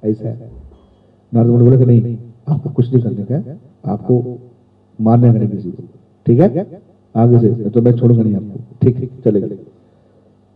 [0.03, 0.51] ऐसा है।
[1.31, 2.17] नारद बोले कि नहीं,
[2.47, 4.39] आपको कुछ नहीं करने का है। आपको
[4.99, 5.83] मारने का नहीं किसी को
[6.25, 6.81] ठीक है?
[7.15, 9.47] आगे से। तो मैं छोड़ूँगा नहीं आपको। ठीक ठीक चलेगा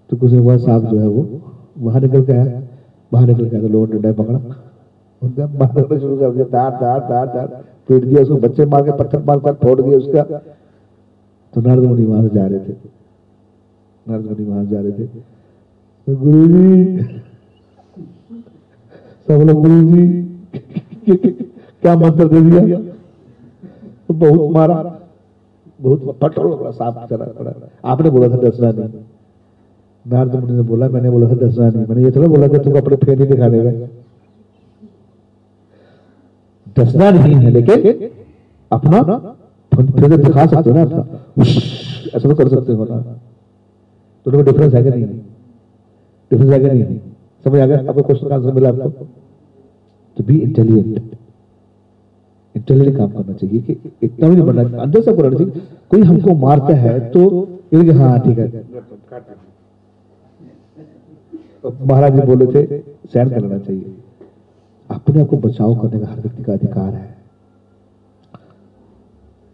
[0.09, 1.21] तो कुछ बाद सांप जो है वो
[1.77, 2.61] बाहर निकल के आया।
[3.11, 4.39] बाहर निकल के आया तो लोगों ने डंडा पकड़ा।
[5.21, 9.81] मारना शुरू कर दिया दार पीट दिया, उसको बच्चे मार के पत्थर मार कर फोड़
[9.81, 10.23] दिया उसका।
[11.53, 12.73] तो नारद मुनि वहाँ से जा रहे थे।
[14.05, 15.05] नारद मुनि वहाँ जा रहे थे।
[16.07, 16.97] तो गुरु जी
[19.27, 20.03] सब लोग गुरु जी
[21.83, 22.79] क्या मंत्र दे दिया?
[24.07, 24.75] तो बहुत मारा।
[25.81, 27.51] बहुत पटोल सांप चला पड़ा।
[27.85, 29.03] आपने बोला था डसना नहीं।
[30.05, 32.77] नारद मुनि ने बोला, मैंने बोला था डसना नहीं। मैंने ये थोड़ा बोला कि तुम
[32.77, 33.71] अपने फेर नहीं दिखा देगा
[36.77, 38.09] डसना नहीं है, लेकिन
[38.71, 39.01] अपना
[39.71, 41.01] दिखा सकते हो ना अपना।
[42.15, 42.97] ऐसा तो कर सकते हो ना।
[44.25, 45.05] दोनों में डिफरेंस है क्या नहीं?
[46.31, 46.97] डिफरेंस है क्या नहीं?
[47.45, 47.77] समझ आ गया?
[47.79, 48.89] आपको क्वेश्चन का आंसर मिला आपको?
[50.17, 51.15] तो बी इंटेलिजेंट
[52.55, 53.73] इंटेलिजेंट काम करना चाहिए कि
[54.03, 57.21] इतना भी नहीं बनना अंदर से बोलना चाहिए कोई हमको मारता है तो
[57.73, 58.47] ये हाँ ठीक है।
[61.63, 63.95] तो महाराज जी बोले थे सहन कर लेना चाहिए।
[64.89, 67.15] अपने को बचाव करने का हर व्यक्ति का अधिकार है।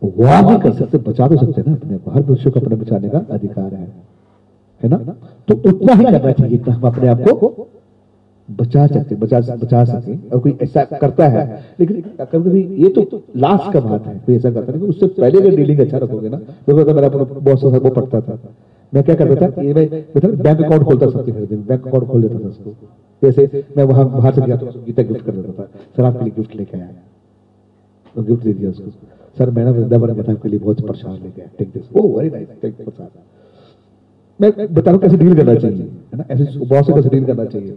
[0.01, 3.10] वार नहीं कर सकते, बचा तो सकते ना अपने को। हर मनुष्य को अपने बचाने
[3.10, 3.88] का अधिकार है।
[4.84, 4.97] है ना?
[5.47, 7.68] तो उतना ही करना चाहिए जितना हम अपने आप को
[8.49, 11.45] बचा सकते, बचा बचा सके। और कोई ऐसा करता है,
[11.80, 15.39] लेकिन कभी कभी ये तो लास्ट का बात है, कोई ऐसा करता है उससे पहले
[15.39, 18.39] अगर डीलिंग अच्छा रखोगे ना तो अगर मेरा बॉस था वो पढ़ता था,
[18.93, 22.07] मैं क्या करता था ये मैं मतलब बैंक अकाउंट खोलता सबसे हर दिन बैंक अकाउंट
[22.07, 22.76] खोल देता था उसको।
[23.24, 26.34] जैसे मैं वहाँ बाहर से गया तो गीता गिफ्ट कर देता था। सर, आपके लिए
[26.38, 26.90] गिफ्ट लेके आया।
[28.16, 28.90] तो गिफ्ट दे दिया उसको।
[29.38, 32.48] सर मैंने वृंदावन में आपके लिए बहुत प्रसाद लेके आया। Take this oh very nice
[32.62, 33.10] take prasad.
[34.40, 35.84] मैं बता रहा कैसे डील करना चाहिए?
[35.84, 36.26] है ना?
[36.30, 37.76] ऐसे बॉस से कैसे डील करना चाहिए?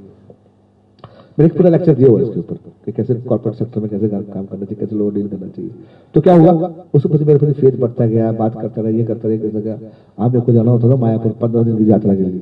[1.39, 4.65] मैंने पूरा लेक्चर दिया हुआ इसके ऊपर, कि कैसे कॉर्पोरेट सेक्टर में कैसे काम करना
[4.65, 5.71] चाहिए, कैसे लोग डील करना चाहिए।
[6.15, 6.53] तो क्या हुआ?
[6.95, 9.79] उसके प्रति मेरे फ़ेज़ बढ़ता गया, बात करता रहा, ये करता रहा कैसे गया
[10.19, 12.41] आप मेरे को जाना होता था मायापुर, पंद्रह दिन की यात्रा के लिए।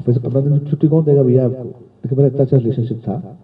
[0.00, 1.68] ऑफ़िस पंद्रह की छुट्टी कौन देगा भैया आपको?
[2.02, 3.36] लेकिन मेरा इतना अच्छा रिलेशनशिप था।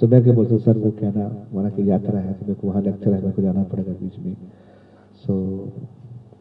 [0.00, 2.82] तो मैं क्या बोलता सर, वो कहना वहाँ की यात्रा है तो मेरे को वहाँ
[2.82, 4.36] लेक्चर है, मेरे को जाना पड़ेगा बीच में।
[5.24, 5.34] सो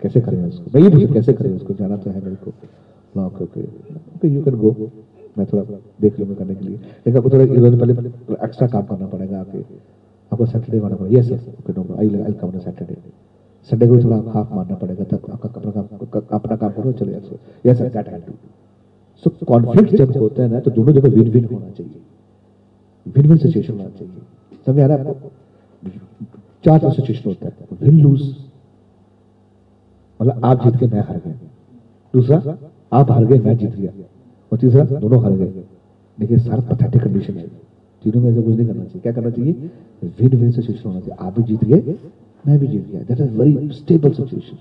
[0.02, 0.72] कैसे करें उसको?
[0.74, 1.74] मैं ये पूछा, कैसे करें उसको?
[1.74, 2.52] जाना तो है मेरे को।
[3.16, 3.62] Okay okay
[4.16, 4.72] okay you can go
[5.38, 5.64] मैं थोड़ा
[6.02, 7.94] देख लूँगा करने के लिए। लेकिन आपको थोड़ा इधर पहले
[8.46, 9.60] एक्स्ट्रा काम करना पड़ेगा आपके
[10.32, 12.98] आपको सैटरडे आना पड़ेगा। Yes sir okay no I I come Saturday
[13.70, 15.86] Sunday को थोड़ा हाफ़ मारना पड़ेगा, तब आपका अपना काम
[16.32, 18.34] अपना काम करो, चले जाओ yes sir that I do
[19.24, 22.02] so conflict जब होता है ना तो दोनों जगह विन विन होना चाहिए।
[23.08, 24.14] विन विन सिचुएशन होना चाहिए।
[24.66, 25.32] समझ आ रहा है आपको?
[26.66, 28.36] चार तरह सिचुएशन होता है। विन लूज
[30.22, 31.34] मतलब आप जीत के मैं हार गया।
[32.14, 32.58] दूसरा,
[32.94, 33.92] आप हार गए, मैं जीत गया।
[34.52, 35.64] और तीसरा, दोनों हार गए।
[36.20, 37.48] देखिए, सारा पथेटिक कंडीशन है।
[38.04, 39.52] तीनों में ऐसा कुछ नहीं करना चाहिए। क्या करना चाहिए?
[40.04, 41.96] विन विन सिचुएशन होना चाहिए। आप भी जीत गए,
[42.48, 44.58] मैं भी जीत गया। That is very stable situation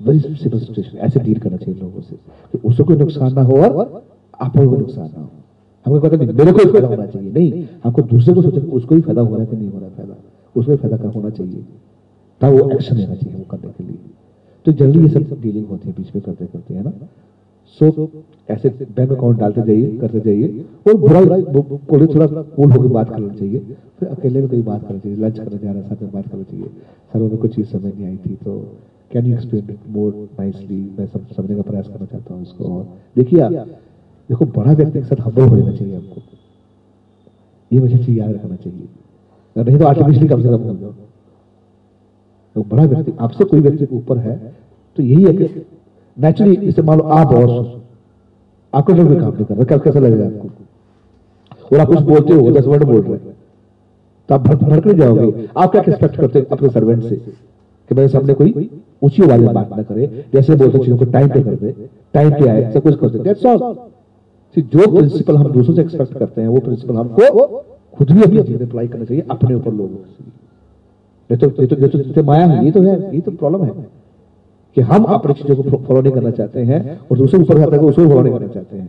[0.00, 2.16] very stable situation ऐसे डील करना चाहिए लोगों से
[2.52, 4.02] कि उसको कोई नुकसान ना हो और
[4.40, 5.30] आपको कोई नुकसान ना हो।
[5.86, 8.94] हमको पता नहीं, मेरे को ही फ़ायदा होना चाहिए। नहीं, हमको दूसरे को सोचना उसको
[8.94, 10.14] ही फ़ायदा हो रहा है कि नहीं हो रहा है फ़ायदा।
[10.56, 11.64] उसको ही फ़ायदा होना चाहिए?
[12.40, 13.98] तब वो एक्शन लेना चाहिए वो करने के लिए।
[14.66, 16.92] तो जल्दी ये सब डीलिंग होती है बीच में करते करते, है ना?
[17.80, 18.10] सो
[18.48, 23.32] ऐसे बैंक अकाउंट डालते जाइए, करते जाइए। और बुरा बोले थोड़ा कूल होकर बात करना
[23.34, 23.58] चाहिए।
[23.98, 26.28] फिर अकेले में कोई बात करनी चाहिए। लंच करने जा रहा है, साथ में बात
[26.28, 26.66] करनी चाहिए।
[27.12, 28.58] सर उन्हें कुछ चीज़ समझ नहीं आई थी तो
[29.10, 32.84] can you explain more nicely मैं सब, समझने का प्रयास करना चाहता हूँ इसको और
[33.16, 36.22] देखिए आप देखो बड़ा व्यक्ति के साथ हम्बल हो जाना चाहिए आपको
[37.70, 38.88] ये मुझे चीज़ याद रखना चाहिए।
[39.56, 40.94] नहीं तो आर्टिफिशियली कम से कम बोल दो।
[42.56, 44.36] तो बड़ा व्यक्ति, आपसे कोई व्यक्ति ऊपर है
[44.98, 45.64] तो यही है कि
[46.16, 47.74] नेचुरली इसे मान लो आप बॉस
[48.72, 50.48] आपको जो भी काम नहीं कर रहा कैसा लगेगा आपको?
[51.72, 53.34] और आप कुछ बोलते हो दस वर्ड बोल रहे हैं।
[54.28, 57.16] तो आप भड़क भड़क नहीं जाओगे। आप क्या एक्सपेक्ट करते हैं अपने सर्वेंट से?
[57.90, 58.68] कि मेरे सामने कोई
[59.02, 61.72] ऊँची आवाज़ में बात ना करे जैसे बोलते चीज़ों को टाइम पे कर दे
[62.14, 63.76] टाइम पे आए सब कुछ कर दे। दैट्स ऑल
[64.56, 67.46] जो प्रिंसिपल हम दूसरों से एक्सपेक्ट करते हैं वो प्रिंसिपल हमको
[67.98, 69.96] खुद भी अपने जीवन में अप्लाई करना चाहिए अपने ऊपर लोगों
[71.30, 73.30] ये तो ये तो ये तो, ये तो माया है ये तो है ये तो
[73.30, 73.70] प्रॉब्लम है
[74.76, 76.80] कि हम अपनी चीज़ों को फॉलो नहीं करना चाहते हैं
[77.10, 78.88] और दूसरे ऊपर जाते हैं उसको फॉलो नहीं करना चाहते हैं।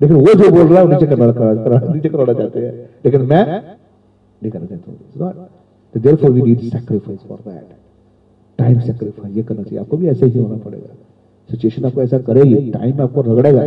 [0.00, 2.72] लेकिन वो जो बोल रहा है नीचे करना करा- नीचे कराना चाहते हैं।
[3.04, 3.44] लेकिन मैं
[4.42, 5.32] नहीं करना चाहता हूँ।
[5.94, 7.77] तो therefore we need sacrifice for that
[8.58, 10.94] time sacrifice ये करना चाहिए। आपको भी ऐसे ही होना पड़ेगा।
[11.50, 13.66] सिचुएशन आपको ऐसा करेगी टाइम आपको रगड़ेगा।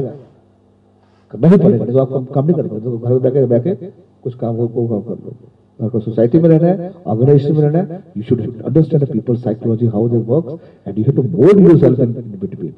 [1.32, 3.94] करना ही पड़ेगा तो आप काम- नहीं कर पाओगे। तो घर में बैठे बैठे
[4.24, 5.34] कुछ काम को को काम कर लो।
[5.86, 10.10] आपको सोसाइटी में रहना है ऑर्गेनाइजेशन में रहना है you should understand people psychology how
[10.10, 12.72] they work and you have to mould yourself in between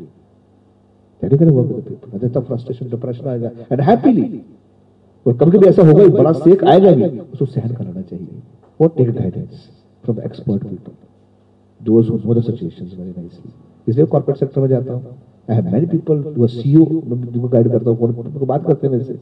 [1.21, 4.41] that is work with people other तब फ्रस्ट्रेशन डिप्रेशन आएगा। एंड हैप्पीली
[5.27, 8.27] और कभी कभी ऐसा होगा बड़ा सेक आएगा भी, उसको सहन कर लेना चाहिए
[8.81, 9.69] और take guidance
[10.03, 10.91] from expert people
[11.83, 13.51] those who know the situations very nicely
[13.87, 15.15] इसलिए कॉर्पोरेट सेक्टर में जाता हूँ।
[15.47, 18.91] I have many people to CEO जिनको गाइड करता हूँ कौन उनको बात करते हैं
[18.93, 19.13] मेरे से।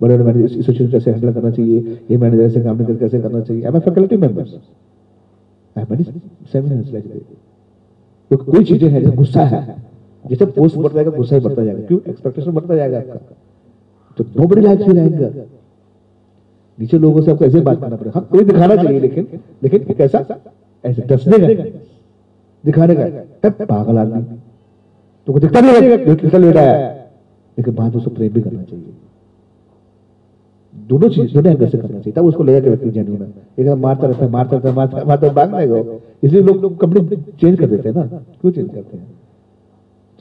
[0.00, 3.20] बड़े बड़े मैनेजर इस सिचुएशन कैसे हैंडल करना चाहिए, ये मैनेजर ऐसे काम नहीं कैसे
[3.20, 4.60] करना चाहिए। I am faculty members I
[5.76, 6.04] have many
[6.52, 7.04] seminars like
[8.30, 9.76] तो कोई चीज़ें हैं जैसे गुस्सा है,
[10.24, 12.00] जैसे पोस्ट बढ़ता जाएगा, गुस्सा ही बढ़ता जाएगा। क्यों?
[12.08, 13.14] एक्सपेक्टेशन बढ़ता जाएगा आपका।
[14.18, 15.46] तो नोबडी लाइक्स यू एंगर
[16.78, 20.18] नीचे लोगों से आपको ऐसे बात करना पड़ेगा। हाँ कोई दिखाना चाहिए, लेकिन लेकिन कैसा?
[20.84, 21.64] ऐसे डसने का
[22.64, 24.38] दिखाने का है पागल आदमी
[25.26, 26.86] तो दिखता नहीं दिखता लेटा है
[27.58, 28.94] लेकिन बात उसको प्रेम भी करना चाहिए
[30.74, 33.28] दोनों चीज़ दोनों एंगल से करना चाहिए तब उसको लगेगा कि व्यक्ति जेन्युइन है
[33.58, 37.16] एक बार मारता रहता है मारता रहता है मारता मारता भाग नहीं इसलिए लोग कंपनी
[37.16, 39.06] चेंज कर देते हैं ना क्यों चेंज करते हैं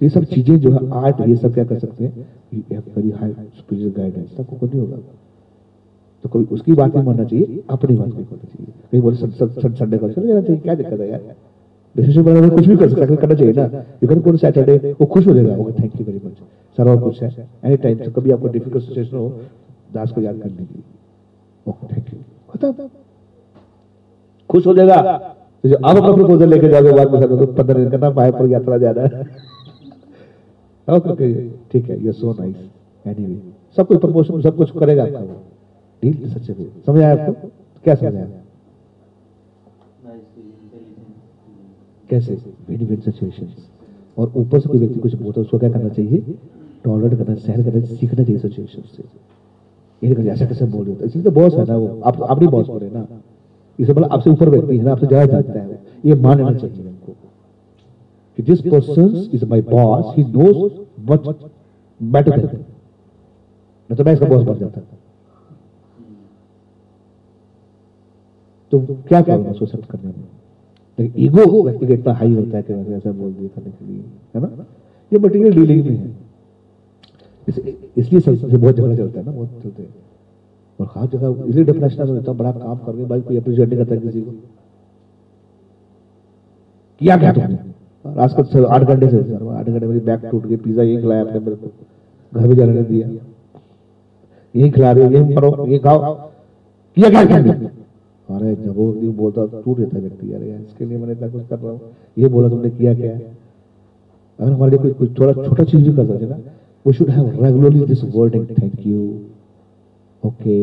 [0.01, 3.31] तो ये सब चीज़ें जो है आर्ट ये सब क्या कर सकते हैं वेरी हाई
[3.31, 4.97] स्पिरिचुअल गाइडेंस तक को नहीं होगा
[6.23, 9.97] तो कोई उसकी बात नहीं मानना चाहिए, अपनी बात नहीं मानना चाहिए। कहीं बोले संडे
[9.97, 11.21] को चले जाना चाहिए क्या दिक्कत है यार?
[11.95, 14.95] रिलेशनशिप बनाने में कुछ भी कर सकता है, करना चाहिए ना। यू कैन गो सैटरडे
[14.99, 16.37] वो खुश हो जाएगा okay thank you very much
[16.77, 17.29] sir और कुछ है।
[17.65, 19.29] एनी टाइम से कभी आपको डिफ़िकल्ट सिचुएशन हो,
[19.93, 20.83] दास को याद करने की
[21.65, 22.19] ओके थैंक यू
[22.49, 22.89] खत्म।
[24.49, 25.17] खुश हो जाएगा।
[25.63, 28.47] तो जो आप अपना प्रपोजल लेके जाओगे, बाद में तो पंद्रह दिन करना पाए पर
[28.49, 29.25] यात्रा जाना है
[30.87, 31.33] ओके
[31.71, 32.55] ठीक है यू सो नाइस
[33.05, 33.39] एनीवे
[33.77, 35.19] सब कुछ प्रमोशन सब कुछ करेगा आपका
[36.03, 37.47] डील सच्चे में समझ आया आपको?
[37.85, 38.25] क्या समझ आया
[42.09, 42.33] कैसे?
[42.69, 43.47] विन विन सिचुएशन
[44.17, 46.19] और ऊपर से कोई व्यक्ति कुछ बोलता है, उसको क्या करना चाहिए?
[46.83, 49.03] टॉलरेट करना, सहन करना, सीखना चाहिए सिचुएशन से
[50.01, 52.89] ये ऐसा कैसे बोल इसलिए तो बॉस है ना वो। आप आप नहीं बॉस बोले
[52.89, 53.07] ना।
[53.79, 56.93] इसे मतलब आपसे ऊपर व्यक्ति है ना, आपसे ज़्यादा जानता है ये मान लेना चाहिए
[58.37, 60.23] कि this person is my boss he
[61.99, 62.63] better then
[63.89, 64.81] तो मैं इसका बॉस बन जाता।
[68.71, 70.27] तो क्या करूँगा उसको एक्सेप्ट करने में?
[70.99, 73.85] लेकिन ईगो व्यक्ति का इतना हाई होता है कि मैंने ऐसा बोल दिया करने के
[73.85, 74.03] लिए,
[74.35, 74.65] है ना?
[75.11, 76.15] ये मटेरियल डीलिंग में है।
[77.97, 79.93] इसलिए संस्था से बहुत झगड़ा चलता है ना, बहुत चलते हैं।
[80.79, 83.95] और खास जगह, इसलिए डिप्रेशन होता है बड़ा काम करके भाई कोई अप्रिशिएट नहीं करता
[83.95, 84.31] किसी को।
[87.01, 87.57] किया क्या तुमने?
[88.05, 90.97] और आज कल आठ घंटे से, सर, आठ घंटे मेरी बैग टूट गई पिज्जा यही
[90.97, 91.71] खिलाया आपने मेरे को।
[92.33, 93.07] घर भी जाने दिया।
[94.55, 96.13] यही खिला रहे यही करो ये खाओ।
[96.97, 97.23] किया क्या
[98.29, 101.59] अरे जब वो बोलता तो टूट है व्यक्ति यार, इसके लिए मैंने इतना कुछ कर
[101.59, 105.95] रहा हूँ ये बोला तुमने किया क्या अगर हमारे लिए कोई थोड़ा छोटा चीज़ भी
[105.95, 106.37] कर सकते ना
[106.85, 108.99] we should have regularly this wording thank you
[110.23, 110.59] okay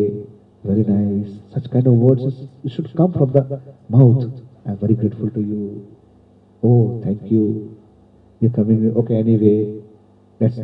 [0.65, 3.43] very nice such kind of words is, it should come from the
[3.91, 4.23] mouth
[4.67, 5.65] i'm very grateful to you
[6.63, 7.43] oh thank you
[8.41, 9.59] you're coming okay anyway
[10.41, 10.59] that's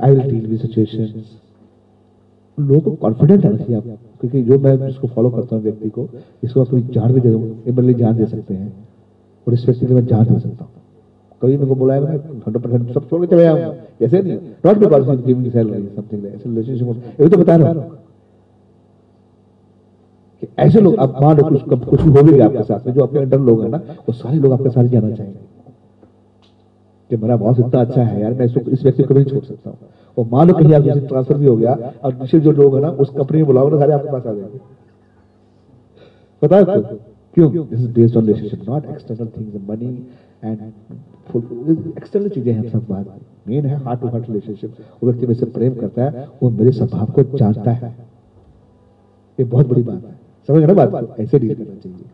[0.00, 1.36] i will deal with situations
[2.58, 6.08] लोगों confident आना चाहिए आप क्योंकि जो मैं जिसको follow करता हूँ व्यक्ति को,
[6.44, 8.72] इसको आप जान भी दे ये मेरे लिए जान दे सकते हैं।
[9.46, 10.72] और इस व्यक्ति के मैं जान दे सकता हूँ।
[11.42, 14.36] कभी मेरे को बुलाया मैं हंड्रेड परसेंट सब छोड़ के चले आऊँगा ऐसे नहीं
[14.66, 17.98] not because he giving salary something ऐसे रिलेशनशिप ये तो बता रहा हूँ।
[20.42, 22.92] कि ऐसे लोग आप मान लो कुछ कुछ भी हो भी गया आपके साथ में,
[22.94, 25.38] जो आपके अंडर लोग हैं ना, वो सारे लोग आपके साथ जाना चाहेंगे।
[27.10, 29.70] कि मेरा बॉस इतना अच्छा है यार, मैं इसको, इस व्यक्ति को नहीं छोड़ सकता
[29.70, 29.78] हूँ।
[30.18, 32.82] और मान लो कहीं आप जैसे ट्रांसफ़र भी हो गया और नीचे जो लोग हैं
[32.82, 34.58] ना, उस कंपनी में बुलाओ ना सारे आपके पास आ जाएँगे।
[36.42, 36.64] पता है
[37.36, 37.50] क्यों?
[37.66, 39.90] This is based on relationship not external things money
[40.44, 40.58] and
[41.96, 43.18] external चीज़ें हैं सब बात।
[43.48, 44.70] मेन है हार्ट टू हार्ट रिलेशनशिप
[45.02, 47.94] वो व्यक्ति मेरे से प्रेम करता है, वो मेरे स्वभाव को जानता है।
[49.38, 50.18] ये बहुत बड़ी बात है।
[50.48, 52.04] समझ ना बात ऐसे डील करना चाहिए।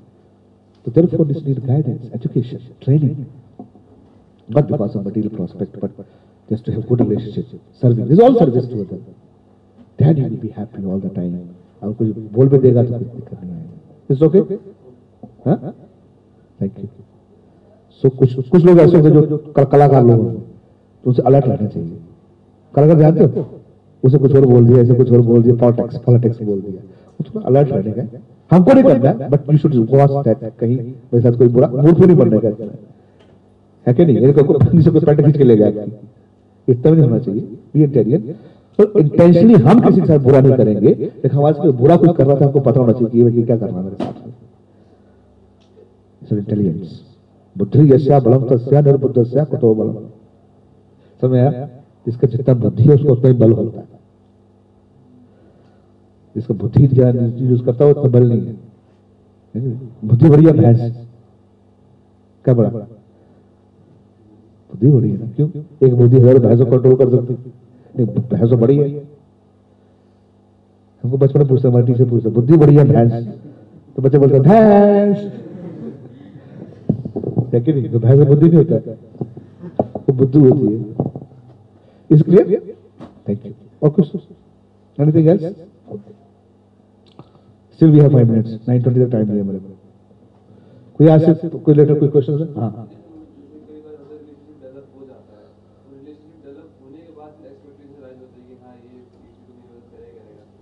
[0.87, 3.15] तो therefore this need guidance, education, training
[4.49, 5.91] not because of material prospect, but
[6.49, 7.61] just to have good relationship.
[7.83, 9.05] Serving is all service to others
[9.99, 11.35] then you will be happy all the time.
[11.83, 14.41] और कुछ बोल भी देगा तो कुछ दिक्कत नहीं आएगी। It's okay
[16.61, 16.87] thank you
[18.03, 20.41] so कुछ कुछ लोग ऐसे होंगे जो कलाकार लोग होंगे
[21.05, 21.99] तो उसे अलर्ट रहना चाहिए।
[22.75, 23.47] कलाकार जानते हो?
[24.03, 26.83] उसे कुछ और बोल दिया, ऐसे कुछ और बोल दिया पॉलिटिक्स पॉलिटिक्स बोल दिया।
[27.21, 28.03] उसको अलर्ट रहने का
[28.51, 32.05] हमको नहीं करना है but you should watch that कहीं मेरे साथ कोई बुरा मूड
[32.05, 32.49] नहीं बनने का।
[33.87, 34.17] है कि नहीं?
[34.19, 35.71] इनको कोई से कोई पैंट खींच के ले गया।
[36.69, 38.37] भी होना चाहिए इंटेलिजेंट
[38.79, 42.17] तो इंटेंशनली हम किसी के साथ बुरा नहीं करेंगे। लेकिन हमारे से कोई बुरा कुछ
[42.17, 44.13] कर रहा था, हमको पता होना चाहिए कि ये क्या कर रहा है मेरे साथ।
[46.33, 47.01] में इंटेलिजेंस
[47.57, 49.95] बुद्धि यस्या बलम तस्या निर्बुद्धस्या कुतो बलम।
[51.23, 51.69] समझ आया
[52.09, 53.87] इसका जितना बुद्धि है, उसको उतना ही बल होता है।
[56.37, 56.85] जिसका बुद्धि
[57.47, 58.57] यूज़ करता है, उतना बल नहीं है।
[60.05, 60.81] बुद्धि बढ़िया भैंस।
[62.45, 62.87] क्या बड़ा?
[64.77, 65.27] बुद्धि बड़ी है ना?
[65.37, 65.49] क्यों?
[65.87, 67.35] एक बुद्धि हज़ार को कंट्रोल कर सकती
[68.05, 68.89] भैंस तो बड़ी है।
[71.05, 73.13] हमको बचपन में पूछते हमारे टीचर पूछते बुद्धि बड़ी है भैंस।
[73.97, 75.19] तो बच्चे बोलते भैंस!
[77.55, 77.89] है नहीं?
[77.91, 78.77] तो भैंस बुद्धि नहीं होता
[79.99, 80.79] वो बुद्धि होती है।
[82.11, 82.45] क्लियर
[83.29, 84.07] थैंक यू और कुछ?
[84.99, 85.43] Anything else
[87.81, 89.69] still we have 5 minutes 9:20 तक टाइम है मेरे को
[91.01, 91.25] कोई आज
[91.65, 92.95] कोई लेटर कोई क्वेश्चन है हाँ जैसे
[93.69, 97.99] कई बार अगर रिलेशनशिप डेवलप हो जाता है तो रिलेशनशिप डेवलप होने के बाद एक्सपेक्टेशन
[98.05, 100.25] राइज होती है कि हाँ ये किसी को नहीं मदद करेगा करेगा उनमें भी मदद
[100.27, 100.56] नहीं करता हम्म,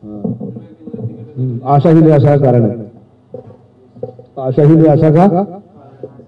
[1.65, 2.93] आशा ही निराशा का कारण है।
[4.39, 5.63] आशा ही निराशा का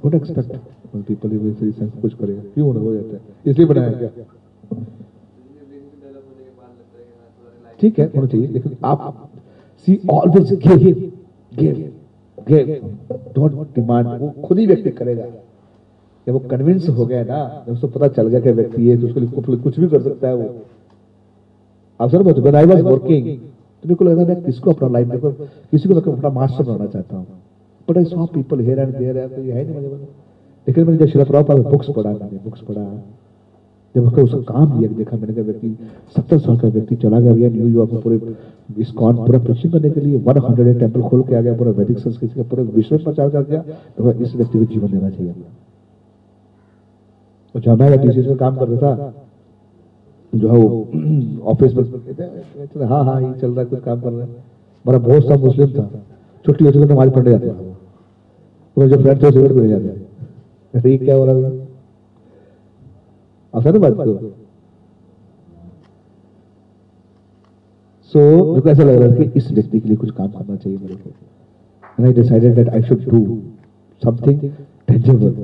[0.05, 0.57] वुड एक्सपेक्ट
[0.97, 3.21] पीपल सेंस कुछ करेगा। क्यों हो जाता है?
[3.47, 4.27] इसलिए बनाया रिलैक्स
[7.81, 9.31] ठीक है, होना चाहिए, लेकिन आप
[9.87, 11.13] see always give
[11.59, 11.93] give
[12.49, 15.27] give don't demand वो खुद ही व्यक्ति करेगा।
[16.27, 19.07] जब वो कन्विंस हो गया ना, जब उसको पता चल गया कि व्यक्ति है तो
[19.07, 20.55] उसके लिए कुछ- भी कर सकता है वो।
[22.01, 23.39] आप सर बहुत आई वॉज़ वर्किंग
[23.87, 27.17] मेरे को लगा मैं किसको अपना लाइफ देखो किसी को मैं अपना मास्टर बनाना चाहता
[27.17, 27.27] हूँ।
[27.89, 30.07] But I saw people here and there है कोई है नहीं मुझे बना
[30.67, 32.85] लेकिन मैंने जब शिला प्रभुपाद बुक्स पढ़ा, मैंने बुक्स पढ़ा,
[33.95, 35.69] जब उसका उसका काम दिया, देखा, मैंने कहा, व्यक्ति,
[36.17, 38.21] सत्तर साल का व्यक्ति चला गया भैया न्यूयॉर्क में पूरे
[38.79, 41.71] इस कॉन पूरा प्रीचिंग करने के लिए वन हंड्रेड टेंपल खोल के आ गया, पूरा
[41.73, 43.63] वैदिक संस्कृति का पूरे विश्व प्रचार कर गया
[43.99, 45.35] तो इस व्यक्ति को जीवन देना चाहिए।
[47.55, 49.13] और जब मैं टीसीएस में काम करता था
[50.35, 54.01] जो है वो ऑफ़िस में कहते हैं, हाँ हाँ ये चल रहा है कुछ काम
[54.01, 54.29] कर रहा है।
[54.87, 55.89] मेरा बहुत सा मुस्लिम था।
[56.47, 57.53] छुट्टी होती तो नमाज़ पढ़ने जाता था
[58.77, 59.89] तो जो फ्रेंड थे सिगरेट पीने जाते
[60.75, 61.67] अरे ये क्या हो रहा है
[63.55, 64.05] अवसर बात को
[68.13, 70.57] सो मेरे को ऐसा लग रहा था कि इस व्यक्ति के लिए कुछ काम करना
[70.57, 71.11] चाहिए मेरे को।
[71.99, 73.21] And I decided that I should do
[74.03, 74.39] something
[74.89, 75.35] tangible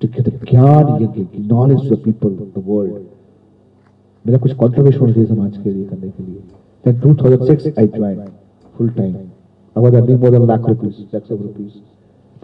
[0.00, 3.06] to get the ज्ञान यज्ञ knowledge to the people the world
[4.26, 6.40] मेरा कुछ कॉन्ट्रीब्यूशन होना चाहिए समाज के लिए करने के लिए।
[6.84, 8.20] Then 2006 I join
[8.74, 11.72] full time I was earning more than lakh rupees lakh rupees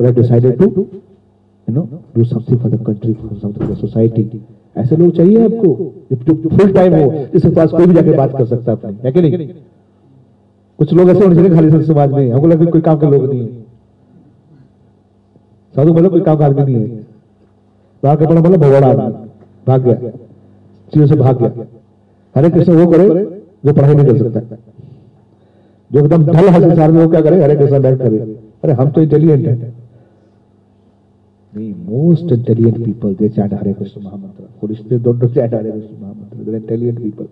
[0.01, 4.43] but I decided to you know do something for the country for something for society
[4.77, 8.45] ऐसे लोग चाहिए आपको, जो फुल टाइम हो इस पास कोई भी जाके बात कर
[8.47, 9.49] सकता है है कि नहीं?
[10.79, 13.41] कुछ लोग ऐसे होने चाहिए, खाली समाज में, हमको लगे कोई काम के लोग नहीं
[13.41, 13.61] है।
[15.75, 17.07] साधु बोलो कोई काम का आदमी नहीं है।
[18.03, 19.13] भाग्य बड़ा बोलो मतलब भगवान,
[19.67, 20.13] भाग्य।
[20.93, 21.67] चीज़ों से भाग गया।
[22.35, 23.09] हरे कृष्ण वो करे
[23.65, 24.57] जो पढ़ाई नहीं कर सकता।
[25.91, 27.43] जो एकदम ढल है संसार में वो क्या करे?
[27.43, 28.19] हरे कृष्ण बैठ करे।
[28.65, 29.73] अरे हम तो इंटेलिजेंट है।
[31.53, 34.45] नहीं most intelligent people they chant Hare Krishna mahamantra.
[34.61, 36.45] Foolish they don't chant Hare Krishna mahamantra.
[36.45, 37.27] They intelligent people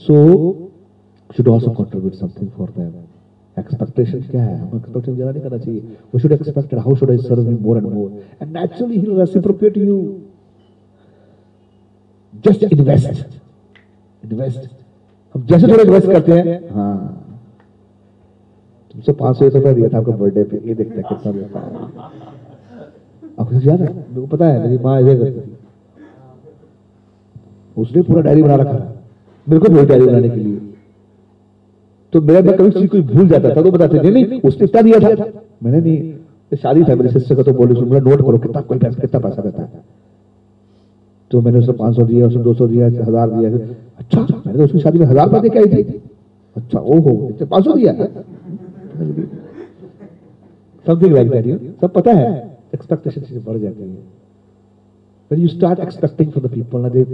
[0.00, 0.16] So,
[1.30, 2.92] should also contribute something for them.
[3.58, 4.58] Expectation क्या है?
[4.58, 5.80] हम एक्सपेक्टेशन ज़्यादा नहीं करना चाहिए।
[6.14, 8.10] We should expect how should I serve you more and more
[8.42, 9.96] and naturally he will reciprocate you
[12.44, 13.24] just invest
[14.22, 14.68] invest
[15.34, 17.24] हम जैसे थोड़ा इन्वेस्ट करते हैं। हाँ।
[18.94, 21.66] तुमसे पाँच सौ दिया था आपको बर्थडे पे। ये देखते हैं कितना देता है।
[23.40, 23.88] आपको याद है?
[23.88, 25.56] मेरे को पता है, मेरी माँ ऐसे करती थी।
[27.76, 28.78] उसने पूरा डायरी बना रखा।
[29.46, 30.67] मेरे को भी डायरी बनाने के लिए।
[32.12, 34.82] तो मेरा मैं कभी किसी कोई भूल जाता था तो बताते नहीं नहीं, उसने इतना
[34.82, 35.24] दिया था।
[35.62, 39.00] मैंने नहीं शादी था मेरी सिस्टर का तो बोली, सुन नोट करो कितना कोई पैसा,
[39.00, 39.84] कितना पैसा देता है?
[41.30, 43.50] तो मैंने उसको पाँच सौ दिया उसने दो सौ दिया हज़ार दिया
[43.98, 46.00] अच्छा मैंने तो उसकी शादी में हज़ार रुपए दे आई थी।
[46.56, 47.12] अच्छा ओहो
[47.42, 47.92] पाँच सौ दिया?
[50.86, 52.30] समथिंग लाइक दैट सब पता है
[52.74, 53.96] एक्सपेक्टेशन चीज़ें बढ़ जाती है।
[55.30, 57.04] When you start expecting from the people दे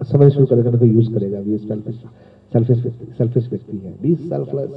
[0.00, 1.94] समझ शुरू करेगा ना यूज़ करेगा ये सेल्फिश
[2.52, 2.78] सेल्फिश
[3.18, 4.70] सेल्फिश व्यक्ति है। बी सेल्फलेस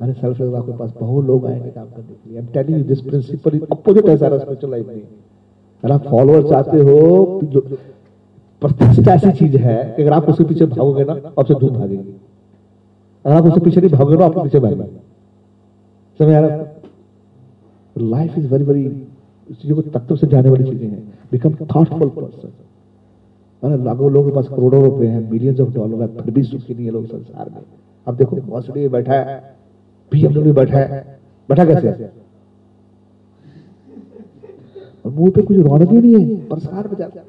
[0.00, 3.00] सेल्फलेस आपके पास बहुत लोग आएँगे काम करने के लिए I am telling you this
[3.02, 6.96] principle is opposite spiritual life में अगर आप फॉलोअर चाहते हो
[8.62, 12.14] प्रतिष्ठा ऐसी चीज़ है कि अगर आप उसके पीछे भागोगे ना आपसे दूर भागेगी।
[13.24, 14.58] अगर आप उसके पीछे नहीं भागोगे ना आपके पीछे
[16.20, 16.64] समझ आ रहा
[17.96, 18.84] लाइफ इज़ वेरी वेरी
[19.52, 21.02] चीज़ों को तत्व से जाने वाली चीज़ें हैं।
[21.32, 22.48] बिकम थॉटफुल पर्सन
[23.62, 26.86] लाखों लोगों के पास करोड़ों रुपए हैं मिलियंस ऑफ़ डॉलर है, फिर भी सुखी नहीं
[26.86, 27.62] है लोग संसार में।
[28.06, 29.38] अब देखो मर्सिडीज बैठा है
[30.12, 31.18] बीएमडब्ल्यू बैठा है।
[31.48, 32.10] बैठा कैसे?
[35.06, 37.22] मुँह पे कुछ रौनक ही नहीं है, प्रसार में जाता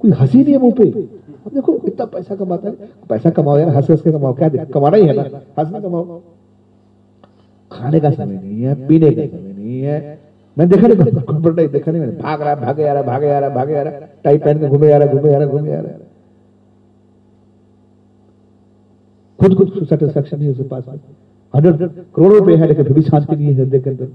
[0.00, 0.90] कोई हँसी नहीं है मुँह पे।
[1.46, 4.96] अब देखो, इतना पैसा कमाता है। पैसा कमाओ यार, हंस हंस के कमाओ। क्या कमाना
[4.96, 5.22] ही है ना।
[5.58, 6.20] हंसना कमाओ।
[7.70, 10.18] खाने का समय नहीं है, पीने का समय नहीं है।
[10.58, 10.96] मैंने देखा नहीं
[11.50, 14.06] नहीं देखा नहीं। मैंने भाग रहा भागे आ रहा भागे आ रहा भागे आ रहा
[14.24, 16.06] टाई पहन के घूमे आ रहा घूमे आ रहा घूमे आ रहा
[19.38, 20.84] खुद खुद सेटिस्फेक्शन नहीं उसके पास।
[21.54, 24.08] हंड्रेड करोड़ों रुपए है, लेकिन फिर भी शांति नहीं है हृदय के अंदर।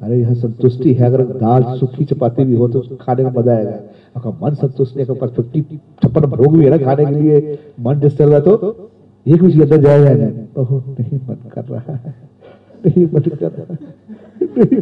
[0.00, 3.70] अरे, यह संतुष्टि है। अगर दाल सूखी चपाती भी हो तो खाने में मज़ा आएगा।
[4.16, 5.62] अगर मन संतुष्ट नहीं, अगर फिफ्टी
[6.02, 8.90] छप्पन भोग भी है ना खाने के लिए, मन डिस्टर्ब है तो
[9.26, 12.14] ये कुछ अंदर जाएगा नहीं मन कर रहा है।
[12.86, 13.93] नहीं मन कर रहा है।
[14.58, 14.80] नहीं।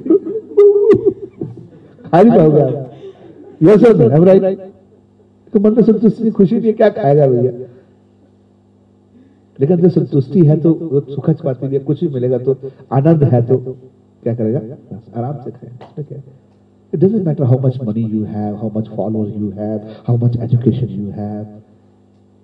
[2.05, 2.73] खा नहीं पाओगे आप
[3.63, 4.71] यस सर राइट
[5.55, 7.53] तो मन में संतुष्टि, खुशी नहीं क्या खाएगा भैया?
[9.59, 12.57] लेकिन जब संतुष्टि है तो सुखद पाती है, कुछ भी मिलेगा तो
[12.93, 14.61] आनंद है तो क्या करेगा?
[15.17, 16.21] आराम से खाएगा
[16.93, 20.37] it doesn't matter how much money you have how much followers you have how much
[20.39, 21.47] education you have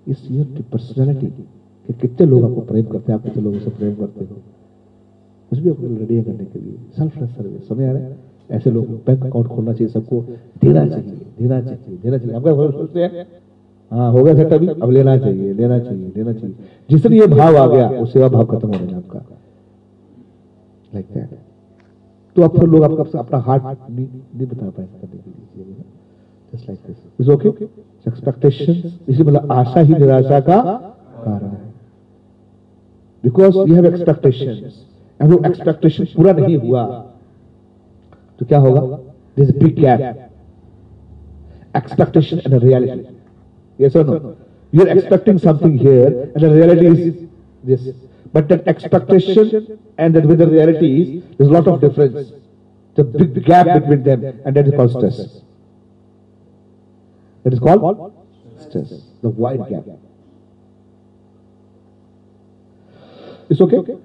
[0.07, 3.95] is your personality कि कितने लोग आपको प्रेम करते हैं, आप कितने लोगों से प्रेम
[3.95, 4.41] करते हो।
[5.49, 8.17] कुछ भी आपको रेडी करने के लिए। सेल्फलेस सर्विस समझ आ रहा है
[8.49, 10.21] ऐसे लोग बैंक अकाउंट खोलना चाहिए सबको।
[10.61, 13.25] देना चाहिए देना चाहिए देना चाहिए। क्या सोचते हैं?
[13.91, 16.55] हाँ हो गया सेट अभी। अब लेना चाहिए लेना चाहिए लेना चाहिए।
[16.89, 19.19] जिस दिन ये भाव आ गया, वो सेवा भाव खत्म हो जाएगा आपका।
[20.93, 21.37] लाइक दैट
[22.35, 25.75] तो अब फिर लोग आपका, अपना हार्ट नहीं बता पाए करने के लिए।
[26.53, 27.65] Just like this is okay
[28.07, 30.61] expectation इसलिए मतलब आशा ही निराशा का
[31.25, 31.67] कारण है।
[33.23, 34.69] Because you have expectation
[35.19, 36.83] and expectation पूरा नहीं हुआ।
[38.39, 38.81] तो क्या होगा?
[39.37, 40.01] This big gap
[41.77, 43.07] expectation and reality
[43.79, 44.35] yes और no
[44.73, 47.15] you are expecting something here and the reality is
[47.63, 47.87] this
[48.35, 49.65] but that expectation
[49.99, 52.33] and that with the reality is is lot of difference
[52.97, 55.17] the big gap between them and that is called stress
[57.45, 57.97] that is called
[58.61, 58.89] stress
[59.25, 59.97] the wide gap
[63.51, 63.95] it's okay okay?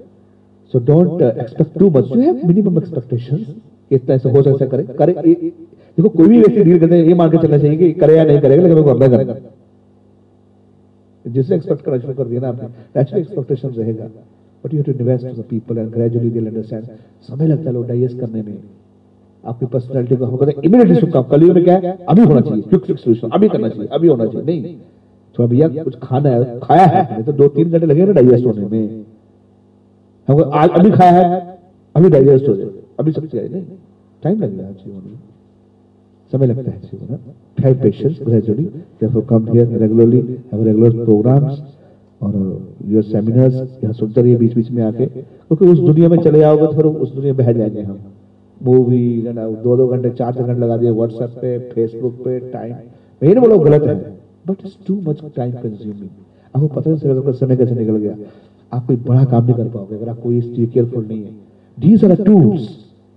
[0.81, 2.09] Don't uh, expect too much.
[2.11, 3.43] You have minimum expectations.
[3.91, 5.35] इतना ऐसा हो सकता है करे। करे
[5.99, 8.25] देखो कोई भी व्यक्ति डील करते हैं ये मान के चलना चाहिए कि करे या
[8.25, 9.53] नहीं करेगा लेकिन मेरे को है।
[11.25, 14.05] जिससे एक्सपेक्ट करना शुरू कर दिया ना आपने नेचुरल एक्सपेक्टेशन रहेगा।
[14.65, 16.85] But you have to invest the people and gradually they understand
[17.29, 18.59] समय लगता है लोग डाइजेस्ट करने में।
[19.45, 21.97] आपकी पर्सनालिटी को हम कहते हैं इमीडिएटली सुनता हूँ कलयुग में क्या है?
[22.09, 24.77] अभी होना चाहिए। क्विक फिक्स सॉल्यूशन अभी करना चाहिए। अभी होना चाहिए। नहीं।
[25.37, 29.05] तो भैया कुछ खाना है खाया है तो दो तीन घंटे लगेगा डाइजेस्ट होने में।
[30.29, 31.41] हमको आज अभी खाया है
[31.95, 32.71] अभी डाइजेस्ट हो जाए
[33.01, 33.63] अभी सब चाहिए नहीं
[34.23, 35.19] टाइम लगेगा जीवन में।
[36.33, 37.35] समय लगता है जीवन में।
[37.65, 38.65] Have patience gradually
[39.03, 40.23] therefore come here regularly
[40.53, 41.61] have regular programs
[42.21, 42.33] और
[42.89, 46.67] योर सेमिनार्स यहाँ सुनते रहिए बीच बीच में आके क्योंकि उस दुनिया में चले जाओगे
[46.67, 47.99] तो फिर उस दुनिया में बह जाएँगे हम।
[48.61, 53.29] मूवी दो दो घंटे चार चार घंटे लगा दिए व्हाट्सएप पे फेसबुक पे टाइम मैं
[53.29, 53.95] ये नहीं बोला गलत है
[54.49, 56.09] but it's too much time consuming
[56.57, 58.17] आपको पता नहीं चलेगा समय कैसे निकल गया?
[58.73, 61.31] आप कोई बड़ा काम नहीं कर पाओगे, अगर आप कोई स्टील केयरफुल नहीं है।
[61.79, 62.69] दीज आर टूल्स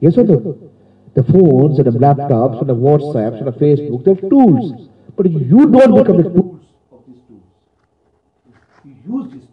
[0.02, 4.72] ये so the phone the laptop the WhatsApp the Facebook the tools
[5.19, 6.60] but you don't become the tools
[6.94, 7.44] of this tools
[8.86, 9.47] you use this